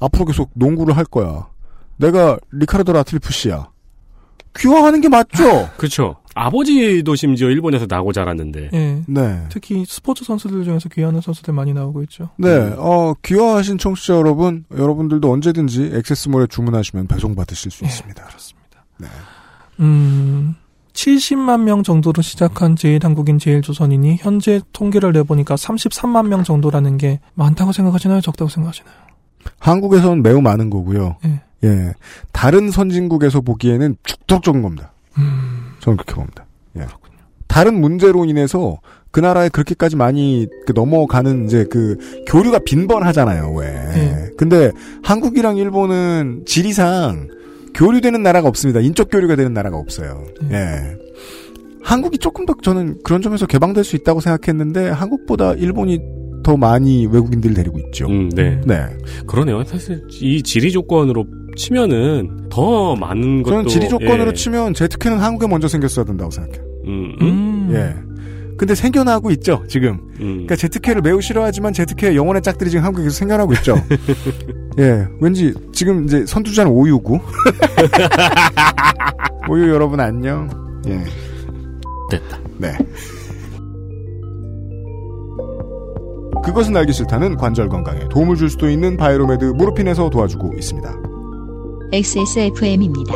[0.00, 1.48] 앞으로 계속 농구를 할 거야.
[1.96, 3.68] 내가 리카르도 라틀프 씨야.
[4.58, 5.68] 귀화하는 게 맞죠?
[5.76, 6.16] 그렇죠.
[6.34, 8.70] 아버지도 심지어 일본에서 나고 자랐는데.
[8.72, 9.02] 예.
[9.06, 9.44] 네.
[9.48, 12.28] 특히 스포츠 선수들 중에서 귀하는 선수들 많이 나오고 있죠.
[12.36, 18.22] 네, 어, 귀화하신 청취자 여러분, 여러분들도 언제든지 액세스몰에 주문하시면 배송받으실 수 있습니다.
[18.22, 18.84] 그렇습니다.
[18.98, 19.06] 네.
[19.80, 20.54] 음,
[20.96, 27.20] 70만 명 정도로 시작한 제일 한국인 제일 조선인이 현재 통계를 내보니까 33만 명 정도라는 게
[27.34, 28.22] 많다고 생각하시나요?
[28.22, 28.94] 적다고 생각하시나요?
[29.58, 31.16] 한국에서는 매우 많은 거고요.
[31.26, 31.42] 예.
[31.64, 31.92] 예.
[32.32, 34.92] 다른 선진국에서 보기에는 적은 겁니다.
[35.18, 36.46] 음, 저는 그렇게 봅니다.
[36.78, 36.86] 예.
[37.46, 38.78] 다른 문제로 인해서
[39.10, 43.52] 그 나라에 그렇게까지 많이 그 넘어가는 이제 그 교류가 빈번하잖아요.
[43.52, 43.66] 왜?
[43.66, 44.30] 네.
[44.36, 44.72] 근데
[45.02, 47.28] 한국이랑 일본은 지리상
[47.76, 48.80] 교류되는 나라가 없습니다.
[48.80, 50.24] 인적 교류가 되는 나라가 없어요.
[50.50, 50.96] 예.
[51.82, 56.00] 한국이 조금 더 저는 그런 점에서 개방될 수 있다고 생각했는데 한국보다 일본이
[56.42, 58.06] 더 많이 외국인들을 데리고 있죠.
[58.06, 58.60] 음, 네.
[58.64, 58.86] 네.
[59.26, 59.62] 그러네요.
[59.64, 64.32] 사실 이 지리 조건으로 치면은 더 많은 것도 저는 지리 조건으로 예.
[64.32, 66.64] 치면 제트캐는 한국에 먼저 생겼어야 된다고 생각해요.
[66.86, 67.70] 음, 음, 음.
[67.74, 68.06] 예.
[68.56, 69.98] 근데 생겨나고 있죠, 지금.
[70.20, 70.46] 음.
[70.46, 73.74] 그러니까 제트캐를 매우 싫어하지만 제트캐의 영혼의 짝들이 지금 한국에서 생겨나고 있죠.
[74.78, 77.18] 예, 왠지 지금 이제 선두자는 오유고.
[79.48, 80.48] 오유 여러분 안녕.
[80.86, 81.02] 예,
[82.10, 82.38] 됐다.
[82.58, 82.76] 네.
[86.44, 90.94] 그것은 알기 싫다는 관절 건강에 도움을 줄 수도 있는 바이로메드 무르핀에서 도와주고 있습니다.
[91.92, 93.14] XSFM입니다.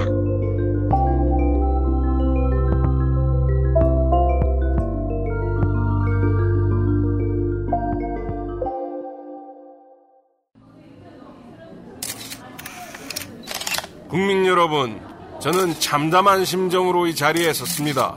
[14.11, 15.01] 국민 여러분,
[15.41, 18.17] 저는 참담한 심정으로 이 자리에 섰습니다.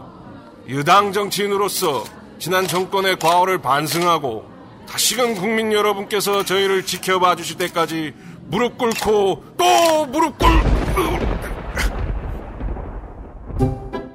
[0.69, 2.03] 여당 정치인으로서
[2.39, 4.43] 지난 정권의 과오를 반성하고
[4.89, 8.13] 다시금 국민 여러분께서 저희를 지켜봐 주실 때까지
[8.47, 10.47] 무릎 꿇고 또 무릎 꿇...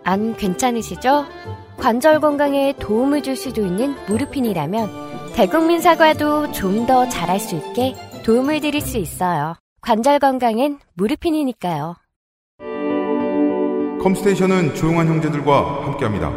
[0.05, 1.27] 안 괜찮으시죠?
[1.79, 8.61] 관절 건강에 도움을 줄 수도 있는 무르핀이라면 대국민 사과도 좀 더 잘할 수 있게 도움을
[8.61, 9.55] 드릴 수 있어요.
[9.81, 11.97] 관절 건강엔 무르핀이니까요.
[14.03, 16.31] 컴스테이션은 조용한 형제들과 함께합니다.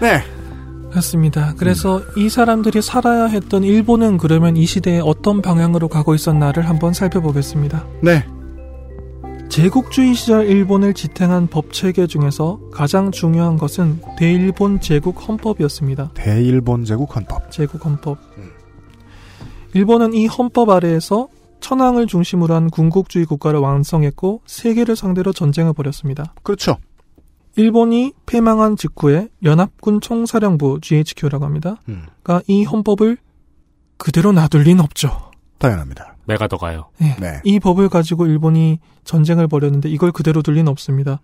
[0.00, 0.20] 네.
[0.90, 1.54] 그렇습니다.
[1.56, 7.86] 그래서 이 사람들이 살아야 했던 일본은 그러면 이 시대에 어떤 방향으로 가고 있었나를 한번 살펴보겠습니다.
[8.02, 8.26] 네.
[9.52, 16.12] 제국주의 시절 일본을 지탱한 법 체계 중에서 가장 중요한 것은 대일본 제국 헌법이었습니다.
[16.14, 17.50] 대일본 제국 헌법.
[17.52, 18.16] 제국 헌법.
[19.74, 21.28] 일본은 이 헌법 아래에서
[21.60, 26.32] 천황을 중심으로 한 군국주의 국가를 완성했고 세계를 상대로 전쟁을 벌였습니다.
[26.42, 26.78] 그렇죠.
[27.56, 31.76] 일본이 패망한 직후에 연합군 총사령부 GHQ라고 합니다.
[31.90, 32.06] 음.
[32.24, 33.18] 가이 헌법을
[33.98, 35.30] 그대로 놔둘 리는 없죠.
[35.58, 36.11] 당연합니다.
[36.26, 36.86] 내가 더 가요.
[36.98, 37.16] 네.
[37.20, 37.40] 네.
[37.44, 41.20] 이 법을 가지고 일본이 전쟁을 벌였는데 이걸 그대로 둘 리는 없습니다.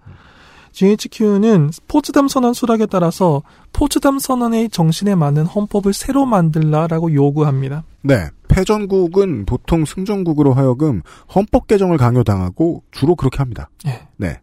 [0.72, 3.42] GHQ는 포츠담 선언 수락에 따라서
[3.72, 7.84] 포츠담 선언의 정신에 맞는 헌법을 새로 만들라라고 요구합니다.
[8.02, 8.28] 네.
[8.48, 11.02] 패전국은 보통 승전국으로 하여금
[11.34, 13.70] 헌법 개정을 강요당하고 주로 그렇게 합니다.
[13.86, 14.06] 예.
[14.16, 14.40] 네.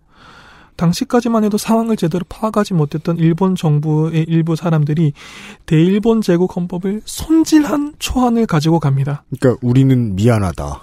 [0.75, 5.13] 당시까지만 해도 상황을 제대로 파악하지 못했던 일본 정부의 일부 사람들이
[5.65, 9.23] 대일본 제국 헌법을 손질한 초안을 가지고 갑니다.
[9.39, 10.81] 그러니까 우리는 미안하다.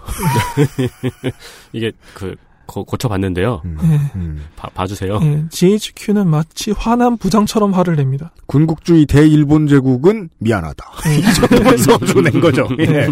[1.73, 2.37] 이게 그
[2.73, 3.61] 고, 고쳐봤는데요.
[3.65, 3.69] 예.
[4.17, 4.43] 음.
[4.57, 5.21] 봐, 봐주세요.
[5.23, 8.33] 예, GHQ는 마치 화난 부장처럼 화를 냅니다.
[8.47, 10.85] 군국주의 대일본 제국은 미안하다.
[11.09, 11.19] 예.
[11.21, 12.67] 이 정도만 써주는 거죠.
[12.81, 13.09] 예.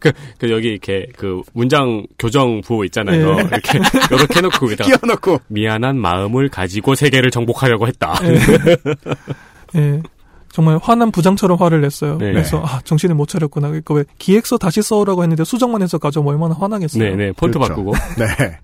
[0.00, 3.36] 그, 그 여기 이렇게 그 문장 교정 부호 있잖아요.
[3.38, 3.42] 예.
[3.42, 3.78] 이렇게
[4.10, 8.14] 이렇게 해놓고 끼워놓고 미안한 마음을 가지고 세계를 정복하려고 했다.
[9.76, 10.00] 예.
[10.54, 10.56] 예.
[10.56, 12.18] 정말 화난 부장처럼 화를 냈어요.
[12.18, 12.32] 네.
[12.32, 13.68] 그래서 아 정신을 못 차렸구나.
[13.68, 17.02] 그러니까 왜 기획서 다시 써오라고 했는데 수정만 해서 가져오면 얼마나 화나겠어요.
[17.02, 17.68] 네네 폰트 그렇죠.
[17.74, 17.92] 바꾸고.
[18.18, 18.58] 네.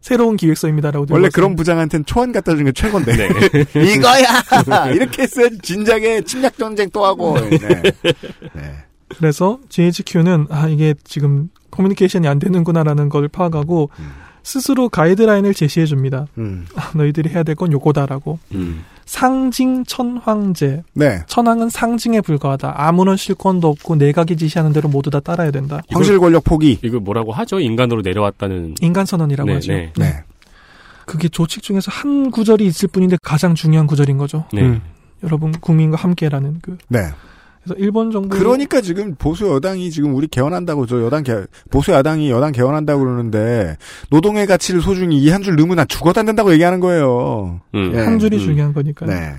[0.00, 1.06] 새로운 기획서입니다라고.
[1.10, 1.28] 원래.
[1.30, 3.16] 그런 부장한테는 초안 갖다 주는 게 최고인데.
[3.16, 3.28] 네.
[3.94, 4.88] 이거야!
[4.92, 7.38] 이렇게 했어야지 진작에 침략 전쟁 또 하고.
[7.40, 7.58] 네.
[7.58, 8.74] 네.
[9.08, 13.90] 그래서 GHQ는 아 이게 지금 커뮤니케이션이 안 되는구나라는 걸 파악하고
[14.42, 16.26] 스스로 가이드라인을 제시해 줍니다.
[16.36, 16.66] 음.
[16.76, 18.38] 아, 너희들이 해야 될 건 요거다라고.
[18.52, 18.84] 음.
[19.06, 20.82] 상징 천황제.
[20.94, 21.22] 네.
[21.26, 22.74] 천황은 상징에 불과하다.
[22.76, 25.82] 아무런 실권도 없고 내각이 지시하는 대로 모두 다 따라야 된다.
[25.90, 26.78] 황실 권력 포기.
[26.82, 27.60] 이거 뭐라고 하죠?
[27.60, 28.76] 인간으로 내려왔다는.
[28.80, 29.72] 인간 선언이라고 네, 하죠.
[29.72, 29.92] 네.
[29.96, 30.24] 네.
[31.06, 34.46] 그게 조칙 중에서 한 구절이 있을 뿐인데 가장 중요한 구절인 거죠.
[34.52, 34.62] 네.
[34.62, 34.82] 음.
[35.22, 36.78] 여러분 국민과 함께라는 그.
[36.88, 37.00] 네.
[37.64, 41.34] 그래서 일본 정부 그러니까 지금 보수 여당이 지금 우리 개헌한다고 저 여당 개
[41.70, 43.76] 보수 야당이 여당 개헌한다고 그러는데
[44.10, 47.60] 노동의 가치를 소중히 이 한 줄 넣으면 난 죽어도 안 된다고 얘기하는 거예요.
[47.74, 47.92] 음.
[47.94, 47.98] 예.
[48.00, 48.40] 한 줄이 음.
[48.40, 49.10] 중요한 거니까요.
[49.10, 49.34] 네.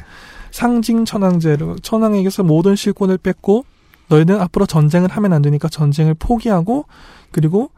[0.51, 3.65] 상징 천황제로 천황에게서 모든 실권을 뺏고
[4.07, 6.85] 너희는 앞으로 전쟁을 하면 안 되니까 전쟁을 포기하고
[7.31, 7.71] 그리고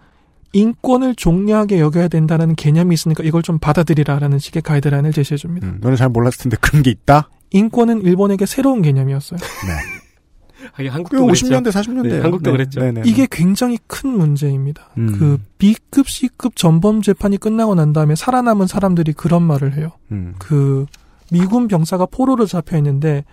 [0.53, 5.67] 인권을 종려하게 여겨야 된다는 개념이 있으니까 이걸 좀 받아들이라라는 식의 가이드라인을 제시해 줍니다.
[5.67, 7.29] 음, 너는 잘 몰랐을 텐데 그런 게 있다.
[7.51, 9.39] 인권은 일본에게 새로운 개념이었어요.
[9.39, 10.07] 네.
[10.74, 11.47] 하긴 그 한국도 그랬죠.
[11.47, 12.80] 50년대 40년대 네, 한국도 그랬죠.
[12.80, 13.03] 네네.
[13.05, 14.89] 이게 굉장히 큰 문제입니다.
[14.97, 15.18] 음.
[15.18, 19.91] 그 B급, C급 전범 재판이 끝나고 난 다음에 살아남은 사람들이 그런 말을 해요.
[20.12, 20.36] 음.
[20.39, 20.86] 그
[21.32, 23.26] 미군 병사가 포로로 잡혀 있는데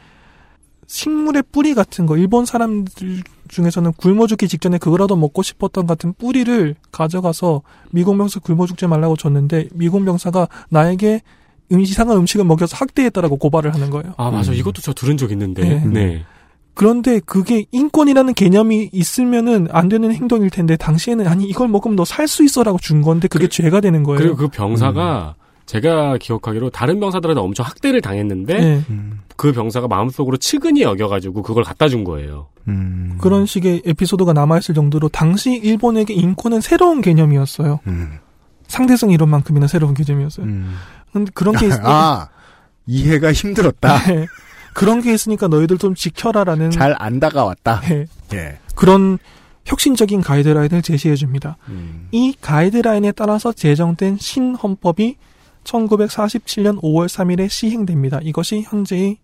[0.87, 6.75] 식물의 뿌리 같은 거 일본 사람들 중에서는 굶어 죽기 직전에 그거라도 먹고 싶었던 같은 뿌리를
[6.93, 11.22] 가져가서 미군 병사 굶어 죽지 말라고 줬는데 미군 병사가 나에게
[11.72, 14.14] 음, 이상한 음식을 먹여서 학대했다라고 고발을 하는 거예요.
[14.18, 14.57] 아 맞아 음.
[14.57, 15.62] 이것도 저 들은 적 있는데.
[15.62, 15.85] 네.
[15.87, 16.25] 네.
[16.75, 22.27] 그런데 그게 인권이라는 개념이 있으면은 안 되는 행동일 텐데 당시에는 아니 이걸 먹으면 너 살
[22.29, 24.18] 수 있어라고 준 건데 그게 죄가 되는 거예요.
[24.18, 25.35] 그리고 그 병사가
[25.66, 28.83] 제가 기억하기로 다른 병사들한테 엄청 학대를 당했는데 네.
[28.91, 29.20] 음.
[29.37, 32.49] 그 병사가 마음속으로 측은히 여겨가지고 그걸 갖다 준 거예요.
[32.68, 33.17] 음.
[33.21, 37.80] 그런 식의 에피소드가 남아있을 정도로 당시 일본에게 인권은 새로운 개념이었어요.
[37.87, 38.18] 음.
[38.68, 40.46] 상대성 이론 만큼이나 새로운 개념이었어요.
[40.46, 40.76] 음.
[41.13, 42.29] 근데 그런 게 있으니까 아
[42.87, 43.99] 이해가 힘들었다.
[44.07, 44.26] 네.
[44.75, 47.80] 그런 게 있으니까 너희들 좀 지켜라라는 잘 안 다가왔다.
[47.83, 48.07] 네.
[48.34, 48.59] 예.
[48.75, 49.18] 그런
[49.64, 51.57] 혁신적인 가이드라인을 제시해 줍니다.
[51.68, 52.09] 음.
[52.13, 55.17] 이 가이드라인에 따라서 제정된 신헌법이
[55.64, 58.18] 1947년 5월 3일에 시행됩니다.
[58.22, 59.18] 이것이 현재의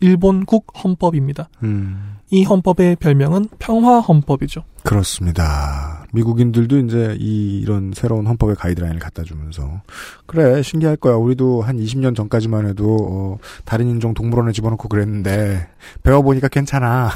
[0.00, 1.48] 일본국 헌법입니다.
[1.62, 2.17] 음.
[2.30, 4.62] 이 헌법의 별명은 평화 헌법이죠.
[4.82, 6.06] 그렇습니다.
[6.12, 9.82] 미국인들도 이제 이, 이런 새로운 헌법의 가이드라인을 갖다 주면서
[10.26, 11.14] 그래 신기할 거야.
[11.14, 15.68] 우리도 한 20년 전까지만 해도 어, 다른 인종 동물원에 집어넣고 그랬는데
[16.02, 17.10] 배워보니까 괜찮아.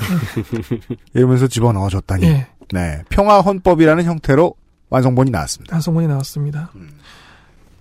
[1.15, 2.27] 이러면서 집어넣어 줬다니.
[2.27, 2.47] 예.
[2.73, 4.55] 네, 평화 헌법이라는 형태로
[4.89, 5.75] 완성본이 나왔습니다.
[5.75, 6.71] 한성문이 나왔습니다.
[6.75, 6.91] 음.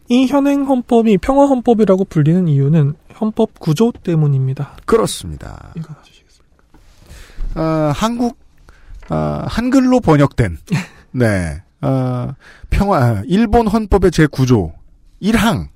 [0.10, 4.78] 이 현행 헌법이 평화 헌법이라고 불리는 이유는 헌법 구조 때문입니다.
[4.86, 5.72] 그렇습니다.
[5.78, 6.21] 읽어주시겠
[7.56, 8.38] 아, 한국
[9.10, 10.58] 아, 한글로 번역된
[11.12, 12.34] 네 아,
[12.70, 14.74] 평화 일본 헌법의 제 9조
[15.22, 15.68] 1항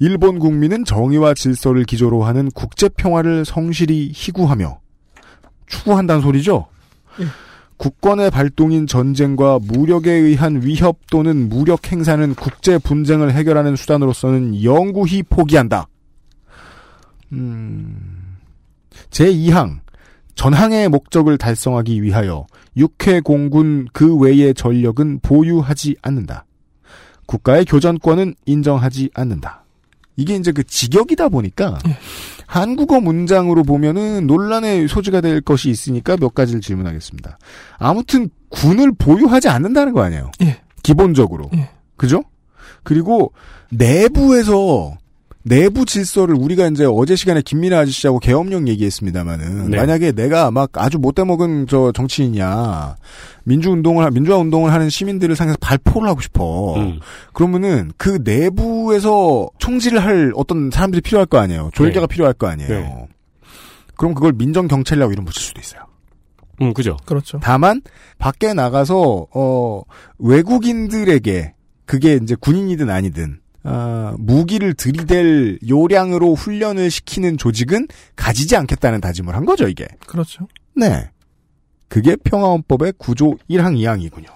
[0.00, 4.80] 일본 국민은 정의와 질서를 기조로 하는 국제 평화를 성실히 희구하며
[5.66, 6.66] 추구한다는 소리죠.
[7.20, 7.26] 예.
[7.76, 15.88] 국권의 발동인 전쟁과 무력에 의한 위협 또는 무력 행사는 국제 분쟁을 해결하는 수단으로서는 영구히 포기한다.
[17.32, 18.36] 음,
[19.10, 19.80] 제2항
[20.34, 22.46] 전항의 목적을 달성하기 위하여
[22.76, 26.44] 육해 공군 그 외의 전력은 보유하지 않는다.
[27.26, 29.64] 국가의 교전권은 인정하지 않는다.
[30.16, 31.78] 이게 이제 그 직역이다 보니까
[32.46, 37.38] 한국어 문장으로 보면은 논란의 소지가 될 것이 있으니까 몇 가지를 질문하겠습니다.
[37.78, 40.30] 아무튼 군을 보유하지 않는다는 거 아니에요.
[40.42, 40.60] 예.
[40.82, 41.50] 기본적으로.
[41.54, 41.70] 예.
[41.96, 42.22] 그죠?
[42.82, 43.32] 그리고
[43.70, 44.96] 내부에서
[45.46, 49.76] 내부 질서를 우리가 이제 어제 시간에 김민아 아저씨하고 계엄령 얘기했습니다마는 네.
[49.76, 52.96] 만약에 내가 막 아주 못돼 먹은 저 정치인이야
[53.44, 56.98] 민주 운동을 민주화 운동을 하는 시민들을 상해서 발포를 하고 싶어 음.
[57.34, 63.06] 그러면은 그 내부에서 총질을 할 어떤 사람들이 필요할 거 아니에요 조율자가 필요할 거 아니에요 네.
[63.96, 65.82] 그럼 그걸 민정 경찰이라고 이름 붙일 수도 있어요.
[66.60, 66.96] 음, 그죠.
[67.04, 67.38] 그렇죠.
[67.42, 67.82] 다만
[68.18, 69.82] 밖에 나가서 어
[70.18, 71.54] 외국인들에게
[71.84, 79.44] 그게 이제 군인이든 아니든 아, 무기를 들이댈 요량으로 훈련을 시키는 조직은 가지지 않겠다는 다짐을 한
[79.46, 79.86] 거죠, 이게.
[80.06, 80.46] 그렇죠.
[80.76, 81.10] 네.
[81.88, 84.26] 그게 평화헌법의 구조 1항 2항이군요.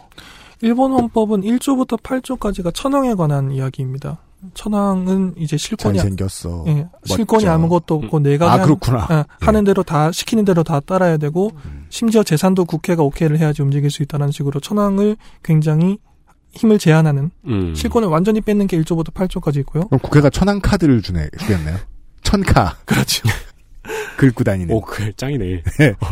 [0.60, 4.18] 일본 헌법은 1조부터 8조까지가 천황에 관한 이야기입니다.
[4.54, 6.64] 천황은 이제 실권이 잘생겼어.
[6.68, 7.52] 예, 실권이 멋져.
[7.54, 9.06] 아무것도 없고 내가 아, 한- 그렇구나.
[9.10, 11.86] 아, 하는 대로 다 시키는 대로 다 따라야 되고 음.
[11.90, 15.98] 심지어 재산도 국회가 오케이를 해야지 움직일 수 있다는 식으로 천황을 굉장히
[16.52, 17.74] 힘을 제한하는 음.
[17.74, 19.84] 실권을 완전히 뺏는 게 1조부터 8조까지 있고요.
[19.88, 21.78] 그럼 국회가 천안 카드를 주네, 주겠네요.
[22.22, 22.76] 천카.
[22.84, 23.28] 그렇죠.
[24.16, 24.74] 긁고 다니는.
[24.74, 25.62] 오, 그 짱이네.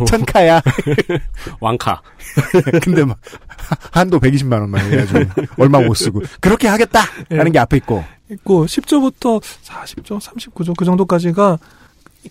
[0.07, 0.63] 천카야.
[1.61, 2.01] 왕카.
[2.83, 3.19] 근데 막
[3.91, 9.43] 한도 120만 원만 해가지고 얼마 못 쓰고 그렇게 하겠다 하는 게 앞에 있고 있고 10조부터
[9.43, 11.59] 40조, 39조 그 정도까지가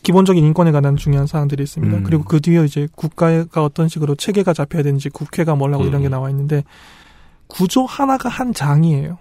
[0.03, 1.97] 기본적인 인권에 관한 중요한 사항들이 있습니다.
[1.97, 2.03] 음.
[2.03, 6.09] 그리고 그 뒤에 이제 국가가 어떤 식으로 체계가 잡혀야 되는지 국회가 뭘 하고 이런 게
[6.09, 6.11] 음.
[6.11, 6.63] 나와 있는데
[7.47, 9.17] 구조 하나가 한 장이에요.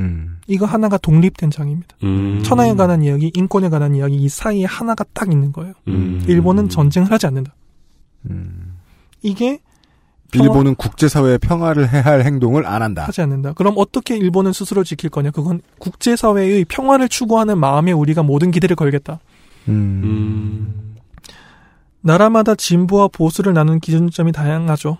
[0.00, 0.38] 음.
[0.46, 1.96] 이거 하나가 독립된 장입니다.
[2.02, 2.42] 음.
[2.44, 5.74] 천황에 관한 이야기, 인권에 관한 이야기 이 사이에 하나가 딱 있는 거예요.
[5.88, 6.24] 음.
[6.26, 7.54] 일본은 전쟁을 하지 않는다.
[8.30, 8.78] 음.
[9.22, 9.60] 이게
[10.32, 13.04] 평화- 일본은 국제사회의 평화를 해할 행동을 안 한다.
[13.04, 13.52] 하지 않는다.
[13.52, 15.30] 그럼 어떻게 일본은 스스로 지킬 거냐?
[15.30, 19.20] 그건 국제사회의 평화를 추구하는 마음에 우리가 모든 기대를 걸겠다.
[19.68, 20.96] 음.
[22.00, 24.96] 나라마다 진보와 보수를 나누는 기준점이 다양하죠.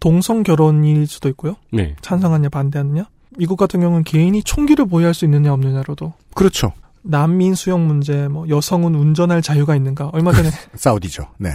[0.00, 1.56] 동성 결혼일 수도 있고요.
[1.70, 1.94] 네.
[2.00, 3.06] 찬성하냐 반대하느냐.
[3.36, 6.72] 미국 같은 경우는 개인이 총기를 보유할 수 있느냐 없느냐로도 그렇죠.
[7.02, 11.28] 난민 수용 문제, 뭐 여성은 운전할 자유가 있는가 얼마 전에 사우디죠.
[11.38, 11.50] 네.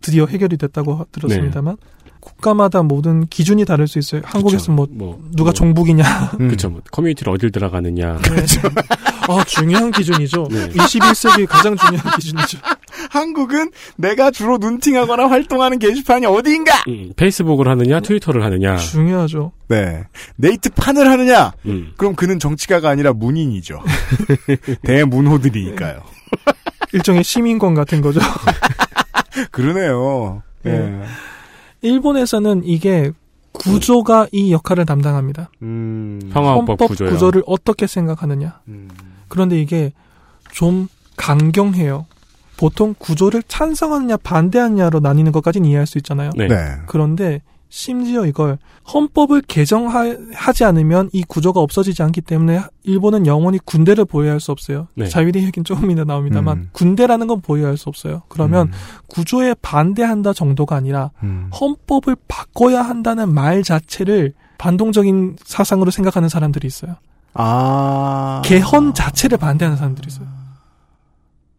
[0.00, 1.76] 드디어 해결이 됐다고 들었습니다만
[2.36, 4.22] 국가마다 모든 기준이 다를 수 있어요.
[4.24, 6.32] 한국에서 뭐 뭐 누가 뭐, 종북이냐.
[6.40, 6.48] 음.
[6.48, 6.70] 그쵸.
[6.70, 8.18] 뭐, 커뮤니티를 어딜 들어가느냐.
[9.28, 10.48] 아 중요한 기준이죠.
[10.50, 10.68] 네.
[10.70, 12.58] 21세기 가장 중요한 기준이죠.
[13.10, 16.82] 한국은 내가 주로 눈팅하거나 활동하는 게시판이 어디인가?
[16.88, 18.76] 음, 페이스북을 하느냐, 트위터를 하느냐.
[18.76, 19.52] 중요하죠.
[19.68, 20.04] 네.
[20.36, 21.52] 네이트 판을 하느냐?
[21.66, 21.92] 음.
[21.96, 23.82] 그럼 그는 정치가가 아니라 문인이죠.
[24.82, 26.00] 대문호들이니까요.
[26.92, 28.20] 일종의 시민권 같은 거죠.
[29.52, 30.42] 그러네요.
[30.66, 30.70] 예.
[30.70, 31.02] 네.
[31.82, 33.12] 일본에서는 이게
[33.52, 35.50] 구조가 이 역할을 담당합니다.
[35.62, 36.20] 음.
[36.32, 37.10] 평화헌법 헌법 구조요.
[37.10, 38.60] 구조를 어떻게 생각하느냐.
[38.68, 38.88] 음.
[39.28, 39.92] 그런데 이게
[40.52, 42.06] 좀 강경해요.
[42.56, 46.30] 보통 구조를 찬성하느냐 반대하느냐로 나뉘는 것까지는 이해할 수 있잖아요.
[46.36, 46.48] 네.
[46.48, 46.56] 네.
[46.86, 48.58] 그런데 심지어 이걸
[48.92, 54.88] 헌법을 개정하지 않으면 이 구조가 없어지지 않기 때문에 일본은 영원히 군대를 보유할 수 없어요.
[54.94, 55.06] 네.
[55.06, 56.68] 자유리 얘기는 조금이나 나옵니다만 음.
[56.72, 58.22] 군대라는 건 보유할 수 없어요.
[58.28, 58.72] 그러면 음.
[59.08, 61.50] 구조에 반대한다 정도가 아니라 음.
[61.58, 66.96] 헌법을 바꿔야 한다는 말 자체를 반동적인 사상으로 생각하는 사람들이 있어요.
[67.34, 68.42] 아.
[68.44, 70.26] 개헌 자체를 반대하는 사람들이 있어요.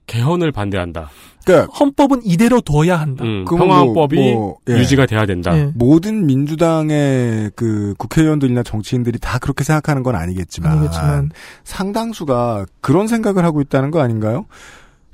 [0.08, 1.10] 개헌을 반대한다.
[1.46, 3.24] 그러니까 헌법은 이대로 둬야 한다.
[3.24, 4.74] 음, 평화헌법이 뭐, 뭐, 예.
[4.80, 5.58] 유지가 돼야 된다.
[5.58, 5.72] 예.
[5.74, 11.32] 모든 민주당의 그 국회의원들이나 정치인들이 다 그렇게 생각하는 건 아니겠지만, 아니겠지만
[11.64, 14.46] 상당수가 그런 생각을 하고 있다는 거 아닌가요?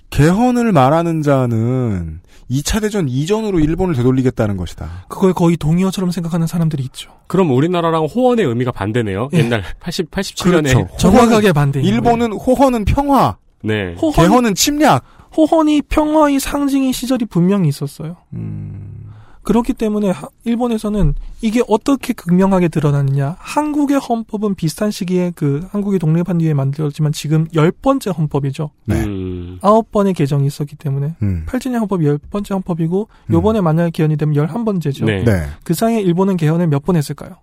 [0.10, 5.06] 개헌을 말하는 자는 2차 대전 이전으로 일본을 되돌리겠다는 것이다.
[5.10, 7.11] 그걸 거의 동의어처럼 생각하는 사람들이 있죠.
[7.27, 9.30] 그럼 우리나라랑 호언의 의미가 반대네요.
[9.34, 9.39] 예.
[9.39, 10.73] 옛날 80, 87년에.
[10.73, 10.88] 그렇죠.
[10.97, 11.81] 정확하게 반대.
[11.81, 13.95] 일본은 호헌은 평화, 네.
[13.95, 15.03] 호헌, 개헌은 침략.
[15.36, 18.16] 호헌이 평화의 상징인 시절이 분명히 있었어요.
[18.34, 19.12] 음,
[19.44, 23.36] 그렇기 때문에 하- 일본에서는 이게 어떻게 극명하게 드러나느냐.
[23.40, 28.72] 한국의 헌법은 비슷한 시기에 그 한국이 독립한 뒤에 만들었지만 지금 열 번째 헌법이죠.
[28.86, 29.03] 네.
[29.03, 29.60] 음.
[29.62, 31.45] 아홉 번의 개정이 있었기 때문에 음.
[31.48, 35.06] 8진의 헌법이 열 번째 헌법이고 요번에 만약 개헌이 되면 열한 번째죠.
[35.06, 35.24] 네.
[35.24, 35.45] 네.
[35.64, 37.36] 그 사이에 일본은 개헌을 몇 번 했을까요?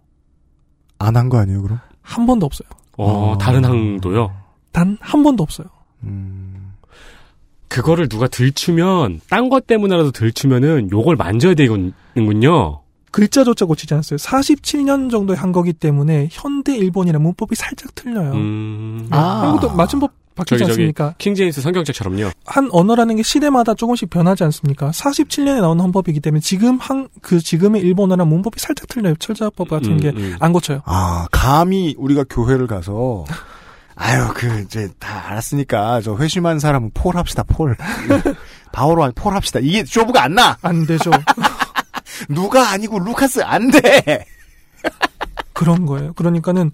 [0.98, 1.78] 안 한 거 아니에요, 그럼?
[2.00, 2.68] 한 번도 없어요.
[2.96, 4.32] 어, 다른 항도요.
[4.72, 5.66] 단 한 번도 없어요.
[7.72, 12.80] 그거를 누가 들추면 딴 것 때문에라도 들추면은 요걸 만져야 되는군요.
[13.10, 14.16] 글자조차 고치지 않았어요.
[14.16, 18.32] 47년 정도에 한 거기 때문에 현대 일본이랑 문법이 살짝 틀려요.
[18.32, 19.06] 음.
[19.10, 21.14] 네, 한국도 맞춤법 바뀌지 않습니까?
[21.18, 22.30] 킹제임스 성경책처럼요.
[22.46, 24.90] 한 언어라는 게 시대마다 조금씩 변하지 않습니까?
[24.90, 29.14] 47년에 나온 헌법이기 때문에 지금 한 그 지금의 일본어랑 문법이 살짝 틀려요.
[29.18, 30.36] 철자법 같은 음, 게 음.
[30.40, 30.80] 안 고쳐요.
[30.86, 33.24] 아, 감히 우리가 교회를 가서
[33.94, 37.76] 아유, 그 이제 다 알았으니까 저 회심한 사람은 폴 합시다, 폴.
[38.72, 39.60] 바오로 아니 폴 합시다.
[39.60, 40.56] 이게 쇼부가 안 나.
[40.62, 41.10] 안 되죠.
[42.28, 44.24] 누가 아니고 루카스 안 돼.
[45.52, 46.12] 그런 거예요.
[46.14, 46.70] 그러니까는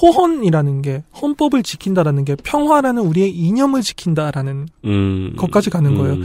[0.00, 5.34] 호헌이라는 게 헌법을 지킨다라는 게 평화라는 우리의 이념을 지킨다라는 음.
[5.36, 6.16] 것까지 가는 거예요.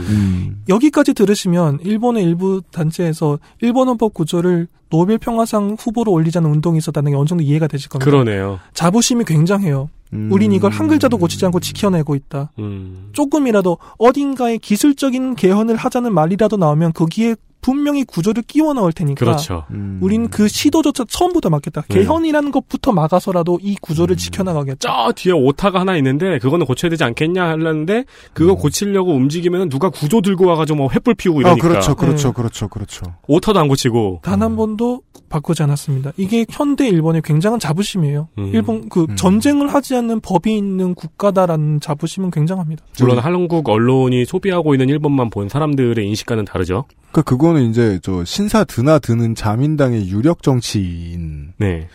[0.68, 7.16] 여기까지 들으시면 일본의 일부 단체에서 일본 헌법 9조를 노벨 평화상 후보로 올리자는 운동이 있었다는 게
[7.16, 8.08] 어느 정도 이해가 되실 겁니다.
[8.08, 8.60] 그러네요.
[8.74, 9.88] 자부심이 굉장해요.
[10.30, 12.52] 우린 이걸 한 글자도 고치지 않고 지켜내고 있다.
[12.58, 13.10] 음.
[13.12, 19.24] 조금이라도 어딘가에 기술적인 개헌을 하자는 말이라도 나오면 거기에 분명히 구조를 끼워 넣을 테니까.
[19.24, 19.64] 그렇죠.
[20.02, 21.80] 우린 그 시도조차 처음부터 막겠다.
[21.88, 22.00] 네.
[22.00, 24.76] 개헌이라는 것부터 막아서라도 이 구조를 지켜나가겠다.
[24.80, 28.04] 저 뒤에 오타가 하나 있는데 그거는 고쳐야 되지 않겠냐 하려는데
[28.34, 31.66] 그거 고치려고 움직이면 누가 구조 들고 와가지고 뭐 횃불 피우고 아, 이러니까.
[31.68, 32.34] 그렇죠, 그렇죠, 네.
[32.34, 33.02] 그렇죠, 그렇죠.
[33.28, 34.20] 오타도 안 고치고.
[34.22, 35.00] 단 한 번도
[35.30, 36.12] 바꾸지 않았습니다.
[36.18, 38.28] 이게 현대 일본의 굉장한 자부심이에요.
[38.36, 38.50] 음.
[38.52, 42.84] 일본 그 전쟁을 하지 않는 법이 있는 국가다라는 자부심은 굉장합니다.
[43.00, 46.84] 물론 한국 언론이 소비하고 있는 일본만 본 사람들의 인식과는 다르죠.
[47.10, 51.88] 그러니까 그 거는 이제 저 신사 드나 드는 자민당의 유력 정치인의 네.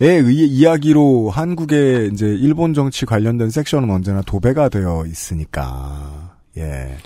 [0.00, 6.34] 의 이야기로 한국의 이제 일본 정치 관련된 섹션은 언제나 도배가 되어 있으니까.
[6.56, 6.96] 예.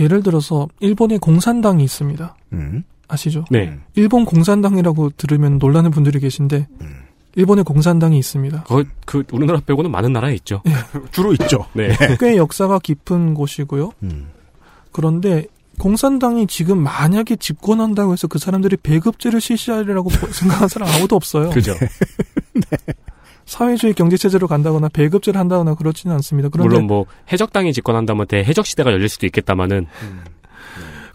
[0.00, 2.34] 예를 들어서 일본의 공산당이 있습니다.
[2.54, 2.84] 음.
[3.06, 3.44] 아시죠?
[3.50, 3.78] 네.
[3.94, 6.66] 일본 공산당이라고 들으면 놀라는 분들이 계신데
[7.34, 8.64] 일본의 공산당이 있습니다.
[8.64, 10.62] 그, 그 우리나라 빼고는 많은 나라에 있죠.
[11.12, 11.66] 주로 있죠.
[11.74, 11.90] 네.
[12.18, 13.90] 꽤 역사가 깊은 곳이고요.
[14.04, 14.28] 음.
[14.90, 15.46] 그런데
[15.78, 21.50] 공산당이 지금 만약에 집권한다고 해서 그 사람들이 배급제를 실시하리라고 생각하는 사람 아무도 없어요.
[21.50, 21.74] 그죠.
[23.46, 26.48] 사회주의 경제체제로 간다거나 배급제를 한다거나 그렇지는 않습니다.
[26.48, 29.86] 그런데 물론 뭐 해적당이 집권한다면 대해적 시대가 열릴 수도 있겠다마는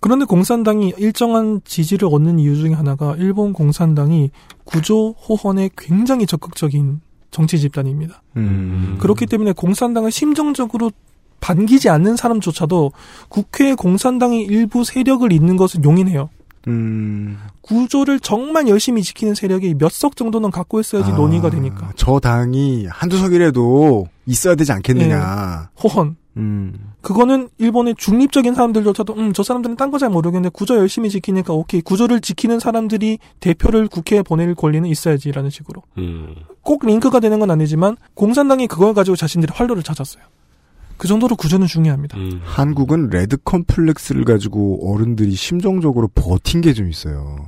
[0.01, 4.31] 그런데 공산당이 일정한 지지를 얻는 이유 중에 하나가 일본 공산당이
[4.63, 7.01] 구조 호헌에 굉장히 적극적인
[7.31, 8.21] 정치 집단입니다.
[8.35, 8.97] 음.
[8.99, 10.91] 그렇기 때문에 공산당을 심정적으로
[11.39, 12.91] 반기지 않는 사람조차도
[13.29, 16.29] 국회에 공산당의 일부 세력을 잇는 것을 용인해요.
[16.67, 17.37] 음.
[17.61, 21.91] 구조를 정말 열심히 지키는 세력이 몇 석 정도는 갖고 있어야지 아, 논의가 되니까.
[21.95, 25.69] 저 당이 한두 석이라도 있어야 되지 않겠느냐.
[25.81, 26.17] 호헌.
[26.35, 26.73] 음.
[27.01, 31.79] 그거는 일본의 중립적인 사람들조차도 음, 저 사람들은 딴 거 잘 모르겠는데 구조 열심히 지키니까 오케이.
[31.81, 35.81] 구조를 지키는 사람들이 대표를 국회에 보낼 권리는 있어야지라는 식으로.
[35.97, 36.35] 음.
[36.61, 40.23] 꼭 링크가 되는 건 아니지만 공산당이 그걸 가지고 자신들의 활로를 찾았어요.
[40.97, 42.17] 그 정도로 9조는 중요합니다.
[42.17, 42.41] 음.
[42.43, 47.45] 한국은 레드 컴플렉스를 가지고 어른들이 심정적으로 버틴 게 좀 있어요.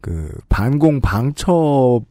[0.00, 2.04] 그 반공 방첩의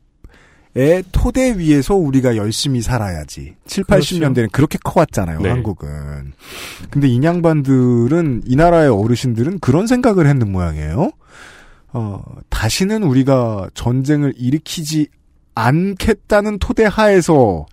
[1.12, 3.56] 토대 위에서 우리가 열심히 살아야지.
[3.66, 4.16] 7, 그렇죠.
[4.16, 5.50] 80년대는 그렇게 커왔잖아요, 네.
[5.50, 6.34] 한국은.
[6.92, 11.12] 근데 이 양반들은 이 나라의 어르신들은 그런 생각을 했는 모양이에요.
[11.94, 15.08] 어, 다시는 우리가 전쟁을 일으키지
[15.56, 17.66] 않겠다는 토대 하에서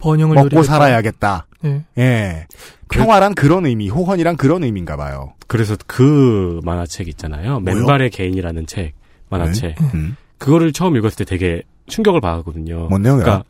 [0.00, 0.62] 번영을 먹고 누리겠다.
[0.64, 1.46] 살아야겠다.
[1.64, 1.84] 예.
[1.98, 2.46] 예.
[2.90, 5.34] 평화란 그런 의미, 호헌이란 그런 의미인가 봐요.
[5.46, 7.60] 그래서 그 만화책 있잖아요.
[7.60, 7.76] 뭐요?
[7.76, 8.94] 맨발의 개인이라는 책
[9.28, 9.80] 만화책.
[9.94, 10.16] 음.
[10.38, 12.88] 그거를 처음 읽었을 때 되게 충격을 받았거든요.
[12.88, 13.24] 뭔 내용이야?
[13.24, 13.44] 그러니까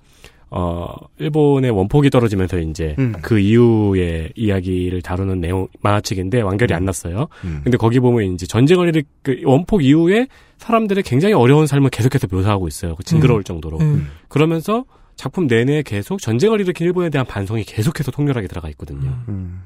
[0.51, 3.15] 어 일본의 원폭이 떨어지면서 이제 음.
[3.23, 7.29] 그 이후의 이야기를 다루는 내용 만화책인데 완결이 안 났어요.
[7.45, 7.61] 음.
[7.63, 10.27] 근데 거기 보면 이제 전쟁을 일으 그 원폭 이후에
[10.59, 12.97] 사람들의 굉장히 어려운 삶을 계속해서 묘사하고 있어요.
[12.97, 13.79] 그 징그러울 정도로.
[13.79, 14.09] 음.
[14.29, 14.85] 그러면서
[15.21, 19.19] 작품 내내 계속 전쟁을 일으킨 일본에 대한 반성이 계속해서 통렬하게 들어가 있거든요.
[19.29, 19.65] 음.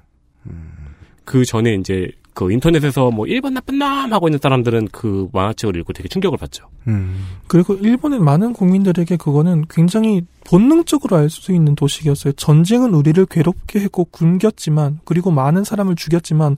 [1.25, 5.93] 그 전에 이제 그 인터넷에서 뭐 일본 나쁜 놈 하고 있는 사람들은 그 만화책을 읽고
[5.93, 6.69] 되게 충격을 받죠.
[6.89, 7.25] 음.
[7.47, 12.33] 그리고 일본의 많은 국민들에게 그거는 굉장히 본능적으로 알 수 있는 도식이었어요.
[12.33, 16.57] 전쟁은 우리를 괴롭게 했고 굶겼지만 그리고 많은 사람을 죽였지만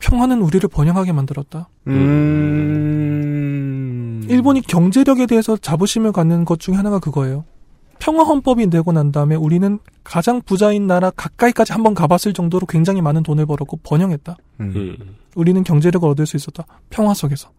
[0.00, 1.68] 평화는 우리를 번영하게 만들었다.
[1.86, 1.94] 음.
[4.28, 7.44] 일본이 경제력에 대해서 자부심을 갖는 것 중에 하나가 그거예요.
[7.98, 13.22] 평화 헌법이 되고 난 다음에 우리는 가장 부자인 나라 가까이까지 한번 가봤을 정도로 굉장히 많은
[13.22, 14.36] 돈을 벌었고 번영했다.
[14.60, 14.72] 음.
[14.76, 15.16] 음.
[15.34, 16.64] 우리는 경제력을 얻을 수 있었다.
[16.90, 17.50] 평화 속에서.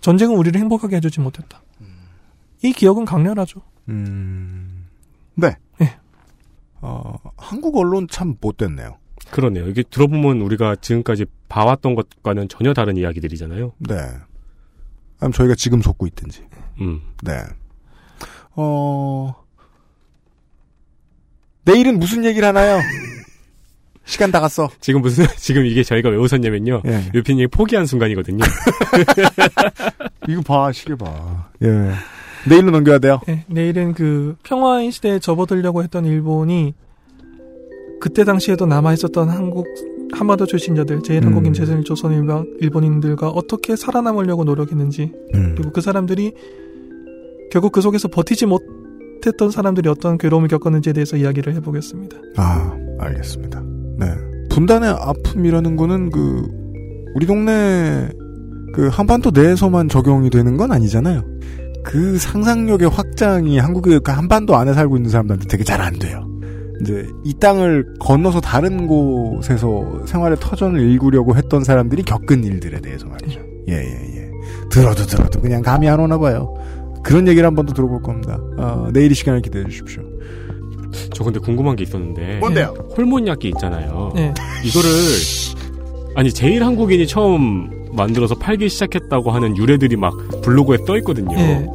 [0.00, 1.62] 전쟁은 우리를 행복하게 해주지 못했다.
[2.62, 3.60] 이 기억은 강렬하죠.
[3.88, 4.86] 음,
[5.34, 5.56] 네.
[5.80, 5.96] 예.
[6.80, 8.98] 어, 한국 언론 참 못됐네요.
[9.30, 9.66] 그러네요.
[9.68, 13.72] 이게 들어보면 우리가 지금까지 봐왔던 것과는 전혀 다른 이야기들이잖아요.
[13.78, 13.96] 네.
[15.18, 16.46] 아니면 저희가 지금 속고 있든지.
[16.80, 17.00] 음.
[17.22, 17.42] 네.
[18.54, 19.34] 어,
[21.66, 22.80] 내일은 무슨 얘기를 하나요?
[24.04, 24.70] 시간 다 갔어.
[24.80, 26.82] 지금 무슨 지금 이게 저희가 왜 웃었냐면요.
[26.86, 27.10] 예.
[27.12, 28.44] 유피님이 포기한 순간이거든요.
[30.28, 31.48] 이거 봐, 시계 봐.
[31.62, 31.90] 예.
[32.48, 33.20] 내일로 넘겨야 돼요.
[33.28, 36.74] 예, 내일은 그 평화의 시대에 접어들려고 했던 일본이
[38.00, 39.66] 그때 당시에도 남아 있었던 한국
[40.12, 41.52] 한반도 출신자들 제1한국인 음.
[41.52, 45.54] 제1조선 일방 일본인들과 어떻게 살아남으려고 노력했는지 음.
[45.56, 46.32] 그리고 그 사람들이
[47.50, 48.62] 결국 그 속에서 버티지 못
[49.30, 52.16] 했던 사람들이 어떤 괴로움을 겪었는지에 대해서 이야기를 해보겠습니다.
[52.36, 53.62] 아, 알겠습니다.
[53.98, 54.06] 네.
[54.50, 56.46] 분단의 아픔이라는 거는 그,
[57.14, 58.08] 우리 동네,
[58.74, 61.22] 그, 한반도 내에서만 적용이 되는 건 아니잖아요.
[61.84, 66.26] 그 상상력의 확장이 한국의 그 한반도 안에 살고 있는 사람들한테 되게 잘 안 돼요.
[66.80, 73.40] 이제 이 땅을 건너서 다른 곳에서 생활의 터전을 일구려고 했던 사람들이 겪은 일들에 대해서 말이죠.
[73.68, 74.30] 예, 예, 예.
[74.70, 76.52] 들어도 들어도 그냥 감이 안 오나 봐요.
[77.06, 78.38] 그런 얘기를 한 번 더 들어볼 겁니다.
[78.58, 80.02] 어, 내일 이 시간을 기대해 주십시오.
[81.14, 82.38] 저 근데 궁금한 게 있었는데.
[82.40, 82.74] 뭔데요?
[82.96, 84.12] 호르몬 약기 있잖아요.
[84.14, 84.32] 네.
[84.64, 84.90] 이거를
[86.16, 90.12] 아니 제일 한국인이 처음 만들어서 팔기 시작했다고 하는 유래들이 막
[90.42, 91.36] 블로그에 떠 있거든요.
[91.38, 91.66] 예.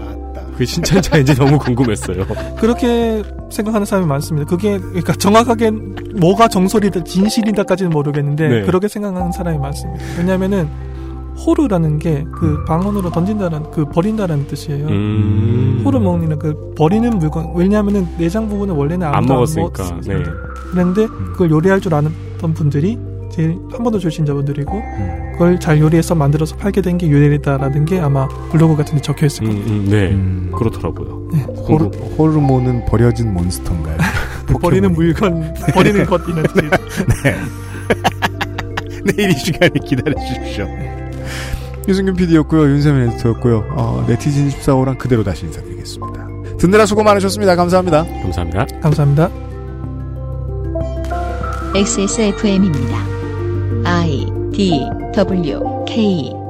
[0.54, 2.26] 그게 진짜인지 너무 궁금했어요.
[2.60, 4.48] 그렇게 생각하는 사람이 많습니다.
[4.50, 5.72] 그게 그러니까 정확하게
[6.20, 8.62] 뭐가 정설이다 진실이다까지는 모르겠는데 네.
[8.64, 10.04] 그렇게 생각하는 사람이 많습니다.
[10.18, 10.68] 왜냐하면은
[11.38, 14.88] 호르라는 게 그 방언으로 던진다는 그 버린다라는 뜻이에요.
[14.88, 15.82] 음.
[15.86, 19.84] 호르몬이나 그 버리는 물건 왜냐하면은 내장 부분은 원래는 안 먹었으니까.
[19.84, 20.32] 먹었습니다.
[20.32, 20.38] 네.
[20.72, 22.12] 그런데 그걸 요리할 줄 아는
[22.54, 22.98] 분들이
[23.32, 25.30] 제일 한 번도 출신자분들이고 음.
[25.34, 29.46] 그걸 잘 요리해서 만들어서 팔게 된 게 유래다라는 게 아마 블로그 같은 데 적혀 있을
[29.46, 29.72] 음, 겁니다.
[29.72, 30.12] 음, 네.
[30.12, 30.52] 음.
[30.56, 31.30] 그렇더라고요.
[31.68, 31.86] 호르,
[32.18, 33.98] 호르몬은 버려진 몬스터인가요?
[34.62, 36.62] 버리는 물건 버리는 것 이런 뜻.
[37.24, 37.36] 네.
[39.16, 40.68] 내일 이 시간에 기다려 주십시오.
[41.88, 42.64] 유승균 PD였고요.
[42.64, 43.74] 윤세민 에디터였고요.
[43.76, 46.28] 어, 네티즌 14호랑 그대로 다시 인사드리겠습니다.
[46.58, 47.56] 듣느라 수고 많으셨습니다.
[47.56, 48.06] 감사합니다.
[48.06, 48.68] 감사합니다.
[48.82, 49.30] 감사합니다.
[51.74, 52.98] XSFM입니다.
[53.86, 54.86] I D
[55.16, 56.41] W K